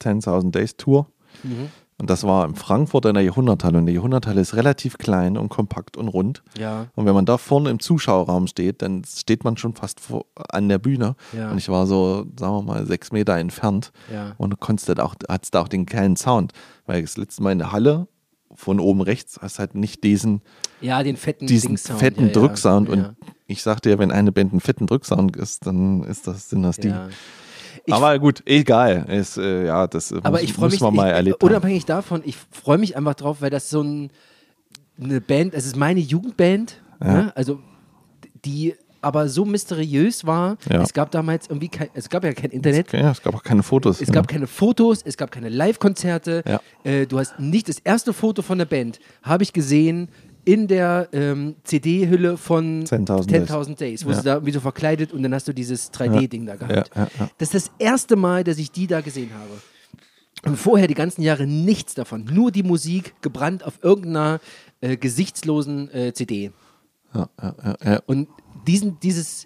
[0.02, 1.08] 10.000 Days Tour.
[1.44, 1.70] Mhm.
[2.00, 3.78] Und das war in Frankfurt in der Jahrhunderthalle.
[3.78, 6.44] Und die Jahrhunderthalle ist relativ klein und kompakt und rund.
[6.58, 6.88] Ja.
[6.96, 10.70] Und wenn man da vorne im Zuschauerraum steht, dann steht man schon fast vor, an
[10.70, 11.16] der Bühne.
[11.34, 11.52] Ja.
[11.52, 13.92] Und ich war so, sagen wir mal, sechs Meter entfernt.
[14.12, 14.34] Ja.
[14.38, 16.54] Und du konntest halt auch, hattest da auch den kleinen Sound.
[16.86, 18.08] Weil das letzte Mal in der Halle,
[18.56, 20.42] von oben rechts, hast halt nicht diesen,
[20.82, 22.90] Ja, den fetten diesen fetten ja, Drücksound.
[22.90, 22.94] Ja.
[22.94, 26.64] Und ich sagte ja, wenn eine Band einen fetten Drücksound ist, dann ist das, sind
[26.64, 26.94] das die.
[27.90, 29.06] Ich, Aber gut, egal.
[29.10, 31.50] Ist, äh, ja, das aber muss, ich freue mich, mal ich, erlebt haben.
[31.50, 34.12] unabhängig davon, ich freue mich einfach drauf, weil das so ein,
[35.02, 37.14] eine Band, es ist meine Jugendband, Ja.
[37.14, 37.32] ne?
[37.36, 37.60] also
[38.46, 40.58] die aber so mysteriös war.
[40.70, 40.82] Ja.
[40.82, 42.92] Es gab damals irgendwie kein, es gab ja kein Internet.
[42.92, 44.02] Ja, es gab auch keine Fotos.
[44.02, 46.44] Es gab keine Fotos, es gab keine Live-Konzerte.
[46.46, 46.60] Ja.
[46.84, 50.10] Äh, du hast nicht das erste Foto von der Band, habe ich gesehen
[50.50, 54.16] in der ähm, CD-Hülle von 10.000 10.000 Days, wo Ja.
[54.16, 56.90] sie da wie so verkleidet und dann hast du dieses 3D-Ding da gehabt.
[57.38, 59.62] Das ist das erste Mal, dass ich die da gesehen habe.
[60.50, 62.24] Und vorher die ganzen Jahre nichts davon.
[62.34, 64.40] Nur die Musik gebrannt auf irgendeiner
[64.82, 66.52] äh, gesichtslosen äh, CD.
[67.14, 68.02] ja, ja, ja.
[68.08, 68.28] Und
[68.66, 69.46] diesen, dieses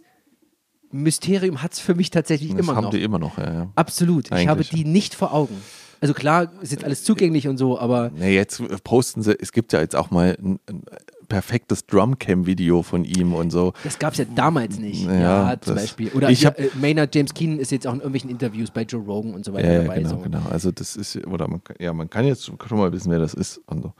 [0.91, 2.91] Mysterium hat es für mich tatsächlich Das immer haben noch.
[2.91, 3.71] die immer noch, ja.
[3.75, 4.27] Absolut.
[4.27, 4.69] Ich Eigentlich, habe ja.
[4.71, 5.59] die nicht vor Augen.
[6.03, 9.71] Also klar, ist jetzt alles zugänglich und so, aber Nee, jetzt posten sie, es gibt
[9.71, 10.83] ja jetzt auch mal ein, ein
[11.29, 13.71] perfektes Drumcam-Video von ihm und so.
[13.85, 15.05] das gab es ja damals nicht.
[15.05, 16.09] Ja, Ja, zum Beispiel.
[16.09, 18.81] Oder Ich ja, hab- äh, Maynard James Keenan ist jetzt auch in irgendwelchen Interviews bei
[18.83, 19.97] Joe Rogan und so weiter Ja, ja, dabei.
[19.99, 20.17] genau, so.
[20.17, 20.41] genau.
[20.51, 23.61] Also das ist, oder man, ja, man kann jetzt schon mal wissen, wer das ist.
[23.67, 23.93] Und so.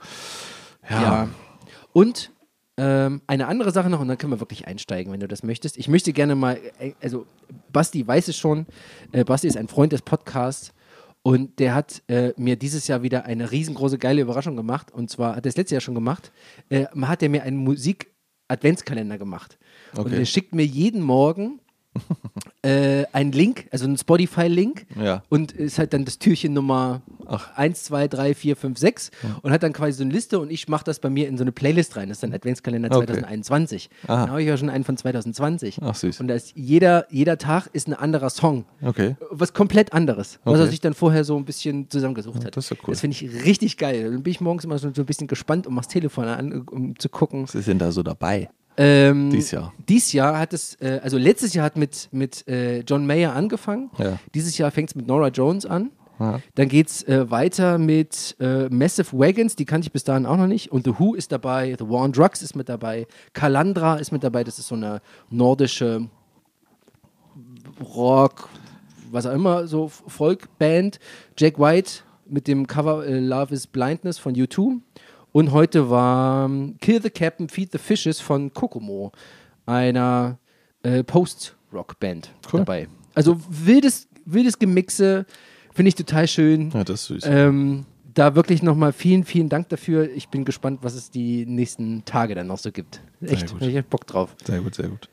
[0.90, 1.28] Ja, Ja.
[1.94, 2.32] Und
[2.76, 5.78] ähm, eine andere Sache noch, und dann können wir wirklich einsteigen, wenn du das möchtest.
[5.78, 7.24] Ich möchte gerne mal, äh, also
[7.72, 8.66] Basti weiß es schon,
[9.12, 10.73] äh, Basti ist ein Freund des Podcasts
[11.26, 14.90] und der hat äh, mir dieses Jahr wieder eine riesengroße, geile Überraschung gemacht.
[14.92, 16.30] Und zwar hat er es letztes Jahr schon gemacht,
[16.68, 19.58] äh, hat er mir einen Musik-Adventskalender gemacht.
[19.96, 20.18] Und Okay.
[20.18, 21.60] er schickt mir jeden Morgen
[22.64, 25.22] äh, einen Link, also einen Spotify-Link Ja.
[25.28, 27.56] und ist halt dann das Türchen Nummer Ach.
[27.56, 29.10] 1, 2, 3, 4, 5, 6
[29.42, 31.44] und hat dann quasi so eine Liste und ich mache das bei mir in so
[31.44, 32.08] eine Playlist rein.
[32.08, 33.06] Das ist dann Adventskalender Okay.
[33.06, 33.90] 2021.
[34.06, 34.20] Aha.
[34.22, 35.78] Dann habe ich ja schon einen von 2020.
[35.82, 36.20] Ach, süß.
[36.20, 38.64] Und da ist jeder, jeder Tag ist ein anderer Song.
[38.82, 39.16] Okay.
[39.30, 40.70] Was komplett anderes, was er Okay.
[40.70, 42.56] sich dann vorher so ein bisschen zusammengesucht hat.
[42.56, 42.92] das ist ja cool.
[42.92, 44.10] Das finde ich richtig geil.
[44.10, 46.98] Dann bin ich morgens immer so, so ein bisschen gespannt und mach's Telefon an, um
[46.98, 47.42] zu gucken.
[47.44, 48.48] Was ist denn da so dabei?
[48.76, 49.72] Ähm, Dies Jahr.
[49.88, 53.90] Dies Jahr hat es, äh, also letztes Jahr hat mit, mit äh, John Mayer angefangen.
[53.98, 54.18] Ja.
[54.34, 55.90] Dieses Jahr fängt es mit Nora Jones an.
[56.18, 56.40] Ja.
[56.54, 60.36] Dann geht es äh, weiter mit äh, Massive Wagons, die kannte ich bis dahin auch
[60.36, 60.70] noch nicht.
[60.70, 64.22] Und The Who ist dabei, The War on Drugs ist mit dabei, Kalandra ist mit
[64.22, 65.00] dabei, das ist so eine
[65.30, 66.08] nordische
[67.80, 68.48] Rock,
[69.10, 70.98] was auch immer, so Folkband.
[71.36, 74.80] Jack White mit dem Cover äh, Love is Blindness von U2.
[75.34, 79.12] Und heute war ähm, Kill the Captain, Feed the Fishes von Kokomo,
[79.66, 80.38] einer
[80.82, 82.60] äh, Post-Rock-Band Cool.
[82.60, 82.88] dabei.
[83.14, 85.26] Also wildes, wildes Gemixe,
[85.74, 86.70] Finde ich total schön.
[86.70, 87.24] Ja, das ist süß.
[87.26, 90.08] Ähm, da wirklich nochmal vielen, vielen Dank dafür.
[90.08, 93.00] Ich bin gespannt, was es die nächsten Tage dann noch so gibt.
[93.20, 94.36] Echt, hab ich echt Bock drauf.
[94.44, 95.08] Sehr gut, sehr gut.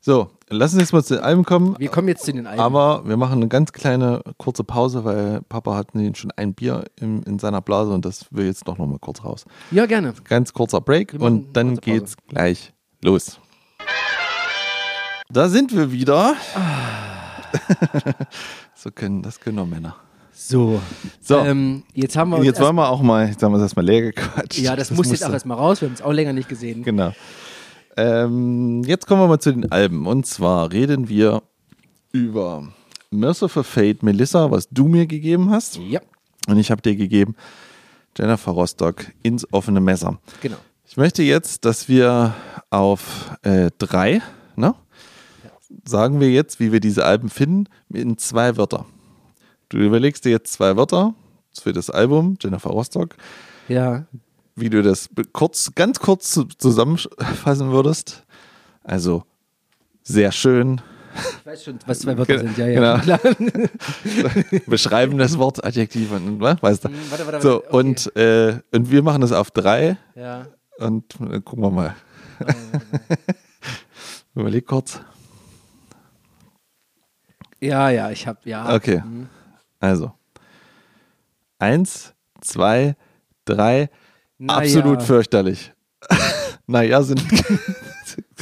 [0.00, 1.74] So, lass uns jetzt mal zu den Alben kommen.
[1.78, 2.60] Wir kommen jetzt zu den Alben.
[2.60, 6.84] Aber wir machen eine ganz kleine kurze Pause, weil Papa hat nämlich schon ein Bier
[7.00, 9.44] im, in seiner Blase und das will jetzt doch noch mal kurz raus.
[9.70, 10.14] ja, gerne.
[10.24, 12.72] Ganz kurzer Break und dann geht's gleich
[13.02, 13.38] los.
[15.30, 16.34] Da sind wir wieder.
[18.74, 19.96] so können, das können nur Männer.
[20.32, 20.80] So.
[21.20, 21.38] So.
[21.40, 23.84] Ähm, jetzt haben wir uns Jetzt wollen wir auch mal, jetzt haben wir das erstmal
[23.84, 24.58] leer gequatscht.
[24.58, 25.80] Ja, das, muss jetzt musste- auch erstmal raus.
[25.80, 26.82] Wir haben es auch länger nicht gesehen.
[26.84, 27.12] Genau.
[27.98, 30.06] Ähm, jetzt kommen wir mal zu den Alben.
[30.06, 31.42] Und zwar reden wir
[32.12, 32.68] über
[33.10, 35.78] Merciful Fate Melissa, was du mir gegeben hast.
[35.78, 36.00] Ja,
[36.46, 37.34] Und ich habe dir gegeben
[38.16, 40.18] Jennifer Rostock ins offene Messer.
[40.40, 40.56] genau.
[40.90, 42.34] Ich möchte jetzt, dass wir
[42.70, 44.22] auf äh, drei,
[44.56, 44.74] ne?
[45.84, 48.86] sagen wir jetzt, wie wir diese Alben finden, in zwei Wörter.
[49.68, 51.14] Du überlegst dir jetzt zwei Wörter
[51.60, 53.16] für das Album Jennifer Rostock,
[53.68, 54.06] Ja.
[54.60, 58.24] Wie du das kurz, ganz kurz zu- zusammenfassen würdest.
[58.82, 59.24] Also
[60.02, 60.80] sehr schön,
[61.40, 62.58] Ich weiß schon, was zwei Wörter Genau, sind.
[62.58, 62.96] Ja, ja.
[62.96, 63.18] genau.
[63.18, 63.20] Klar.
[64.66, 66.88] beschreibendes Wort, Adjektiv und was, weißt du.
[67.10, 67.66] Warte, warte, So, warte.
[67.68, 67.76] Okay.
[67.76, 70.46] und, äh, und wir machen das auf drei Ja.
[70.78, 71.96] und dann gucken wir mal.
[74.34, 75.00] Überleg kurz.
[77.60, 78.74] ja, ja, ich habe, ja.
[78.74, 79.02] Okay.
[79.04, 79.28] Mhm.
[79.80, 80.12] Also.
[81.58, 82.94] Eins, zwei,
[83.44, 83.90] drei.
[84.38, 85.72] Na absolut fürchterlich.
[86.66, 87.22] naja, sind,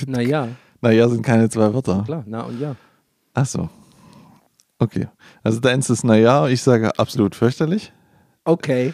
[0.07, 0.49] Na ja,
[0.81, 2.03] naja, sind keine zwei Wörter.
[2.05, 2.77] klar, na und ja.
[3.35, 3.69] Ach so.
[4.79, 5.09] Okay.
[5.43, 7.93] Also deins ist naja, ich sage absolut fürchterlich.
[8.45, 8.93] Okay.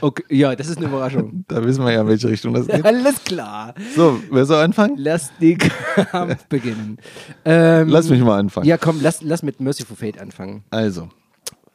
[0.00, 0.24] okay.
[0.28, 1.44] Ja, das ist eine Überraschung.
[1.48, 2.84] Da wissen wir ja, in welche Richtung das geht.
[2.84, 3.74] Alles klar.
[3.94, 4.96] So, wer soll anfangen?
[4.98, 6.98] Lass den Kampf beginnen.
[7.44, 8.66] Ähm, Lass mich mal anfangen.
[8.66, 10.64] Ja, komm, lass, lass mit Merciful Fate anfangen.
[10.70, 11.08] Also,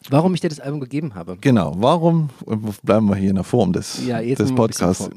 [0.10, 1.38] Warum ich dir das Album gegeben habe.
[1.39, 1.74] genau.
[1.78, 2.30] Warum
[2.84, 5.10] bleiben wir hier in der Form des, Ja, des Podcasts?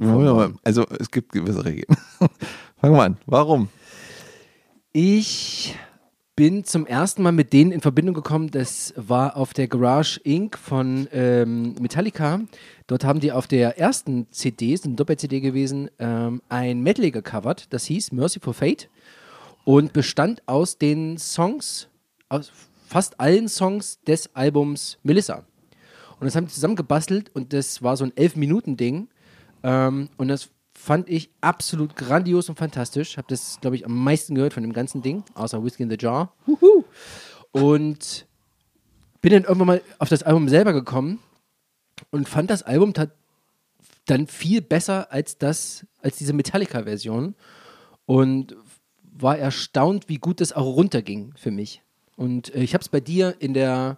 [0.64, 1.96] Also, es gibt gewisse Regeln.
[2.80, 3.16] Fangen wir an.
[3.26, 3.68] Warum?
[4.92, 5.76] Ich
[6.38, 8.50] bin zum ersten Mal mit denen in Verbindung gekommen.
[8.52, 10.56] Das war auf der Garage Inc.
[10.56, 12.40] von ähm, Metallica.
[12.86, 17.66] Dort haben die auf der ersten CD, ist eine Doppel-CD gewesen, ähm, ein Medley gecovert.
[17.70, 18.88] Das hieß Merciful Fate
[19.64, 21.88] und bestand aus den Songs,
[22.28, 22.52] aus
[22.88, 25.44] fast allen Songs des Albums Melissa.
[26.18, 29.08] Und das haben die zusammengebastelt und das war so ein 11-Minuten-Ding.
[29.62, 33.16] Ähm, und das fand ich absolut grandios und fantastisch.
[33.16, 35.96] Habe das, glaube ich, am meisten gehört von dem ganzen Ding, außer Whiskey in the
[35.98, 36.32] Jar.
[36.46, 36.84] Huhu.
[37.52, 38.26] Und
[39.20, 41.18] bin dann irgendwann mal auf das Album selber gekommen
[42.10, 42.92] und fand das Album
[44.06, 47.34] dann viel besser als das, als diese Metallica-Version.
[48.06, 48.56] Und
[49.02, 51.82] war erstaunt, wie gut das auch runterging für mich.
[52.18, 53.96] Und äh, ich habe es bei dir in der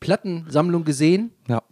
[0.00, 1.30] Plattensammlung gesehen.
[1.48, 1.62] Ja.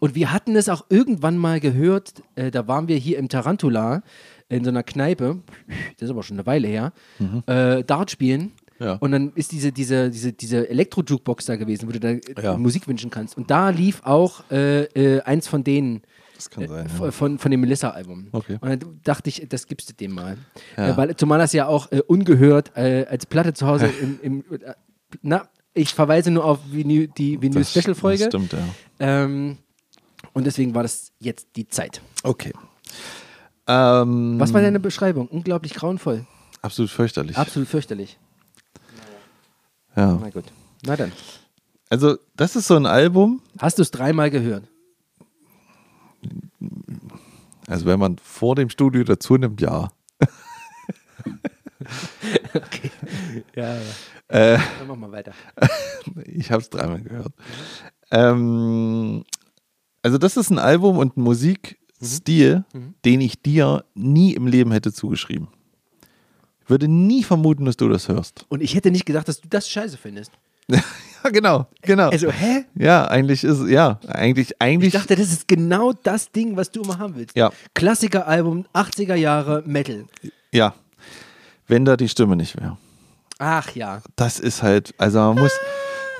[0.00, 4.02] Und wir hatten es auch irgendwann mal gehört, äh, da waren wir hier im Tarantula
[4.48, 5.38] in so einer Kneipe,
[5.96, 6.92] das ist aber schon eine Weile her,
[7.46, 8.52] äh, Dart spielen.
[8.80, 8.94] Ja.
[8.94, 12.56] Und dann ist diese, diese, diese, diese Elektro-Jukebox da gewesen, wo du da äh, Ja.
[12.58, 13.36] Musik wünschen kannst.
[13.36, 16.02] Und da lief auch äh, äh, eins von denen
[16.34, 16.88] Das kann sein.
[16.88, 18.28] von, von, von dem Melissa-Album.
[18.32, 18.58] Okay.
[18.60, 20.36] Und dann dachte ich, das gibst du dem mal.
[20.76, 20.90] Ja.
[20.90, 24.44] Äh, weil, zumal das ja auch äh, ungehört äh, als Platte zu Hause im, im
[24.60, 24.74] äh,
[25.22, 28.26] na, ich verweise nur auf Vinyl, die Vinyl-Special-Folge.
[28.26, 28.58] Stimmt, ja.
[29.00, 29.58] Ähm,
[30.32, 32.00] und deswegen war das jetzt die Zeit.
[32.22, 32.52] Okay.
[33.66, 35.28] Ähm, Was war deine Beschreibung?
[35.28, 36.26] Unglaublich grauenvoll.
[36.62, 37.36] Absolut fürchterlich.
[37.36, 38.18] Absolut fürchterlich.
[39.96, 40.18] ja.
[40.20, 40.44] Na gut.
[40.84, 41.12] Na dann.
[41.90, 44.64] Also, das ist so ein Album, Hast du es dreimal gehört?
[47.68, 49.90] Also wenn man vor dem Studio dazu nimmt, ja.
[52.54, 52.90] Okay.
[53.54, 53.80] Ja, ja.
[54.28, 55.32] Äh, Dann machen wir weiter.
[56.24, 57.32] ich habe es dreimal gehört.
[58.10, 59.24] Ähm,
[60.02, 62.94] also das ist ein Album und ein Musikstil, Mhm.
[63.04, 65.48] den ich dir nie im Leben hätte zugeschrieben.
[66.62, 68.46] Ich würde nie vermuten, dass du das hörst.
[68.48, 70.32] Und ich hätte nicht gedacht, dass du das scheiße findest.
[71.24, 72.08] ja, genau, genau.
[72.10, 72.64] Also, hä?
[72.74, 74.92] ja, eigentlich ist ja, eigentlich, Ich eigentlich.
[74.92, 77.36] dachte, das ist genau das Ding, was du immer haben willst.
[77.36, 77.50] Ja.
[77.74, 80.04] Klassiker-Album, 80er Jahre, Metal.
[80.52, 80.74] ja,
[81.66, 82.76] wenn da die Stimme nicht wäre.
[83.38, 84.00] Ach ja.
[84.16, 85.52] Das ist halt, also man muss.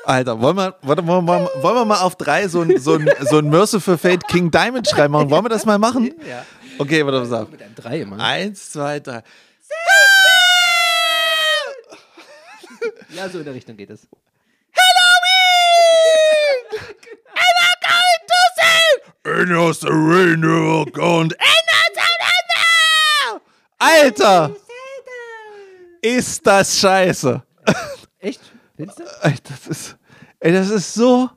[0.06, 3.08] Alter, wollen wir, warte, wollen, wir, wollen wir mal auf drei so ein, so ein,
[3.30, 5.30] so ein Merciful Fate King Diamond schreiben machen?
[5.30, 6.12] Wollen wir das mal machen?
[6.28, 6.44] Ja.
[6.78, 7.50] Okay, warte, pass auf.
[7.50, 8.18] Mit einem Drei immer.
[8.18, 9.22] Eins, zwei, drei.
[13.14, 14.06] Ja, so in der Richtung geht es.
[19.26, 21.34] In the rain will go and
[23.80, 24.54] Alter!
[26.02, 27.42] Ist das scheiße.
[28.18, 28.40] Echt?
[28.76, 29.04] Findest du?
[29.22, 29.96] Ey, das ist,
[30.40, 31.30] ey, das ist so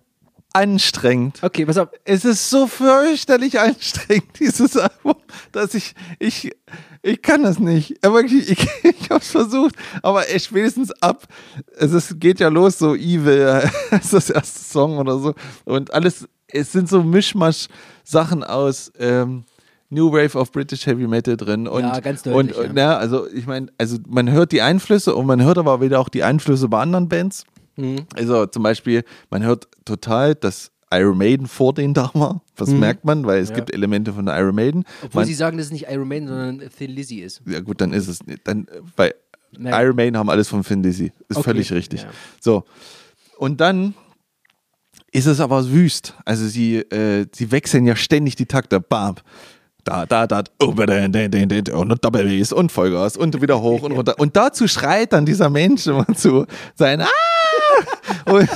[0.53, 1.39] anstrengend.
[1.41, 1.89] Okay, pass auf.
[2.03, 5.15] Es ist so fürchterlich anstrengend, dieses Album,
[5.51, 6.51] dass ich, ich,
[7.01, 8.03] ich kann das nicht.
[8.03, 8.67] Aber ich, ich
[9.09, 11.27] habe es versucht, aber ey, spätestens ab,
[11.77, 15.35] es ist, geht ja los, so Evil, ist das erste Song oder so.
[15.65, 19.43] Und alles, es sind so Mischmasch-Sachen aus, ähm,
[19.89, 22.69] New Wave of British Heavy Metal drin und Ja, ganz deutlich, und, ja.
[22.71, 25.99] und ja, also ich meine, also man hört die Einflüsse und man hört aber wieder
[26.01, 27.45] auch die Einflüsse bei anderen Bands.
[27.77, 28.05] Mhm.
[28.15, 32.41] Also zum Beispiel, man hört total, dass Iron Maiden vor denen da war.
[32.57, 33.55] Das merkt man, weil es Mhm.
[33.55, 33.55] Ja.
[33.59, 34.83] gibt Elemente von Iron Maiden.
[35.03, 37.41] Obwohl man, sie sagen, dass es nicht Iron Maiden, sondern Thin Lizzy ist.
[37.45, 38.67] ja gut, dann ist es dann
[38.97, 39.13] bei
[39.57, 41.13] Na- Iron Maiden haben alles von Finn Dizzy.
[41.29, 42.05] Ist Okay, völlig richtig.
[42.41, 42.65] So.
[43.37, 43.93] Und dann
[45.11, 46.13] ist es aber wüst.
[46.25, 48.79] Also sie, äh, sie wechseln ja ständig die Takte.
[48.79, 49.15] Bam.
[49.83, 54.19] Da, da, da, oh, und Double Bass und Vollgas und wieder hoch und runter.
[54.19, 57.07] Und dazu schreit dann dieser Mensch immer zu sein, ah!
[58.25, 58.49] und,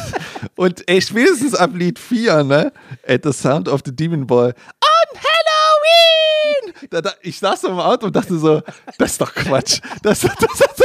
[0.55, 2.73] und ey, spätestens ab Lied 4, ne?
[3.07, 4.47] At the Sound of the Demon Boy.
[4.49, 4.53] On
[5.15, 6.73] Halloween!
[6.89, 8.61] Da, da, ich saß im Auto und dachte so,
[8.97, 9.79] das ist doch Quatsch.
[10.01, 10.80] Das, das, das,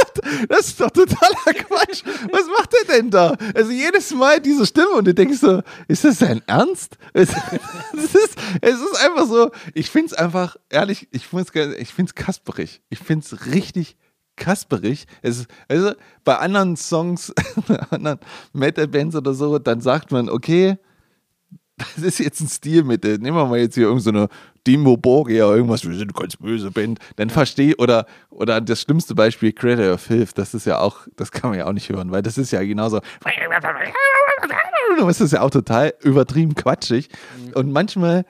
[0.49, 2.03] das, ist doch totaler Quatsch.
[2.31, 3.35] Was macht er denn da?
[3.53, 6.97] Also jedes Mal diese Stimme und du denkst so, ist das sein Ernst?
[7.13, 7.29] Es,
[8.13, 12.15] ist, es ist einfach so, ich finde es einfach, ehrlich, ich finde es ich find's
[12.15, 12.81] kasperig.
[12.89, 13.97] Ich finde es richtig
[14.35, 15.07] kasperig.
[15.21, 17.33] Es ist, also bei anderen Songs,
[17.89, 18.19] anderen
[18.53, 20.77] Metal-Bands oder so, dann sagt man, okay,
[21.77, 23.17] das ist jetzt ein Stilmittel.
[23.19, 24.27] Nehmen wir mal jetzt hier irgendeine so
[24.67, 26.99] Dimo Borgia oder irgendwas, wir sind ganz böse Band.
[27.15, 31.31] Dann verstehe oder oder das schlimmste Beispiel Creator of Filth, das ist ja auch, das
[31.31, 32.99] kann man ja auch nicht hören, weil das ist ja genauso.
[34.99, 37.09] Das ist ja auch total übertrieben quatschig.
[37.53, 38.25] Und manchmal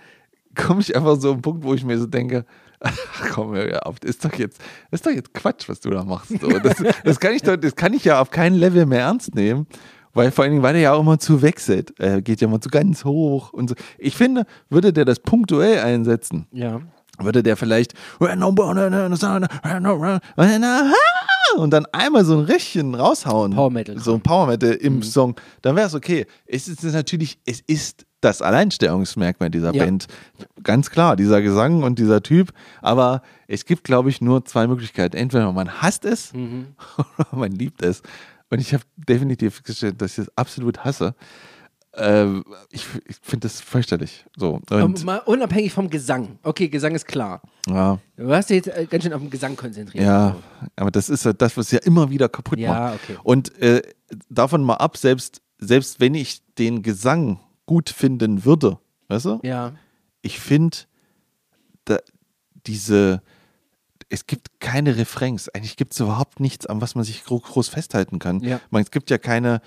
[0.55, 2.45] komme ich einfach so einen Punkt, wo ich mir so denke,
[2.79, 2.95] ach
[3.31, 4.61] komm, hör ja auf, ist doch jetzt,
[4.91, 6.29] ist doch jetzt Quatsch, was du da machst.
[6.39, 9.35] So, das, das, kann ich doch, das kann ich ja auf keinen Level mehr ernst
[9.35, 9.67] nehmen.
[10.17, 11.93] Weil vor allen Dingen, weil der ja auch immer zu wechselt.
[11.99, 13.75] Er geht ja immer zu ganz hoch und so.
[13.99, 16.81] Ich finde, würde der das punktuell einsetzen, Ja.
[17.19, 17.93] würde der vielleicht
[21.57, 23.53] und dann einmal so ein Richtchen raushauen.
[23.53, 23.97] Power Metal.
[23.99, 26.25] So ein Power Metal im Song, dann wäre es okay.
[26.45, 29.83] Es ist natürlich, es ist das Alleinstellungsmerkmal dieser Ja.
[29.85, 30.07] Band.
[30.63, 32.51] Ganz klar, dieser Gesang und dieser Typ.
[32.81, 35.15] Aber es gibt, glaube ich, nur zwei Möglichkeiten.
[35.15, 36.33] Entweder man hasst es
[36.97, 38.01] oder man liebt es.
[38.49, 41.15] Und ich habe definitiv festgestellt, dass ich es absolut hasse.
[41.99, 44.23] Ähm, ich ich finde das fürchterlich.
[44.37, 44.61] So.
[44.69, 46.37] Und, mal unabhängig vom Gesang.
[46.43, 47.41] Okay, Gesang ist klar.
[47.67, 47.97] ja.
[48.15, 50.03] Du hast dich jetzt äh, ganz schön auf den Gesang konzentriert.
[50.05, 50.35] Ja,
[50.75, 52.95] aber das ist ja das, was ja immer wieder kaputt Ja, macht.
[53.03, 53.17] okay.
[53.23, 53.81] Und äh,
[54.29, 59.73] davon mal ab, selbst, selbst wenn ich den Gesang gut finden würde, weißt du, Ja.
[60.21, 60.77] ich finde,
[62.67, 63.21] diese,
[64.09, 65.49] es gibt keine Refrains.
[65.49, 68.39] Eigentlich gibt es überhaupt nichts, an was man sich gro groß festhalten kann.
[68.41, 68.59] Ja.
[68.69, 69.61] Man, es gibt ja keine,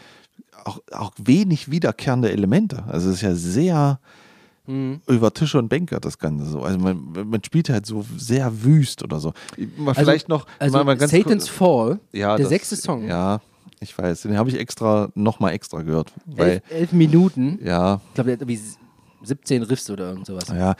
[0.64, 2.84] auch, auch wenig wiederkehrende Elemente.
[2.88, 4.00] Also es ist ja sehr
[4.66, 5.00] Mhm.
[5.08, 6.60] über Tische und Bänke das Ganze so.
[6.62, 9.32] Also man, man spielt halt so sehr wüst oder so.
[9.76, 13.08] Mal vielleicht noch Also mal, mal ganz Satan's Fall, ja, der das- sechste Song.
[13.08, 13.40] Ja,
[13.80, 14.22] ich weiß.
[14.22, 16.12] Den habe ich extra nochmal extra gehört.
[16.26, 17.58] Weil, elf, elf Minuten.
[17.64, 18.60] ja, Ich glaube, der hat irgendwie
[19.22, 20.44] 17 Riffs oder irgend sowas.
[20.48, 20.74] ja.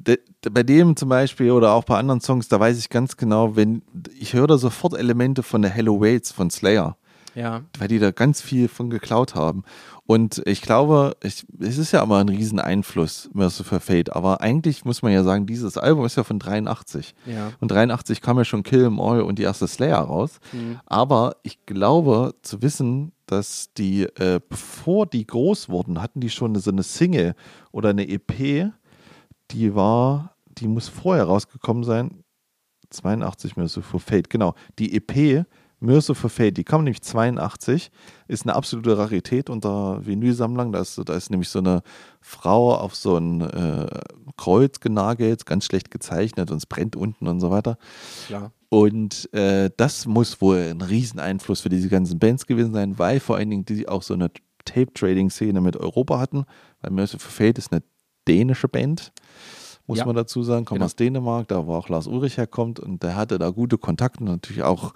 [0.00, 3.16] De, de, bei dem zum Beispiel oder auch bei anderen Songs, da weiß ich ganz
[3.16, 3.82] genau, wenn
[4.18, 6.96] ich höre da sofort Elemente von der Hello Waits von Slayer,
[7.34, 7.62] Ja.
[7.78, 9.64] weil die da ganz viel von geklaut haben.
[10.06, 15.02] Und ich glaube, ich, es ist ja immer ein Rieseneinfluss, Merciful Fate, aber eigentlich muss
[15.02, 17.14] man ja sagen, dieses Album ist ja von 83.
[17.26, 17.52] Ja.
[17.60, 20.38] Und 83 kam ja schon Kill 'Em All und die erste Slayer raus.
[20.86, 26.54] Aber ich glaube zu wissen, dass die, äh, bevor die groß wurden, hatten die schon
[26.54, 27.34] so eine Single
[27.72, 28.70] oder eine EP,
[29.50, 32.24] die war, die muss vorher rausgekommen sein.
[32.90, 34.54] 82 Merciful Fate, genau.
[34.78, 35.46] Die EP
[35.80, 37.90] Merciful Fate, die kam nämlich 82,
[38.26, 40.72] ist eine absolute Rarität unter Vinylsammlern.
[40.72, 41.82] Da ist, da ist nämlich so eine
[42.20, 43.86] Frau auf so ein äh,
[44.36, 47.78] Kreuz genagelt, ganz schlecht gezeichnet und es brennt unten und so weiter.
[48.26, 48.52] Klar.
[48.70, 53.36] Und äh, das muss wohl ein Rieseneinfluss für diese ganzen Bands gewesen sein, weil vor
[53.36, 54.30] allen Dingen die auch so eine
[54.64, 56.44] Tape-Trading-Szene mit Europa hatten,
[56.80, 57.82] weil Merciful Fate ist eine
[58.26, 59.12] dänische Band,
[59.88, 60.06] muss Ja.
[60.06, 60.84] man dazu sagen, kommt Genau.
[60.86, 64.62] aus Dänemark, da wo auch Lars Ulrich herkommt und der hatte da gute Kontakte, natürlich
[64.62, 64.92] auch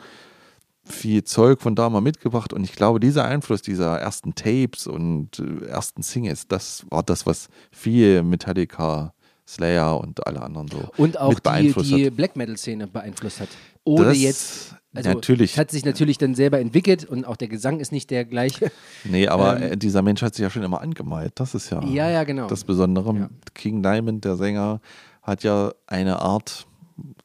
[0.85, 5.39] viel Zeug von da mal mitgebracht und ich glaube, dieser Einfluss dieser ersten Tapes und
[5.39, 9.15] äh, ersten Singles, das war das, was viel Metallica,
[9.47, 12.11] Slayer und alle anderen so Und auch die, die.
[12.11, 13.49] Black Metal-Szene beeinflusst hat.
[13.85, 14.75] Ohne Das- jetzt.
[14.95, 15.59] Also, natürlich.
[15.59, 18.71] Hat sich natürlich dann selber entwickelt und auch der Gesang ist nicht der gleiche.
[19.05, 21.33] Nee, aber Ähm, äh, dieser Mensch hat sich ja schon immer angemalt.
[21.37, 22.47] Das ist ja, Ja, ja, genau.
[22.47, 23.15] das Besondere.
[23.15, 23.29] Ja.
[23.55, 24.81] King Diamond, der Sänger,
[25.23, 26.67] hat ja eine Art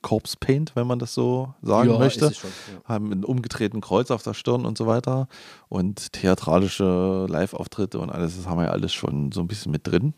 [0.02, 2.34] Corpse Paint, wenn man das so sagen Ja, möchte.
[2.34, 2.50] schon.
[2.86, 5.28] Haben einen umgedrehten Kreuz auf der Stirn und so weiter.
[5.68, 9.86] Und theatralische Live-Auftritte und alles, das haben wir ja alles schon so ein bisschen mit
[9.86, 10.14] drin.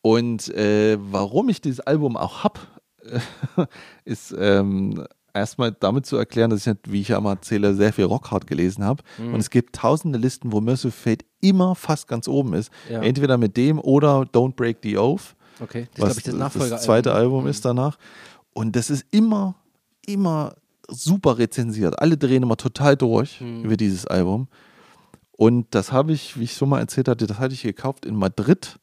[0.00, 2.60] Und äh, warum ich dieses Album auch hab,
[4.04, 5.04] ist ähm,
[5.36, 8.46] erstmal damit zu erklären, dass ich, nicht, wie ich ja immer erzähle, sehr viel Rockhard
[8.46, 9.02] gelesen habe.
[9.18, 9.34] Mhm.
[9.34, 12.70] Und es gibt tausende Listen, wo Merciful Fate immer fast ganz oben ist.
[12.90, 13.02] Ja.
[13.02, 16.70] Entweder mit dem oder Don't Break the Oath Okay, das was ich das Nachfolger.
[16.70, 17.96] das zweite Album ist danach.
[18.52, 19.54] Und das ist immer,
[20.06, 20.54] immer
[20.88, 21.98] super rezensiert.
[22.00, 23.64] Alle drehen immer total durch Hm.
[23.64, 24.48] über dieses Album.
[25.32, 28.16] Und das habe ich, wie ich so mal erzählt hatte, das hatte ich gekauft in
[28.16, 28.78] Madrid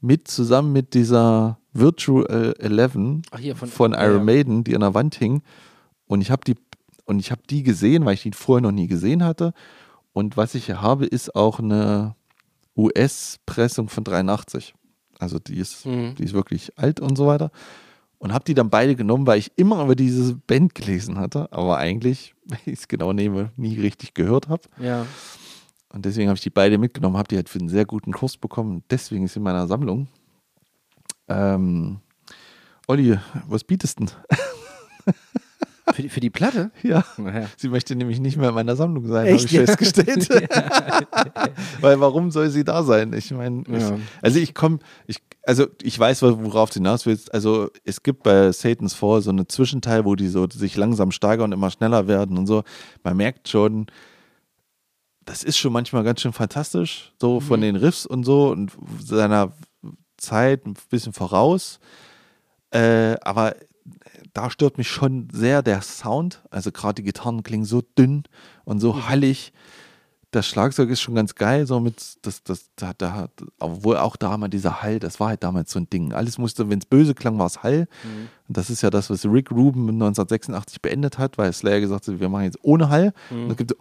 [0.00, 4.24] mit zusammen mit dieser Virtual Eleven Ach, hier von- von ja, Iron ja.
[4.24, 5.42] Maiden, die an der Wand hing.
[6.10, 6.56] Und ich habe die
[7.04, 9.52] und ich habe die gesehen, weil ich die vorher noch nie gesehen hatte.
[10.12, 12.16] Und was ich hier habe, ist auch eine
[12.76, 14.74] US-Pressung von 83.
[15.20, 16.16] Also die ist, Mhm.
[16.16, 17.52] die ist wirklich alt und so weiter.
[18.18, 21.78] Und habe die dann beide genommen, weil ich immer über diese Band gelesen hatte, aber
[21.78, 24.62] eigentlich, wenn ich es genau nehme, nie richtig gehört habe.
[24.78, 25.06] Ja.
[25.92, 28.36] Und deswegen habe ich die beide mitgenommen, habe die halt für einen sehr guten Kurs
[28.36, 28.82] bekommen.
[28.90, 30.08] Deswegen ist sie in meiner Sammlung.
[31.28, 32.00] Ähm,
[32.88, 33.16] Olli,
[33.48, 34.14] was bietest du denn?
[36.00, 36.70] Für die, für die Platte?
[36.82, 37.04] Ja.
[37.16, 37.46] Naja.
[37.56, 39.64] Sie möchte nämlich nicht mehr in meiner Sammlung sein, habe ich ja?
[39.66, 40.28] festgestellt.
[41.80, 43.12] Weil warum soll sie da sein?
[43.12, 43.98] Ich meine, Ja.
[44.22, 47.32] also ich komme, ich, also ich weiß, worauf du hinaus willst.
[47.34, 51.46] Also es gibt bei Satan's Fall so einen Zwischenteil, wo die so sich langsam steigern
[51.46, 52.62] und immer schneller werden und so.
[53.02, 53.86] Man merkt schon,
[55.24, 59.52] das ist schon manchmal ganz schön fantastisch, so von den Riffs und so und seiner
[60.16, 61.78] Zeit ein bisschen voraus.
[62.72, 63.54] Äh, aber
[64.40, 66.42] da stört mich schon sehr der Sound.
[66.50, 68.22] Also gerade die Gitarren klingen so dünn
[68.64, 69.52] und so hallig.
[70.30, 74.38] Das Schlagzeug ist schon ganz geil, so mit das, das, da, da, obwohl auch da
[74.38, 76.14] mal dieser Hall, das war halt damals so ein Ding.
[76.14, 77.86] Alles musste, wenn es böse klang, war es Hall.
[78.48, 82.18] Und das ist ja das, was Rick Rubin 1986 beendet hat, weil Slayer gesagt hat,
[82.18, 83.12] wir machen jetzt ohne Hall.
[83.44, 83.74] Und, es gibt,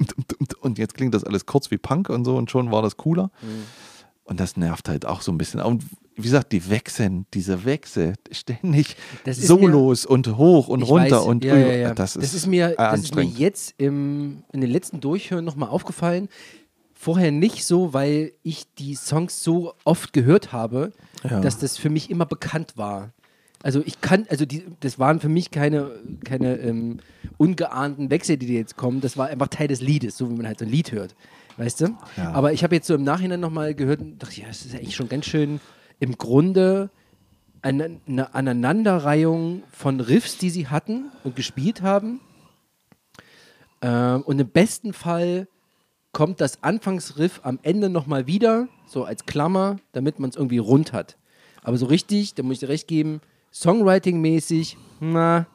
[0.56, 3.32] und jetzt klingt das alles kurz wie Punk und so und schon war das cooler.
[4.30, 5.60] Und das nervt halt auch so ein bisschen.
[5.60, 5.84] Und
[6.16, 11.26] wie gesagt, die wechseln, diese Wechsel, ständig Das ist Solos und hoch und runter weiß,
[11.26, 11.94] und ja, ja, ja.
[11.96, 16.30] Das, ist mir, äh, das ist mir jetzt im, in den letzten Durchhören nochmal aufgefallen.
[16.94, 20.92] Vorher nicht so, weil ich die Songs so oft gehört habe,
[21.24, 23.14] dass das für mich immer bekannt war.
[23.64, 25.92] Also ich kann, also die, das waren für mich keine,
[26.24, 27.00] keine ähm,
[27.38, 29.02] ungeahnten Wechsel, die jetzt kommen.
[29.02, 31.16] Das war einfach Teil des Liedes, so wie man halt so ein Lied hört.
[31.60, 31.98] Weißt du?
[32.16, 32.32] Ja.
[32.32, 34.96] Aber ich habe jetzt so im Nachhinein nochmal gehört und dachte, ja, das ist eigentlich
[34.96, 35.60] schon ganz schön
[36.00, 36.90] im Grunde
[37.62, 42.22] eine, eine Aneinanderreihung von Riffs, die sie hatten und gespielt haben.
[43.82, 45.50] Ähm, und im besten Fall
[46.14, 50.94] kommt das Anfangsriff am Ende nochmal wieder, so als Klammer, damit man es irgendwie rund
[50.94, 51.18] hat.
[51.62, 53.20] Aber so richtig, da muss ich dir recht geben,
[53.52, 55.46] Songwriting-mäßig, na,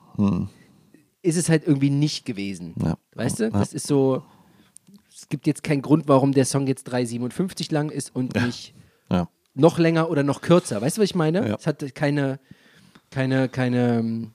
[1.23, 2.75] ist es halt irgendwie nicht gewesen.
[2.85, 2.99] Ja.
[3.15, 3.45] Weißt du?
[3.45, 3.51] Ja.
[3.51, 4.23] Das ist so,
[5.25, 8.75] es gibt jetzt keinen Grund, warum der Song jetzt 3,57 lang ist und nicht
[9.11, 9.27] Ja.
[9.55, 10.83] noch länger oder noch kürzer.
[10.83, 11.49] Weißt du, was ich meine?
[11.49, 11.55] Ja.
[11.59, 12.39] Es hat keine,
[13.11, 14.33] keine, keine ähm,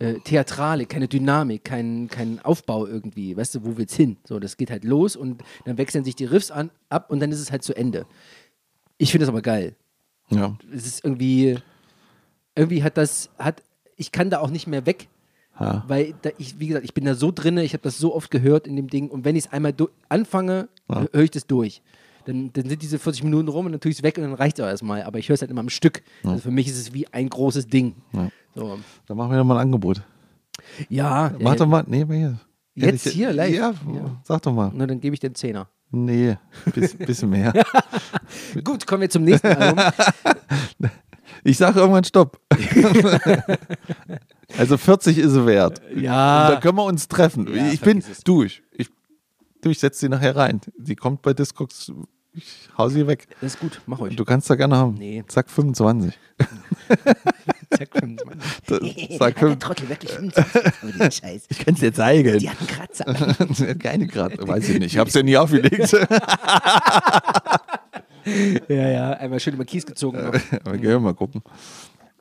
[0.00, 3.36] äh, Theatrale, keine Dynamik, keinen keinen Aufbau irgendwie.
[3.36, 4.16] Weißt du, wo will's hin?
[4.24, 7.30] So, das geht halt los und dann wechseln sich die Riffs an, ab und dann
[7.30, 8.04] ist es halt zu Ende.
[8.96, 9.76] Ich finde das aber geil.
[10.30, 10.58] Ja.
[10.74, 11.58] Es ist irgendwie,
[12.56, 13.62] irgendwie hat das, hat,
[13.94, 15.06] ich kann da auch nicht mehr weg,
[15.60, 15.84] Ja.
[15.88, 18.30] weil da, ich, wie gesagt, ich bin da so drinne, ich habe das so oft
[18.30, 19.74] gehört in dem Ding und wenn ich es einmal
[20.08, 21.06] anfange, Ja.
[21.12, 21.82] höre ich das durch.
[22.26, 24.34] Dann, dann sind diese 40 Minuten rum und dann tue ich es weg und dann
[24.34, 25.02] reicht es auch erstmal.
[25.02, 26.02] Aber ich höre es halt immer am Stück.
[26.24, 27.94] Also für mich ist es wie ein großes Ding.
[28.12, 28.28] Ja.
[28.54, 28.78] So.
[29.06, 30.02] Dann machen wir doch mal ein Angebot.
[30.90, 32.38] Ja, Mach doch mal, nee, hier.
[32.74, 33.54] Jetzt Ehrlich, hier, live?
[33.56, 34.20] Ja, Ja.
[34.24, 34.70] sag doch mal.
[34.74, 35.68] na, dann gebe ich den Zehner.
[35.90, 36.36] Nee,
[36.74, 37.52] bis, bisschen mehr.
[38.62, 39.82] Gut, kommen wir zum nächsten Album.
[41.44, 42.40] Ich sag irgendwann Stopp.
[44.58, 45.80] Also 40 ist es wert.
[45.96, 46.50] Ja.
[46.50, 47.48] Da können wir uns treffen.
[47.54, 48.62] Ja, ich bin durch.
[48.72, 48.90] Ich,
[49.62, 50.60] du, ich setze sie nachher rein.
[50.82, 51.90] Sie kommt bei Discogs.
[52.34, 53.26] Ich hau sie weg.
[53.40, 54.14] Das ist gut, mach euch.
[54.14, 54.94] Du kannst da gerne haben.
[54.94, 55.24] Nee.
[55.26, 56.16] Zack, 25.
[57.76, 58.38] Zack, 25.
[58.66, 59.58] Das- Sag Hat der 5.
[59.58, 60.54] Trottel wirklich 25
[60.84, 61.46] Euro, den Scheiß.
[61.48, 62.38] Ich kann es dir zeigen.
[62.38, 63.36] Die hat einen Kratzer.
[63.54, 64.46] Sie keine gerade.
[64.46, 64.92] Weiß ich nicht.
[64.92, 65.96] Ich habe es ja nie aufgelegt.
[68.68, 70.18] Ja, ja, einmal schön über Kies gezogen.
[70.18, 71.42] Aber gehen wir mal gucken.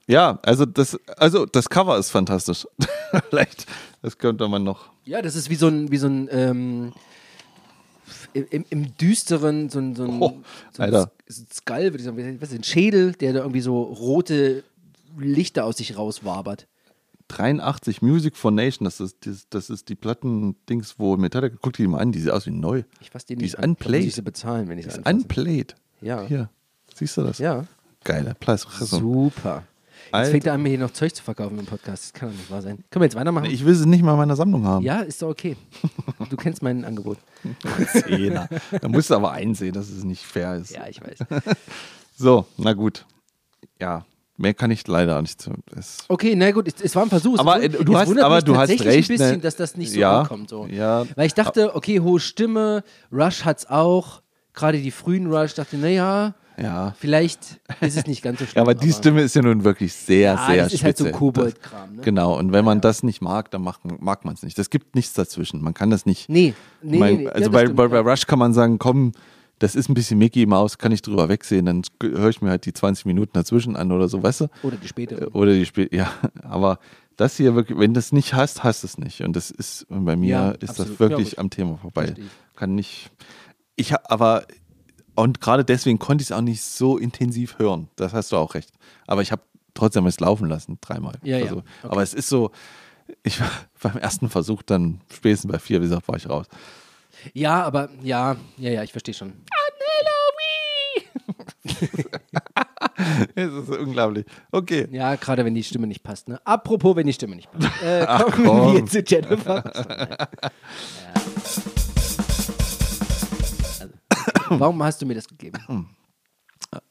[0.08, 2.66] Ja, also das, also das Cover ist fantastisch.
[3.30, 3.66] Vielleicht,
[4.02, 4.90] das könnte man noch.
[5.06, 6.94] Ja, das ist wie so ein, wie so ein ähm,
[8.34, 10.42] im, im Düsteren, so ein, so ein, Oh,
[10.74, 11.08] so ein
[11.54, 14.64] Skull, würde ich sagen, was ist ein Schädel, der da irgendwie so rote
[15.18, 16.68] Lichter aus sich rauswabert.
[17.30, 21.86] 83 Music for Nation, das ist, das, das ist die Platten-Dings, wo Metallica, guck die
[21.88, 22.84] mal an, die sieht aus wie neu.
[23.02, 23.72] Ich fasse den Die nicht ist an.
[23.72, 24.06] Unplayed.
[24.06, 25.76] ich sie bezahlen, wenn ich Die sie ist unplayed.
[26.00, 26.22] Ja.
[26.26, 26.50] Hier,
[26.96, 27.40] siehst du das?
[27.40, 27.66] Ja.
[28.06, 28.62] Geiler Preis.
[28.80, 29.64] Super.
[30.12, 30.32] Alter.
[30.32, 32.04] fängt er an, mir hier noch Zeug zu verkaufen im Podcast.
[32.06, 32.84] Das kann doch nicht wahr sein.
[32.90, 33.46] Können wir jetzt weitermachen?
[33.46, 34.84] Ich will sie nicht mal in meiner Sammlung haben.
[34.86, 35.56] ja, ist doch okay.
[36.30, 37.18] Du kennst mein Angebot.
[37.94, 38.48] Zehner.
[38.82, 40.72] Da musst du aber einsehen, dass es nicht fair ist.
[40.72, 41.20] Ja, ich weiß.
[42.20, 43.06] So, na gut.
[43.80, 44.04] Ja,
[44.38, 45.40] mehr kann ich leider nicht.
[45.40, 45.52] zu-
[46.08, 47.38] Okay, na gut, es, es war ein Versuch.
[47.38, 49.38] Aber, äh, du es hast- wundert aber du hast recht, ein bisschen, ne?
[49.40, 50.50] dass das nicht so Ja, ankommt.
[50.50, 50.66] So.
[50.66, 51.06] ja.
[51.16, 54.24] Weil ich dachte, okay, hohe Stimme, Rush hat's auch.
[54.54, 56.96] Gerade die frühen Rush, dachte, naja, ja.
[57.00, 58.56] vielleicht ist es nicht ganz so schlimm.
[58.58, 61.10] Ja, aber die Stimme ist ja nun wirklich sehr, Ja, sehr das ist halt so.
[61.10, 62.02] Kobold-Kram, ne?
[62.02, 64.58] Genau, und wenn man das nicht mag, dann mag, mag man es nicht.
[64.58, 65.62] Das gibt nichts dazwischen.
[65.62, 66.30] Man kann das nicht.
[66.30, 68.02] Nee, nee, mein, nee, also ja, bei, stimmt, bei, bei ja.
[68.02, 69.12] Rush kann man sagen, komm,
[69.60, 72.66] das ist ein bisschen Mickey Maus, kann ich drüber wegsehen, dann höre ich mir halt
[72.66, 74.48] die 20 Minuten dazwischen an oder so, weißt du?
[74.64, 75.30] Oder die spätere.
[75.32, 76.12] Oder die Spiel, ja,
[76.44, 76.78] aber
[77.16, 79.22] das hier wirklich, wenn das nicht hast, hast es nicht.
[79.22, 80.92] Und das ist bei mir Ja, ist absolut.
[80.92, 82.06] das wirklich Ja, am Thema vorbei.
[82.06, 82.26] Verstehe.
[82.56, 83.10] Kann nicht.
[83.76, 84.46] Ich habe aber
[85.18, 87.90] und gerade deswegen konnte ich es auch nicht so intensiv hören.
[87.96, 88.72] Das hast du auch recht.
[89.08, 89.42] Aber ich habe
[89.74, 91.16] trotzdem es laufen lassen, dreimal.
[91.24, 91.44] Ja, ja.
[91.46, 91.66] Also, Okay.
[91.84, 92.52] Aber es ist so,
[93.24, 93.50] ich war
[93.82, 96.46] beim ersten Versuch dann spätestens bei vier, wie gesagt, war ich raus.
[97.34, 99.34] Ja, aber ja, ja, ja, ich verstehe schon.
[103.36, 104.26] Es ist unglaublich.
[104.52, 104.88] Okay.
[104.92, 106.28] Ja, gerade wenn die Stimme nicht passt.
[106.28, 106.40] Ne?
[106.46, 107.84] Apropos, wenn die Stimme nicht passt.
[107.84, 108.74] Äh, Ach, kommen komm.
[108.74, 109.64] wir zu Jennifer.
[110.50, 111.72] ja.
[114.50, 115.60] Warum hast du mir das gegeben?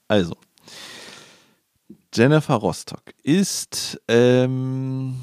[0.08, 0.36] Also,
[2.14, 5.16] Jennifer Rostock ist, ähm,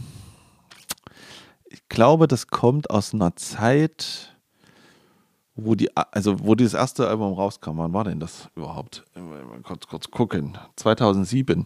[1.65, 4.35] ich glaube, das kommt aus einer Zeit,
[5.55, 7.77] wo die, also wo dieses erste Album rauskam.
[7.77, 9.05] Wann war denn das überhaupt?
[9.15, 10.57] Mal Kurz, kurz gucken.
[10.75, 11.65] 2007.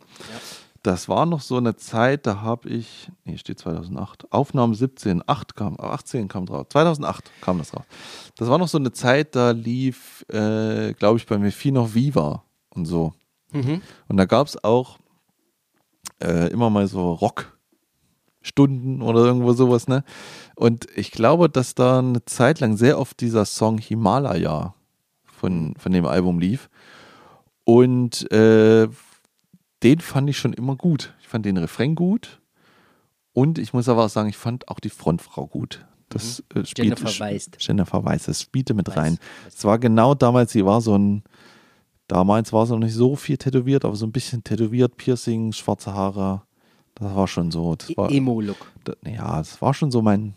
[0.83, 5.55] Das war noch so eine Zeit, da habe ich, nee, steht 2008, Aufnahmen 17, 8
[5.55, 7.85] kam, 18 kam drauf, 2008 kam das raus.
[8.37, 11.93] Das war noch so eine Zeit, da lief, äh, glaube ich, bei mir viel noch
[11.93, 13.13] Viva und so.
[14.07, 14.99] Und da gab es auch
[16.21, 20.03] äh, immer mal so Rockstunden oder irgendwo sowas, ne?
[20.55, 24.73] Und ich glaube, dass da eine Zeit lang sehr oft dieser Song Himalaya
[25.23, 26.69] von, von dem Album lief.
[27.63, 28.87] Und äh,
[29.83, 31.13] den fand ich schon immer gut.
[31.21, 32.41] Ich fand den Refrain gut.
[33.33, 35.85] Und ich muss aber auch sagen, ich fand auch die Frontfrau gut.
[36.09, 37.05] Das äh, spielt, Mhm.
[37.05, 37.57] Jennifer Weist.
[37.59, 39.17] Jennifer Weiss, das spielte mit Weiß, rein.
[39.47, 41.23] Es war genau damals, sie war so ein,
[42.07, 45.93] damals war sie noch nicht so viel tätowiert, aber so ein bisschen tätowiert, Piercing, schwarze
[45.93, 46.41] Haare.
[46.95, 47.75] Das war schon so.
[47.75, 48.71] Das war, E- Emo-Look.
[48.85, 50.33] da- ja, das war schon so mein,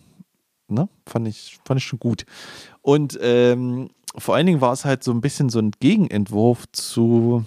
[0.68, 2.26] ne, fand ich, fand ich schon gut.
[2.82, 3.88] Und ähm,
[4.18, 7.44] vor allen Dingen war es halt so ein bisschen so ein Gegenentwurf zu,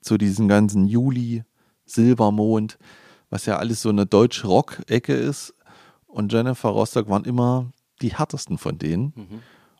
[0.00, 1.44] zu diesen ganzen Juli,
[1.84, 2.78] Silbermond,
[3.30, 5.54] was ja alles so eine deutsche Rock-Ecke ist.
[6.06, 7.72] Und Jennifer Rostock waren immer
[8.02, 9.12] die härtesten von denen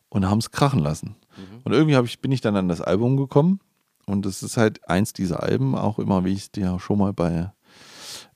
[0.09, 1.15] und haben es krachen lassen.
[1.63, 3.59] Und irgendwie ich, bin ich dann an das Album gekommen.
[4.05, 7.13] Und es ist halt eins dieser Alben, auch immer, wie ich es dir schon mal
[7.13, 7.51] bei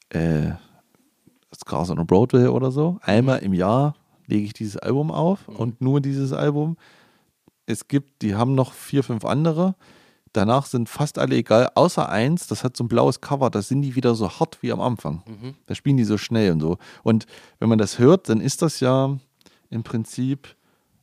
[0.09, 0.51] äh,
[1.53, 2.99] Scars on a Broadway oder so.
[3.01, 3.95] Einmal im Jahr
[4.27, 6.77] lege ich dieses Album auf und nur dieses Album.
[7.65, 9.75] Es gibt, die haben noch vier, fünf andere.
[10.33, 13.81] Danach sind fast alle egal, außer eins, das hat so ein blaues Cover, da sind
[13.81, 15.23] die wieder so hart wie am Anfang.
[15.65, 16.77] Da spielen die so schnell und so.
[17.03, 17.25] Und
[17.59, 19.17] wenn man das hört, dann ist das ja
[19.69, 20.55] im Prinzip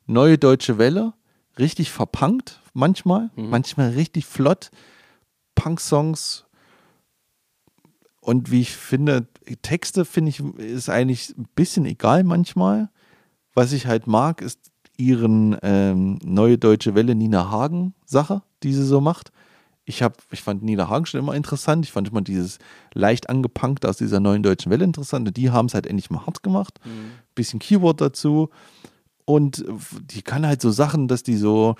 [0.06, 1.14] neue deutsche Welle,
[1.58, 4.70] richtig verpunkt manchmal, manchmal richtig flott.
[5.54, 6.44] Punk-Songs
[8.20, 9.28] und wie ich finde,
[9.62, 12.90] Texte finde ich, ist eigentlich ein bisschen egal manchmal.
[13.54, 18.84] Was ich halt mag, ist ihren ähm, Neue Deutsche Welle Nina Hagen Sache, die sie
[18.84, 19.32] so macht.
[19.84, 21.84] Ich, hab, ich fand Nina Hagen schon immer interessant.
[21.84, 22.58] Ich fand immer dieses
[22.94, 25.28] leicht angepunkte aus dieser neuen deutschen Welle interessant.
[25.28, 26.80] Und die haben es halt endlich mal hart gemacht.
[27.34, 28.48] Bisschen Keyword dazu.
[29.26, 29.64] Und
[30.10, 31.76] die kann halt so Sachen, dass die so,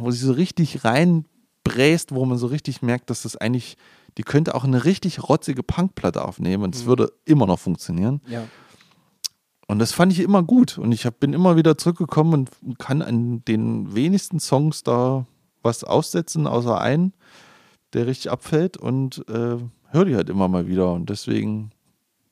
[0.00, 3.76] wo sie so richtig reinbräst, wo man so richtig merkt, dass das eigentlich,
[4.16, 8.20] die könnte auch eine richtig rotzige Punkplatte aufnehmen und es würde immer noch funktionieren.
[8.28, 8.44] Ja.
[9.68, 10.78] Und das fand ich immer gut.
[10.78, 15.26] Und ich hab, bin immer wieder zurückgekommen und kann an den wenigsten Songs da
[15.62, 17.12] was aussetzen, außer einen,
[17.92, 19.58] der richtig abfällt und äh,
[19.90, 20.92] höre die halt immer mal wieder.
[20.92, 21.70] Und deswegen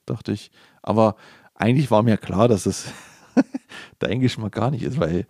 [0.06, 0.50] dachte ich,
[0.82, 1.16] aber
[1.54, 2.86] eigentlich war mir klar, dass es
[3.98, 5.26] dein Geschmack gar nicht ist, weil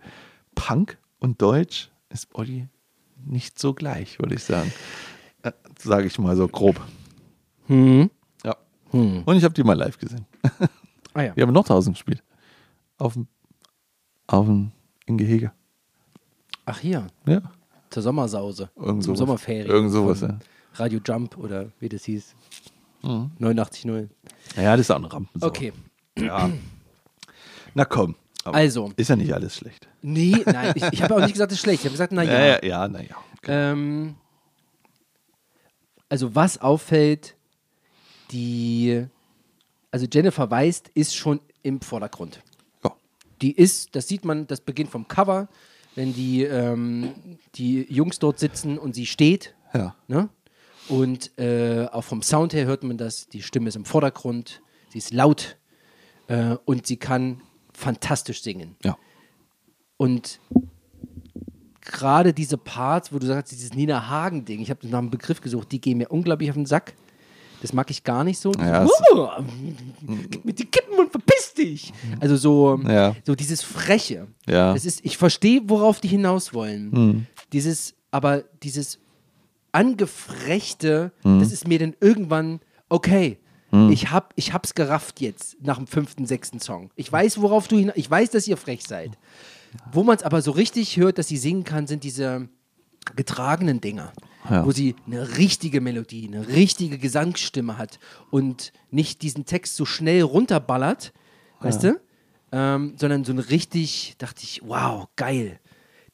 [0.55, 2.69] Punk und Deutsch ist Olli
[3.25, 4.71] nicht so gleich, würde ich sagen.
[5.43, 6.79] Äh, Sage ich mal so grob.
[7.67, 8.09] Hm.
[8.45, 8.55] Ja.
[8.91, 9.23] Hm.
[9.25, 10.25] Und ich habe die mal live gesehen.
[11.17, 11.35] Ah ja.
[11.35, 12.23] Wir haben in Nordhausen gespielt.
[12.99, 13.27] Auf dem,
[14.27, 14.71] auf dem,
[15.07, 15.51] in Gehege.
[16.65, 17.41] Ach hier, Ja.
[17.89, 18.69] zur Sommersause.
[18.75, 19.19] Irgend zum sowas.
[19.19, 19.67] Sommerferien.
[19.67, 20.37] Irgend sowas, ja.
[20.75, 22.35] Radio Jump oder wie das hieß.
[23.01, 23.31] Mhm.
[23.39, 24.09] 89.0
[24.57, 25.47] Ja, das ist auch eine Rampensau.
[25.47, 25.73] Okay.
[26.19, 26.51] Ja.
[27.73, 28.15] Na komm.
[28.43, 28.91] Aber Also.
[28.95, 29.87] Ist ja nicht alles schlecht.
[30.03, 31.79] Nee, nein, ich, ich habe auch nicht gesagt, es ist schlecht.
[31.79, 32.31] Ich habe gesagt, naja.
[32.39, 33.15] Ja, ja, ja naja.
[33.47, 34.15] Ähm,
[36.09, 37.35] also was auffällt,
[38.31, 39.07] die,
[39.91, 42.41] also Jennifer Weist ist schon im Vordergrund.
[42.83, 42.95] Ja.
[43.41, 45.47] Die ist, das sieht man, das beginnt vom Cover,
[45.95, 47.13] wenn die, ähm,
[47.55, 49.55] die Jungs dort sitzen und sie steht.
[49.73, 49.95] Ja.
[50.07, 50.29] Ne?
[50.89, 54.99] Und äh, auch vom Sound her hört man das, die Stimme ist im Vordergrund, sie
[54.99, 55.57] ist laut
[56.27, 57.41] äh, und sie kann
[57.73, 58.75] fantastisch singen.
[58.83, 58.97] Ja.
[59.97, 60.39] Und
[61.81, 65.71] gerade diese Parts, wo du sagst, dieses Nina Hagen-Ding, ich habe nach einem Begriff gesucht,
[65.71, 66.93] die gehen mir unglaublich auf den Sack.
[67.61, 68.51] Das mag ich gar nicht so.
[68.53, 69.27] Ja, so es- "Uh,
[70.29, 71.91] gib mir die Kippen und verpiss dich.
[72.19, 73.15] Also so, Ja.
[73.25, 74.27] so dieses Freche.
[74.47, 74.73] Ja.
[74.73, 77.27] Das ist, ich verstehe, worauf die hinaus wollen.
[77.53, 78.99] Dieses, aber dieses
[79.71, 82.59] angefrechte, das ist mir dann irgendwann,
[82.89, 83.37] okay,
[83.89, 86.89] ich, hab, ich hab's gerafft jetzt nach dem fünften, sechsten Song.
[86.95, 89.11] Ich weiß, worauf du hinaus, ich weiß, dass ihr frech seid.
[89.91, 92.47] Wo man es aber so richtig hört, dass sie singen kann, sind diese
[93.15, 94.13] getragenen Dinger,
[94.49, 94.65] Ja.
[94.65, 97.99] wo sie eine richtige Melodie, eine richtige Gesangsstimme hat
[98.31, 101.13] und nicht diesen Text so schnell runterballert,
[101.59, 101.99] weißt du?
[102.51, 105.59] Ähm, sondern so ein richtig, dachte ich, wow, geil.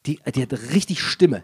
[0.08, 1.44] Die, die hat richtig Stimme.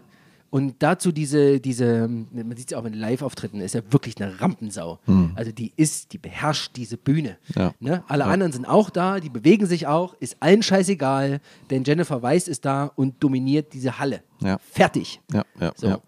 [0.50, 4.98] Und dazu diese, diese, man sieht es auch in Live-Auftritten, ist ja wirklich eine Rampensau.
[5.36, 7.38] Also die ist, die beherrscht diese Bühne.
[7.54, 7.72] Ja.
[7.78, 8.02] Ne?
[8.08, 11.40] Alle anderen sind auch da, die bewegen sich auch, ist allen scheißegal,
[11.70, 14.24] denn Jennifer Weiss ist da und dominiert diese Halle.
[14.42, 14.58] Ja.
[14.58, 15.20] Fertig.
[15.32, 16.02] Ja, ja, So.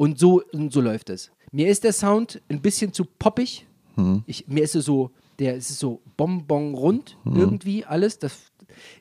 [0.00, 1.30] Und so, und so läuft es.
[1.52, 3.66] Mir ist der Sound ein bisschen zu poppig.
[3.96, 4.22] Mhm.
[4.24, 7.36] Ich, mir ist es so, der ist so bonbon rund Mhm.
[7.36, 8.18] irgendwie alles.
[8.18, 8.32] Das,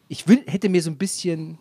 [0.09, 1.57] ich will, hätte mir so ein bisschen,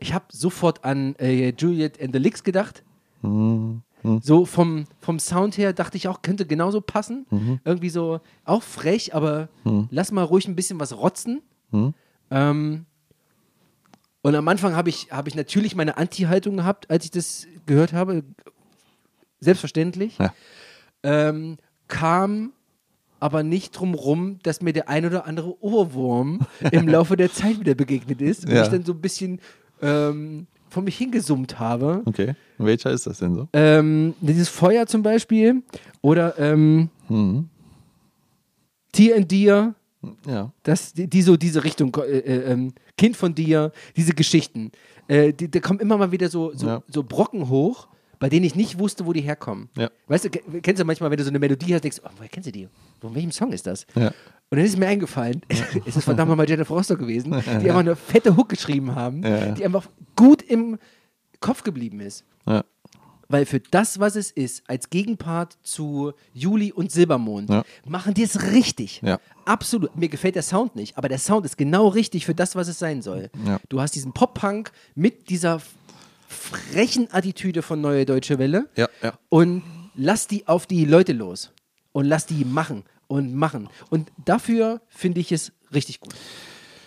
[0.00, 2.82] ich habe sofort an äh, Juliet and the Licks gedacht.
[3.22, 3.82] Mhm.
[4.22, 7.26] So vom, vom Sound her dachte ich auch, könnte genauso passen.
[7.30, 7.60] Mhm.
[7.64, 9.48] Irgendwie so, auch frech, aber
[9.90, 11.42] lass mal ruhig ein bisschen was rotzen.
[11.70, 11.94] Mhm.
[12.32, 12.86] Ähm,
[14.22, 17.92] und am Anfang habe ich, hab ich natürlich meine Anti-Haltung gehabt, als ich das gehört
[17.92, 18.24] habe.
[19.44, 20.18] Selbstverständlich.
[20.18, 20.34] Ja.
[21.02, 21.56] Ähm,
[21.88, 22.52] kam
[23.20, 26.40] aber nicht drum rum, dass mir der ein oder andere Ohrwurm
[26.72, 28.44] im Laufe der Zeit wieder begegnet ist.
[28.46, 28.62] Und Ja.
[28.62, 29.40] ich dann so ein bisschen
[29.80, 32.02] ähm, von mich hingesummt habe.
[32.04, 32.34] Okay.
[32.58, 33.48] Welcher ist das denn so?
[33.52, 35.62] Ähm, dieses Feuer zum Beispiel.
[36.02, 37.48] Oder ähm, Mhm.
[38.92, 39.74] Tier in dir.
[40.26, 40.52] Ja.
[40.62, 44.70] Das, die, die so diese Richtung, äh, äh, ähm, Kind von dir, diese Geschichten.
[45.08, 46.82] Äh, die, da kommen immer mal wieder so, so, Ja.
[46.88, 47.88] so Brocken hoch,
[48.18, 49.68] bei denen ich nicht wusste, wo die herkommen.
[49.76, 49.90] Ja.
[50.08, 52.10] Weißt du, ke- kennst du manchmal, wenn du so eine Melodie hast, denkst du, oh,
[52.16, 52.68] woher kennst du die?
[53.00, 53.86] Von welchem Song ist das?
[53.94, 54.08] Ja.
[54.50, 55.42] Und dann ist mir eingefallen,
[55.86, 59.64] es ist verdammt mal Jennifer Rostock gewesen, die einfach eine fette Hook geschrieben haben, die
[59.64, 60.78] einfach gut im
[61.40, 62.24] Kopf geblieben ist.
[62.46, 62.64] Ja.
[63.28, 67.64] Weil für das, was es ist, als Gegenpart zu Juli und Silbermond, Ja.
[67.86, 69.00] machen die es richtig.
[69.02, 69.18] Ja.
[69.46, 69.96] Absolut.
[69.96, 72.78] Mir gefällt der Sound nicht, aber der Sound ist genau richtig für das, was es
[72.78, 73.30] sein soll.
[73.46, 73.58] Ja.
[73.70, 75.60] Du hast diesen Pop-Punk mit dieser
[76.28, 79.12] frechen Attitüde von Neue Deutsche Welle Ja, ja.
[79.28, 79.62] und
[79.94, 81.50] lass die auf die Leute los
[81.92, 83.68] und lass die machen und machen.
[83.90, 86.14] Und dafür finde ich es richtig gut.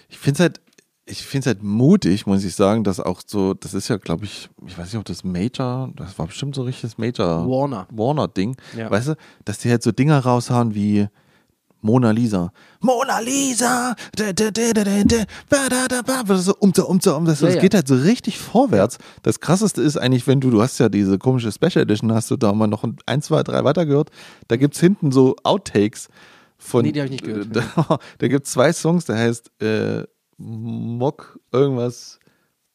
[0.10, 0.62] Ich finde es halt,
[1.06, 4.26] ich finde es halt mutig, muss ich sagen, dass auch so, das ist ja, glaube
[4.26, 7.88] ich, ich weiß nicht, ob das Major, das war bestimmt so richtiges Major Warner.
[7.92, 8.92] Warner-Ding, Ja.
[8.92, 9.16] weißt du,
[9.46, 11.08] dass die halt so Dinger raushauen wie
[11.82, 12.52] Mona Lisa.
[12.82, 13.96] Mona Lisa!
[14.16, 16.88] Da, da, da, da, da, da, ba, da, da, ba, das ist so um, so,
[16.88, 18.98] um, so, um, das, Ja, geht halt so richtig vorwärts.
[19.24, 22.36] Das krasseste ist eigentlich, wenn du, du hast ja diese komische Special Edition, hast du
[22.38, 24.10] da mal noch ein, zwei, drei weitergehört,
[24.48, 26.08] da gibt es hinten so Outtakes
[26.58, 26.84] von.
[26.84, 27.48] Nee, die hab ich nicht gehört.
[27.56, 30.04] Da, da gibt es zwei Songs, der heißt äh,
[30.38, 32.20] Mok irgendwas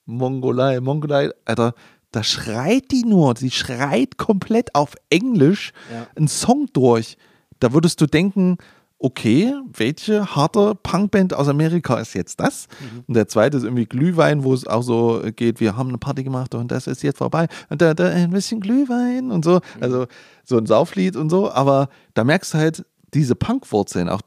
[0.05, 1.75] Mongolei, Mongolei, Alter,
[2.11, 6.07] da schreit die nur, sie schreit komplett auf Englisch Ja.
[6.17, 7.17] einen Song durch.
[7.61, 8.59] Da würdest du denken,
[9.03, 12.69] okay, welche harte Punkband aus Amerika ist jetzt das?
[12.81, 13.05] Mhm.
[13.09, 16.23] Und der zweite ist irgendwie Glühwein, wo es auch so geht, wir haben eine Party
[16.23, 17.49] gemacht und das ist jetzt vorbei.
[17.69, 19.55] Und da, da ein bisschen Glühwein und so.
[19.55, 19.83] Mhm.
[19.83, 20.07] Also
[20.45, 21.51] so ein Sauflied und so.
[21.51, 24.09] Aber da merkst du halt diese Punkwurzeln.
[24.09, 24.23] Auch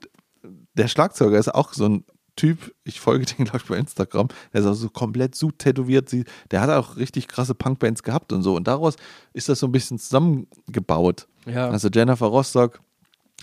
[0.73, 2.03] der Schlagzeuger ist auch so ein
[2.35, 6.13] Typ, ich folge den, glaube ich, bei Instagram, der ist auch so komplett so tätowiert.
[6.51, 8.57] Der hat auch richtig krasse Punkbands gehabt und so.
[8.57, 8.97] Und daraus
[9.31, 11.27] ist das so ein bisschen zusammengebaut.
[11.45, 11.69] Ja.
[11.69, 12.81] Also Jennifer Rostock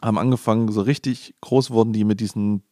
[0.02, 2.62] haben angefangen, so richtig groß wurden die mit diesen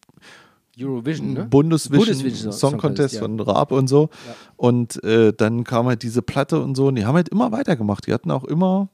[0.78, 1.44] Eurovision, ne?
[1.44, 3.20] Bundesvision, Bundesvision Song Song Contest ja.
[3.22, 4.08] von Raab und so.
[4.26, 4.34] Ja.
[4.56, 6.88] Und äh, dann kam halt diese Platte und so.
[6.88, 8.06] Und die haben halt immer weitergemacht.
[8.06, 8.88] Die hatten auch immer.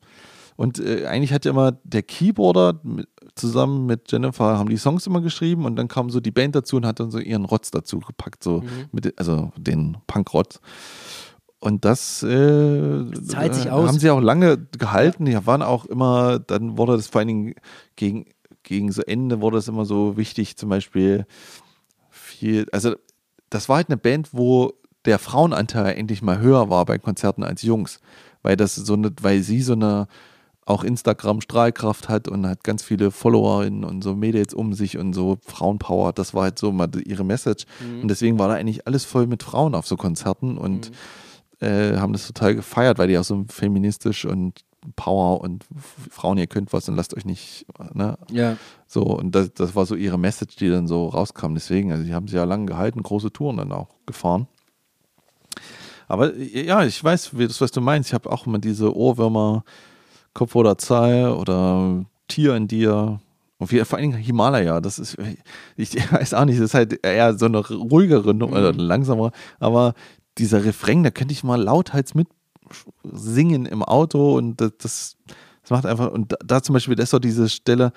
[0.56, 5.06] Und äh, eigentlich hat ja immer der Keyboarder mit, zusammen mit Jennifer haben die Songs
[5.06, 7.70] immer geschrieben und dann kam so die Band dazu und hat dann so ihren Rotz
[7.70, 8.68] dazu gepackt, so Mhm.
[8.92, 10.60] mit, also den Punkrotz.
[11.66, 13.04] Und das, äh,
[13.52, 15.24] sich äh, haben sie auch lange gehalten.
[15.24, 17.54] Die waren auch immer, dann wurde das vor allen Dingen
[17.96, 18.26] gegen,
[18.62, 21.26] gegen so Ende wurde es immer so wichtig, zum Beispiel
[22.08, 22.94] viel, also
[23.50, 24.74] das war halt eine Band, wo
[25.06, 27.98] der Frauenanteil endlich mal höher war bei Konzerten als Jungs,
[28.42, 30.06] weil das so eine, weil sie so eine
[30.66, 35.14] auch Instagram Strahlkraft hat und hat ganz viele Followerinnen und so Mädels um sich und
[35.14, 36.12] so Frauenpower.
[36.12, 37.66] Das war halt so mal ihre Message.
[38.02, 40.92] Und deswegen war da eigentlich alles voll mit Frauen auf so Konzerten und
[41.60, 44.64] äh, haben das total gefeiert, weil die auch so feministisch und
[44.94, 45.64] Power und
[46.10, 48.16] Frauen, ihr könnt was und lasst euch nicht, ne?
[48.30, 48.56] Ja.
[48.86, 51.54] So, und das, das war so ihre Message, die dann so rauskam.
[51.54, 54.46] Deswegen, also die haben sie ja lange gehalten, große Touren dann auch gefahren.
[56.08, 58.10] Aber äh, ja, ich weiß, wie das, was du meinst.
[58.10, 59.64] Ich habe auch immer diese Ohrwürmer,
[60.34, 63.20] Kopf oder Zahl oder Tier in dir.
[63.58, 65.16] Und wie, vor allen Dingen Himalaya, das ist,
[65.76, 69.94] ich weiß auch nicht, das ist halt eher so eine ruhigere Nummer, oder langsamere, aber
[70.38, 72.28] dieser Refrain, da könnte ich mal lauthals mit
[73.04, 75.16] singen im Auto und das, das,
[75.62, 77.92] das macht einfach, und da, da zum Beispiel, das ist so diese Stelle,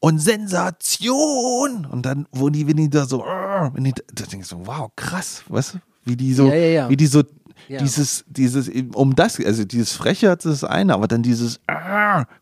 [0.00, 1.86] und Sensation!
[1.86, 4.90] Und dann, wo die, wenn die da so, wenn die, da denke ich so, wow,
[4.96, 5.78] krass, weißt du?
[6.04, 6.90] Wie die so, Ja, ja, ja.
[6.90, 7.22] wie die so,
[7.68, 11.60] dieses, dieses, um das, also dieses Freche hat das eine, aber dann dieses,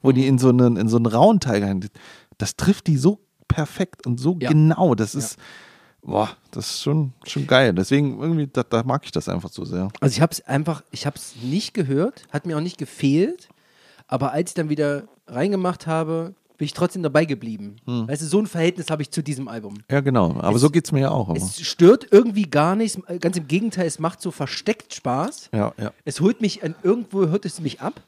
[0.03, 1.81] wo die in so einen, in so einen rauen Teil
[2.39, 4.97] das trifft die so perfekt und so genau.
[4.97, 5.37] Das ist,
[6.03, 7.73] boah, das ist schon, schon geil.
[7.73, 9.89] Deswegen irgendwie, da, da mag ich das einfach so sehr.
[10.01, 13.49] Also ich habe es einfach, ich habe es nicht gehört, hat mir auch nicht gefehlt,
[14.07, 17.77] aber als ich dann wieder reingemacht habe, bin ich trotzdem dabei geblieben.
[17.87, 18.07] Hm.
[18.07, 19.79] Weißt du, so ein Verhältnis habe ich zu diesem Album.
[19.91, 20.33] Ja, genau.
[20.39, 21.29] Aber Es- so geht es mir ja auch.
[21.29, 21.37] Aber.
[21.39, 25.51] Es stört irgendwie gar nichts, ganz im Gegenteil, es macht so versteckt Spaß.
[25.53, 25.93] Ja, ja.
[26.05, 28.01] Es holt mich, an, irgendwo hört es mich ab,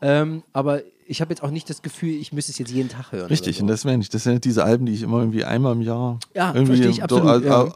[0.00, 3.12] ähm, aber ich habe jetzt auch nicht das Gefühl, ich müsste es jetzt jeden Tag
[3.12, 3.28] hören.
[3.28, 3.72] Richtig, oder und so.
[3.72, 6.48] das wären nicht, das sind diese Alben, die ich immer irgendwie einmal im Jahr Ja,
[6.48, 7.64] irgendwie verstehe ich absolut, also, ja.
[7.64, 7.70] äh,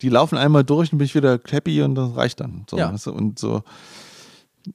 [0.00, 2.64] die laufen einmal durch und bin ich wieder happy und das reicht dann.
[2.68, 2.94] So, Ja.
[3.06, 3.62] und so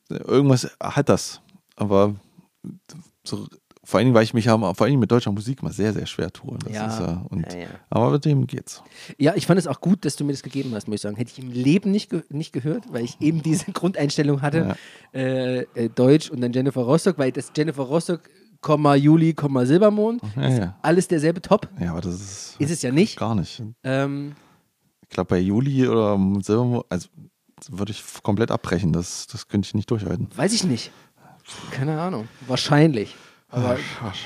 [0.09, 1.41] irgendwas hat das.
[1.75, 2.15] Aber
[3.23, 3.47] so,
[3.85, 5.73] vor allen Dingen, weil ich mich ja mal- vor allen Dingen mit deutscher Musik mal
[5.73, 6.57] sehr, sehr schwer tue.
[6.71, 7.67] Ja, ist, ja, und, ja, ja.
[7.89, 8.81] Aber mit dem geht's.
[9.17, 11.15] Ja, ich fand es auch gut, dass du mir das gegeben hast, muss ich sagen.
[11.17, 14.75] Hätte ich im Leben nicht, ge nicht gehört, weil ich eben diese Grundeinstellung hatte,
[15.13, 18.21] äh, äh, Deutsch und dann Jennifer Rostock, weil das Jennifer Rostock,
[18.61, 20.21] Komma Juli, Komma Silbermond,
[20.81, 21.67] alles derselbe Top.
[21.81, 23.17] Ja, aber das ist, Ist es ja nicht.
[23.19, 23.61] gar nicht.
[23.83, 24.33] Ähm,
[25.01, 27.09] Ich glaube, bei Juli oder Silbermo, also
[27.69, 28.93] würde ich komplett abbrechen.
[28.93, 30.29] Das, das könnte ich nicht durchhalten.
[30.35, 30.91] weiß ich nicht.
[31.71, 32.29] Keine Ahnung.
[32.47, 33.15] Wahrscheinlich.
[33.53, 33.77] Aber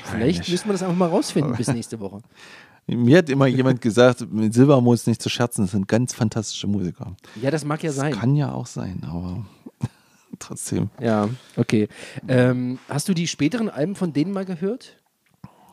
[0.04, 2.20] vielleicht müssen wir das einfach mal rausfinden bis nächste Woche.
[2.86, 6.66] Mir hat immer jemand gesagt, mit Silbermo ist nicht zu scherzen, das sind ganz fantastische
[6.66, 7.14] Musiker.
[7.42, 8.14] Ja, das mag ja sein.
[8.14, 9.44] Kann ja auch sein, aber
[10.38, 10.88] trotzdem.
[10.98, 11.88] Ja, okay.
[12.26, 14.96] Ähm, hast du die späteren Alben von denen mal gehört?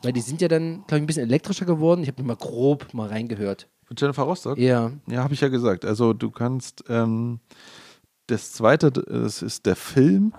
[0.02, 2.02] Weil die sind ja dann, glaube ich, ein bisschen elektrischer geworden.
[2.02, 3.66] Ich habe nur mal grob mal reingehört.
[3.88, 4.58] Mit Jennifer Rostock?
[4.58, 4.92] Ja.
[5.08, 5.86] Ja, habe ich ja gesagt.
[5.86, 7.40] Also du kannst, ähm,
[8.26, 10.34] das zweite, das ist der Film.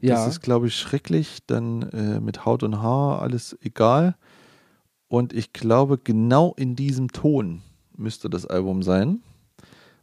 [0.00, 0.14] Ja.
[0.14, 1.38] Das ist, glaube ich, schrecklich.
[1.46, 4.16] Dann äh, mit Haut und Haar, alles egal.
[5.08, 7.62] Und ich glaube, genau in diesem Ton
[7.96, 9.22] müsste das Album sein,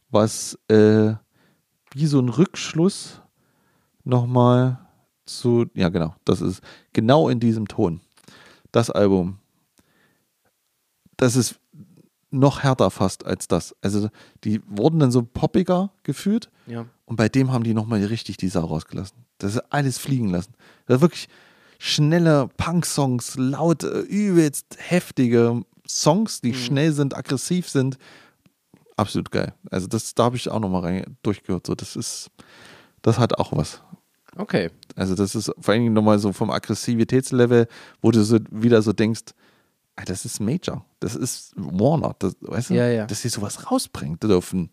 [0.09, 1.13] was äh,
[1.93, 3.21] wie so ein Rückschluss
[4.03, 4.79] nochmal
[5.25, 6.61] zu, ja genau, das ist
[6.93, 8.01] genau in diesem Ton.
[8.71, 9.39] Das Album.
[11.17, 11.59] Das ist
[12.31, 13.75] noch härter fast als das.
[13.81, 14.09] Also
[14.43, 16.85] die wurden dann so poppiger gefühlt Ja.
[17.11, 19.17] Und bei dem haben die nochmal richtig die Sau rausgelassen.
[19.37, 20.53] Das ist alles fliegen lassen.
[20.85, 21.27] Das ist wirklich
[21.77, 27.97] schnelle Punk-Songs, laute, übelst heftige Songs, die schnell sind, aggressiv sind.
[28.95, 29.53] Absolut geil.
[29.69, 31.67] Also das, da habe ich auch nochmal rein durchgehört.
[31.67, 32.31] So, das ist,
[33.01, 33.81] das hat auch was.
[34.37, 34.69] Okay.
[34.95, 37.67] Also das ist vor allen Dingen nochmal so vom Aggressivitätslevel,
[38.01, 39.33] wo du so wieder so denkst,
[39.97, 43.05] ah, das ist Major, das ist Warner, das, weißt du, Ja, ja.
[43.05, 44.69] dass sie sowas rausbringen dürfen.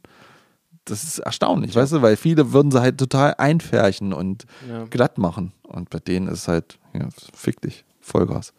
[0.89, 4.85] Das ist erstaunlich, weißt du, weil viele würden sie halt total einfärchen und Ja.
[4.85, 5.52] glatt machen.
[5.62, 8.52] Und bei denen ist es halt, ja, fick dich, Vollgas.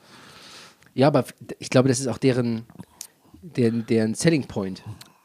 [0.93, 1.25] Ja, aber
[1.59, 2.63] ich glaube, das ist auch deren,
[3.41, 4.83] deren, deren Selling Point.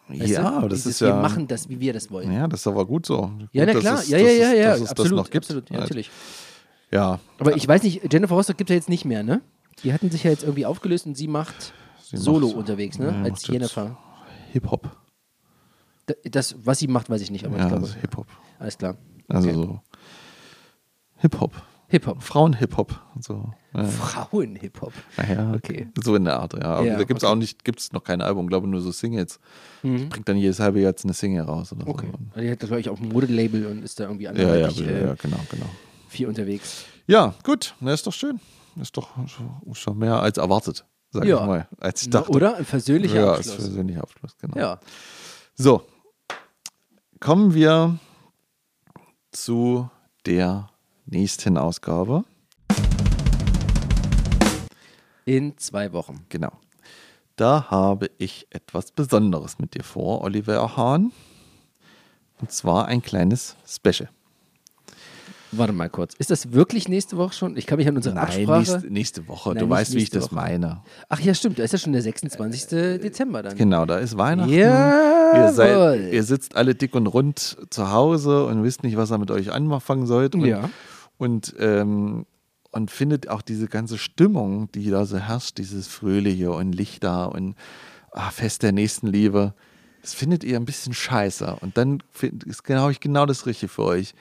[0.08, 0.68] Weißt ja, du?
[0.68, 1.08] das Dieses, ist ja.
[1.08, 2.30] Wir machen das, wie wir das wollen.
[2.32, 3.30] Ja, das ist aber gut so.
[3.52, 3.98] Ja, gut, na klar.
[4.00, 5.12] es- ja, ja, ja, ja, dass es absolut.
[5.12, 5.44] das noch gibt.
[5.46, 5.70] absolut.
[5.70, 5.84] Ja, Halt.
[5.88, 6.10] natürlich.
[6.90, 9.40] Ja, Aber ich weiß nicht, Jennifer Rostock gibt es ja jetzt nicht mehr, ne?
[9.82, 11.72] Die hatten sich ja jetzt irgendwie aufgelöst und sie macht
[12.02, 13.06] Sie Solo macht- unterwegs, ne?
[13.06, 13.96] ja, Als Jennifer.
[14.52, 14.94] Hip-Hop.
[16.06, 18.26] Da- Das, was sie macht, weiß ich nicht, aber Ja, ich glaube, Hip-Hop.
[18.58, 18.96] alles klar.
[19.28, 19.56] Also Okay.
[19.56, 19.80] so
[21.18, 21.52] Hip-Hop.
[21.88, 22.22] Hip-Hop.
[22.22, 23.00] Frauen-Hip-Hop.
[23.20, 23.52] So.
[23.74, 23.84] Ja.
[23.84, 24.92] Frauen-Hip-Hop.
[25.16, 25.88] Naja, Okay.
[26.02, 26.62] So in der Art, ja.
[26.76, 27.32] Aber Ja, da gibt es okay.
[27.32, 29.38] auch nicht, gibt es noch kein Album, glaube nur so Singles.
[29.82, 30.08] Mhm.
[30.08, 32.06] Bringt dann jedes halbe Jahr jetzt eine Single raus oder Okay.
[32.10, 32.18] so.
[32.30, 34.68] Also die hat, glaube ich, auch ein Modelabel und ist da irgendwie Ja, ja, ja,
[34.68, 35.66] äh, ja, genau, genau.
[36.08, 36.84] viel unterwegs.
[37.06, 38.40] Ja, gut, na, ist doch schön.
[38.80, 39.10] Ist doch
[39.74, 41.40] schon- mehr als erwartet, sag Ja.
[41.40, 41.68] ich mal.
[41.78, 42.32] Als ich Na, dachte.
[42.32, 42.56] oder?
[42.56, 43.56] Ein versöhnlicher ja, als Abschluss.
[43.66, 44.58] persönlicher Abschluss, genau.
[44.58, 44.80] Ja.
[45.54, 45.82] So,
[47.24, 47.98] kommen wir
[49.32, 49.88] zu
[50.26, 50.68] der
[51.06, 52.24] nächsten Ausgabe.
[55.24, 56.26] In zwei Wochen.
[56.28, 56.52] Genau.
[57.36, 61.12] Da habe ich etwas Besonderes mit dir vor, Oliver Hahn.
[62.42, 64.10] Und zwar ein kleines Special.
[65.50, 66.12] Warte mal kurz.
[66.18, 67.56] Ist das wirklich nächste Woche schon?
[67.56, 68.58] Ich kann mich an unsere Nein, Absprache.
[68.58, 69.54] nächste, nächste Woche.
[69.54, 70.34] Nein, du weißt, wie ich das Woche.
[70.34, 70.82] meine.
[71.08, 71.58] Ach ja, stimmt.
[71.58, 73.00] Da ist ja schon der 26.
[73.00, 73.56] Dezember dann.
[73.56, 74.52] Genau, da ist Weihnachten.
[74.52, 75.13] Jawohl.
[75.36, 79.18] Ihr, seid, ihr sitzt alle dick und rund zu Hause und wisst nicht, was ihr
[79.18, 80.34] mit euch anfangen sollt.
[80.34, 80.70] Und, Ja.
[81.18, 82.26] und, ähm,
[82.70, 87.54] und findet auch diese ganze Stimmung, die da so herrscht, dieses Fröhliche und Lichter und
[88.12, 89.54] ah, Fest der Nächstenliebe,
[90.02, 91.56] das findet ihr ein bisschen scheiße.
[91.60, 92.02] Und dann
[92.46, 94.14] ist genau, ich genau das Richtige für euch.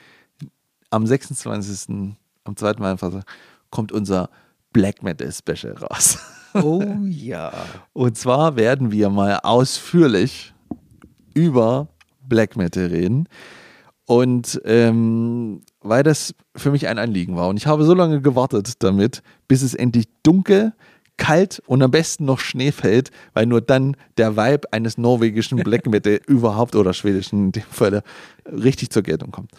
[0.90, 2.14] Am 26.
[2.44, 3.24] am zweiten Weihnachtstag
[3.70, 4.30] kommt unser
[4.72, 6.18] Black Metal Special raus.
[6.54, 7.52] Oh ja.
[7.92, 10.53] Und zwar werden wir mal ausführlich
[11.34, 11.88] über
[12.26, 13.28] Black Metal reden.
[14.06, 17.48] Und ähm, weil das für mich ein Anliegen war.
[17.48, 20.72] Und ich habe so lange gewartet damit, bis es endlich dunkel,
[21.16, 25.86] kalt und am besten noch Schnee fällt, weil nur dann der Vibe eines norwegischen Black
[25.86, 28.02] Metal überhaupt oder schwedischen in dem Fall
[28.46, 29.50] richtig zur Geltung kommt.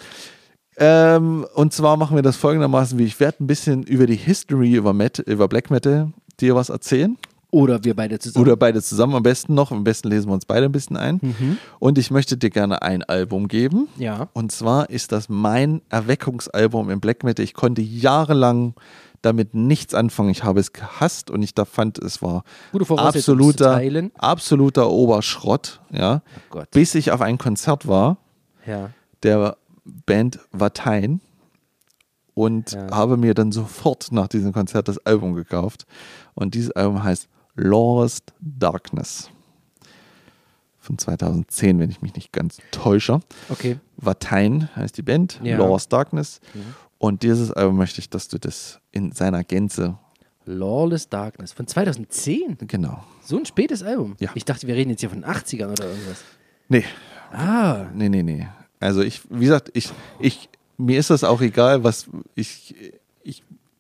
[0.78, 4.74] Ähm, und zwar machen wir das folgendermaßen, wie ich werde ein bisschen über die History
[4.74, 6.12] über, Met über Black Metal
[6.42, 7.18] dir was erzählen.
[7.52, 8.46] Oder wir beide zusammen.
[8.46, 9.72] Oder beide zusammen am besten noch.
[9.72, 11.58] Am besten lesen wir uns beide ein bisschen ein.
[11.80, 13.88] Und ich möchte dir gerne ein Album geben.
[13.98, 14.28] Ja.
[14.34, 17.44] Und zwar ist das mein Erweckungsalbum im Black Metal.
[17.44, 18.74] Ich konnte jahrelang
[19.22, 20.30] damit nichts anfangen.
[20.30, 22.44] Ich habe es gehasst und ich da fand, es war
[22.98, 23.82] absoluter,
[24.18, 25.82] absoluter Oberschrott.
[25.92, 26.22] Ja.
[26.50, 26.70] Gott.
[26.72, 28.18] Bis ich auf ein Konzert war
[28.68, 28.90] Ja.
[29.24, 29.58] der
[30.06, 31.22] Band Vatein
[32.34, 32.92] und Ja.
[32.92, 35.86] habe mir dann sofort nach diesem Konzert das Album gekauft.
[36.34, 39.30] Und dieses Album heißt Lost Darkness.
[40.80, 43.20] Von 2010, wenn ich mich nicht ganz täusche.
[43.50, 43.80] Okay.
[43.98, 45.58] Vatein heißt die Band, Ja.
[45.58, 46.42] Lost Darkness.
[47.00, 49.98] Und dieses Album möchte ich, dass du das in seiner Gänze,
[50.48, 52.58] Lawless Darkness von 2010.
[52.68, 53.04] genau.
[53.24, 54.16] So ein spätes Album.
[54.20, 54.30] Ja.
[54.36, 56.24] Ich dachte, wir reden jetzt hier von 80ern oder irgendwas.
[56.70, 56.86] Nee,
[57.32, 57.88] Ah.
[57.94, 58.48] Nee, nee, nee.
[58.80, 62.76] Also ich, wie gesagt, ich, ich, mir ist das auch egal, was ich,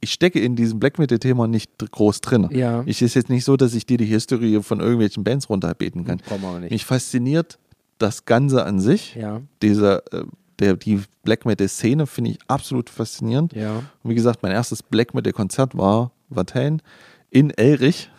[0.05, 2.49] ich, stecke in diesem Black Metal Thema nicht groß drin.
[2.51, 2.83] Ja.
[2.85, 6.21] Ich ist jetzt nicht so, dass ich dir die Historie von irgendwelchen Bands runterbeten kann.
[6.61, 6.71] Nicht.
[6.71, 7.59] Mich fasziniert
[7.97, 9.15] das Ganze an sich.
[9.15, 9.41] Ja.
[9.61, 10.25] Dieser, äh,
[10.59, 13.53] der, die Black Metal Szene finde ich absolut faszinierend.
[13.53, 13.77] Ja.
[14.03, 16.81] Und wie gesagt, mein erstes Black Metal Konzert war Vatain
[17.29, 18.09] in Elrich.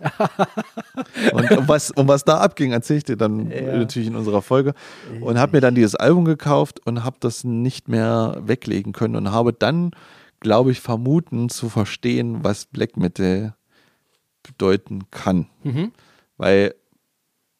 [1.32, 3.76] und um was, um was da abging, erzähle ich dir dann Ja.
[3.76, 4.72] natürlich in unserer Folge.
[5.20, 9.30] Und habe mir dann dieses Album gekauft und habe das nicht mehr weglegen können und
[9.30, 9.90] habe dann,
[10.40, 13.54] glaube ich, vermuten zu verstehen, was Black Metal
[14.42, 15.46] bedeuten kann.
[15.62, 15.92] Mhm.
[16.36, 16.74] Weil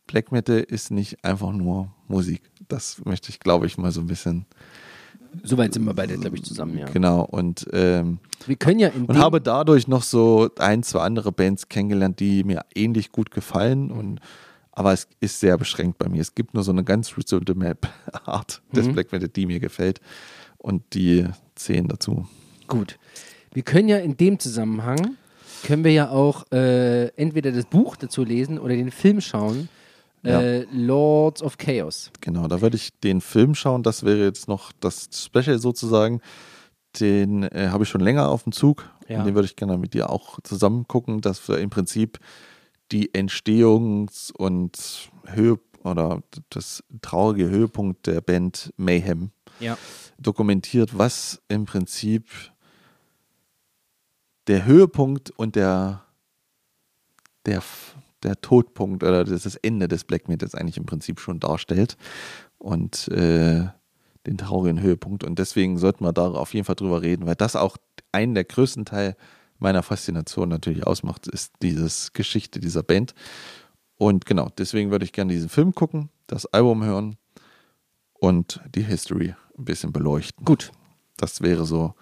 [0.07, 2.43] Black Metal ist nicht einfach nur Musik.
[2.69, 4.47] Das möchte ich, glaube ich, mal so ein bisschen
[5.43, 6.86] Soweit sind wir beide, glaube ich, zusammen, ja.
[6.86, 7.23] genau.
[7.23, 12.20] Und ähm, Wir können ja und habe dadurch noch so ein, zwei andere Bands kennengelernt,
[12.20, 13.90] die mir ähnlich gut gefallen.
[13.90, 14.20] Und,
[14.73, 16.20] aber es ist sehr beschränkt bei mir.
[16.20, 20.01] Es gibt nur so eine ganz bestimmte Map-Art des Black Metal, die mir gefällt.
[20.59, 22.27] Und die zählen dazu.
[22.71, 22.99] Gut.
[23.53, 25.17] Wir können ja in dem Zusammenhang,
[25.65, 29.69] können wir ja auch äh, entweder das Buch dazu lesen oder den Film schauen.
[30.23, 32.11] Äh, Lords of Chaos.
[32.21, 33.83] Genau, da würde ich den Film schauen.
[33.83, 36.21] Das wäre jetzt noch das Special sozusagen.
[37.01, 38.91] Den äh, habe ich schon länger auf dem Zug.
[39.09, 39.21] Ja.
[39.21, 42.19] Und den würde ich gerne mit dir auch zusammen gucken, dass wir im Prinzip
[42.93, 49.79] die Entstehungs- und Höhe oder das traurige Höhepunkt der Band Mayhem Ja.
[50.19, 52.27] dokumentiert, was im Prinzip
[54.51, 56.03] der Höhepunkt und der,
[57.47, 57.63] der,
[58.25, 61.97] der Todpunkt oder das das Ende des Black Metals eigentlich im Prinzip schon darstellt
[62.59, 63.69] und äh,
[64.27, 65.23] den traurigen Höhepunkt.
[65.23, 67.77] Und deswegen sollten wir da auf jeden Fall drüber reden, weil das auch
[68.11, 69.17] einen der größten Teil
[69.61, 73.15] meiner Faszination natürlich ausmacht, ist dieses Geschichte dieser Band.
[73.99, 77.17] Und genau, deswegen würde ich gerne diesen Film gucken, das Album hören
[78.15, 80.45] und die History ein bisschen beleuchten.
[80.45, 80.73] Gut.
[81.19, 81.95] Das wäre so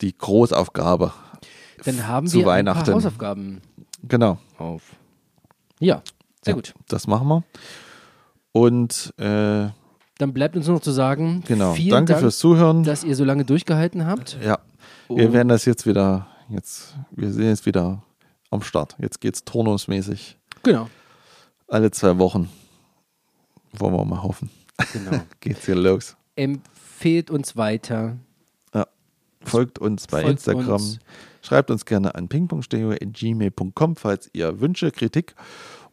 [0.00, 1.12] die Großaufgabe
[1.84, 2.80] Dann haben zu wir Weihnachten.
[2.80, 3.60] ein paar Hausaufgaben
[4.08, 4.82] Genau, auf.
[5.78, 6.02] Ja,
[6.42, 6.74] sehr Ja, gut.
[6.88, 7.44] das machen wir.
[8.52, 9.68] Und äh,
[10.18, 12.82] Dann bleibt uns nur noch zu sagen, genau, vielen danke Dank, fürs Zuhören.
[12.84, 14.38] dass ihr so lange durchgehalten habt.
[14.42, 14.58] ja,
[15.08, 18.02] wir Und- werden das jetzt wieder, jetzt, wir sind jetzt wieder
[18.50, 18.96] am Start.
[18.98, 20.88] Jetzt geht's turnusmäßig Genau.
[21.68, 22.48] alle zwei Wochen.
[23.72, 24.50] Wollen wir mal hoffen.
[24.92, 25.20] genau.
[25.40, 26.16] Geht's hier los.
[26.34, 28.16] Empfehlt uns weiter.
[28.74, 28.86] Ja.
[29.42, 30.72] Folgt uns bei Folgt Instagram.
[30.72, 30.98] uns.
[31.42, 35.34] Schreibt uns gerne an pingpongstereo.gmail.com, falls ihr Wünsche, Kritik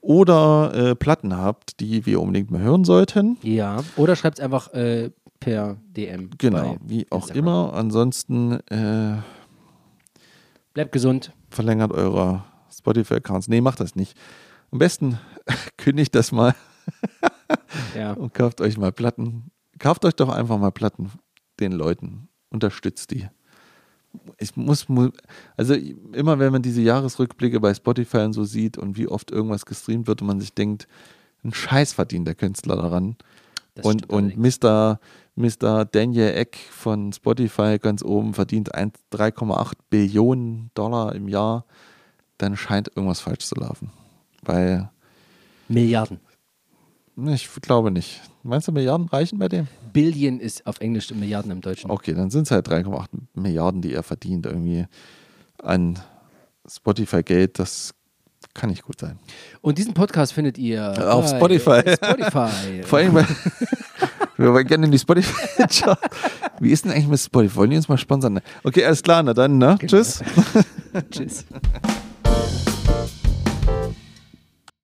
[0.01, 3.37] oder äh, Platten habt, die wir unbedingt mal hören sollten.
[3.43, 3.83] Ja.
[3.95, 6.29] Oder schreibt es einfach äh, per DM.
[6.37, 7.37] Genau, wie auch Instagram.
[7.43, 7.73] immer.
[7.73, 9.17] Ansonsten äh,
[10.73, 11.31] Bleibt gesund.
[11.49, 13.47] verlängert eure Spotify-Accounts.
[13.47, 14.17] Nee, macht das nicht.
[14.71, 15.19] Am besten
[15.77, 16.53] kündigt das mal
[17.95, 18.13] Ja.
[18.13, 19.51] und kauft euch mal Platten.
[19.79, 21.11] Kauft euch doch einfach mal Platten
[21.59, 23.27] den Leuten unterstützt die.
[24.39, 25.10] Ich muss, mu-
[25.56, 29.65] also immer wenn man diese Jahresrückblicke bei Spotify und so sieht und wie oft irgendwas
[29.65, 30.88] gestreamt wird und man sich denkt,
[31.44, 33.15] ein Scheiß verdient der Künstler daran.
[33.76, 34.35] Das und und.
[34.38, 34.99] Mr.
[35.35, 35.85] Mr.
[35.85, 41.65] Daniel Eck von Spotify ganz oben verdient ein- 3,8 Billionen Dollar im Jahr,
[42.39, 43.91] dann scheint irgendwas falsch zu laufen.
[44.41, 44.89] Weil,
[45.68, 46.19] Milliarden.
[47.27, 48.22] ich glaube nicht.
[48.44, 49.68] Meinst du, Milliarden reichen bei dem?
[49.97, 51.89] Billion ist auf Englisch Milliarden im Deutschen.
[51.89, 54.85] Okay, dann sind es halt 3,8 Milliarden, die er verdient irgendwie
[55.63, 55.97] an
[56.69, 57.57] Spotify-Geld.
[57.57, 57.95] Das
[58.53, 59.17] kann nicht gut sein.
[59.61, 61.95] Und diesen Podcast findet ihr Auf bei Spotify.
[61.95, 62.83] Spotify.
[62.85, 63.25] Vor allem, weil
[64.37, 65.33] wir wollen gerne in die Spotify.
[66.59, 67.55] Wie ist denn eigentlich mit Spotify?
[67.55, 68.39] Wollen die uns mal sponsern?
[68.63, 69.79] Okay, alles klar, na dann, ne?
[69.83, 70.21] Tschüss.
[71.09, 71.43] Tschüss.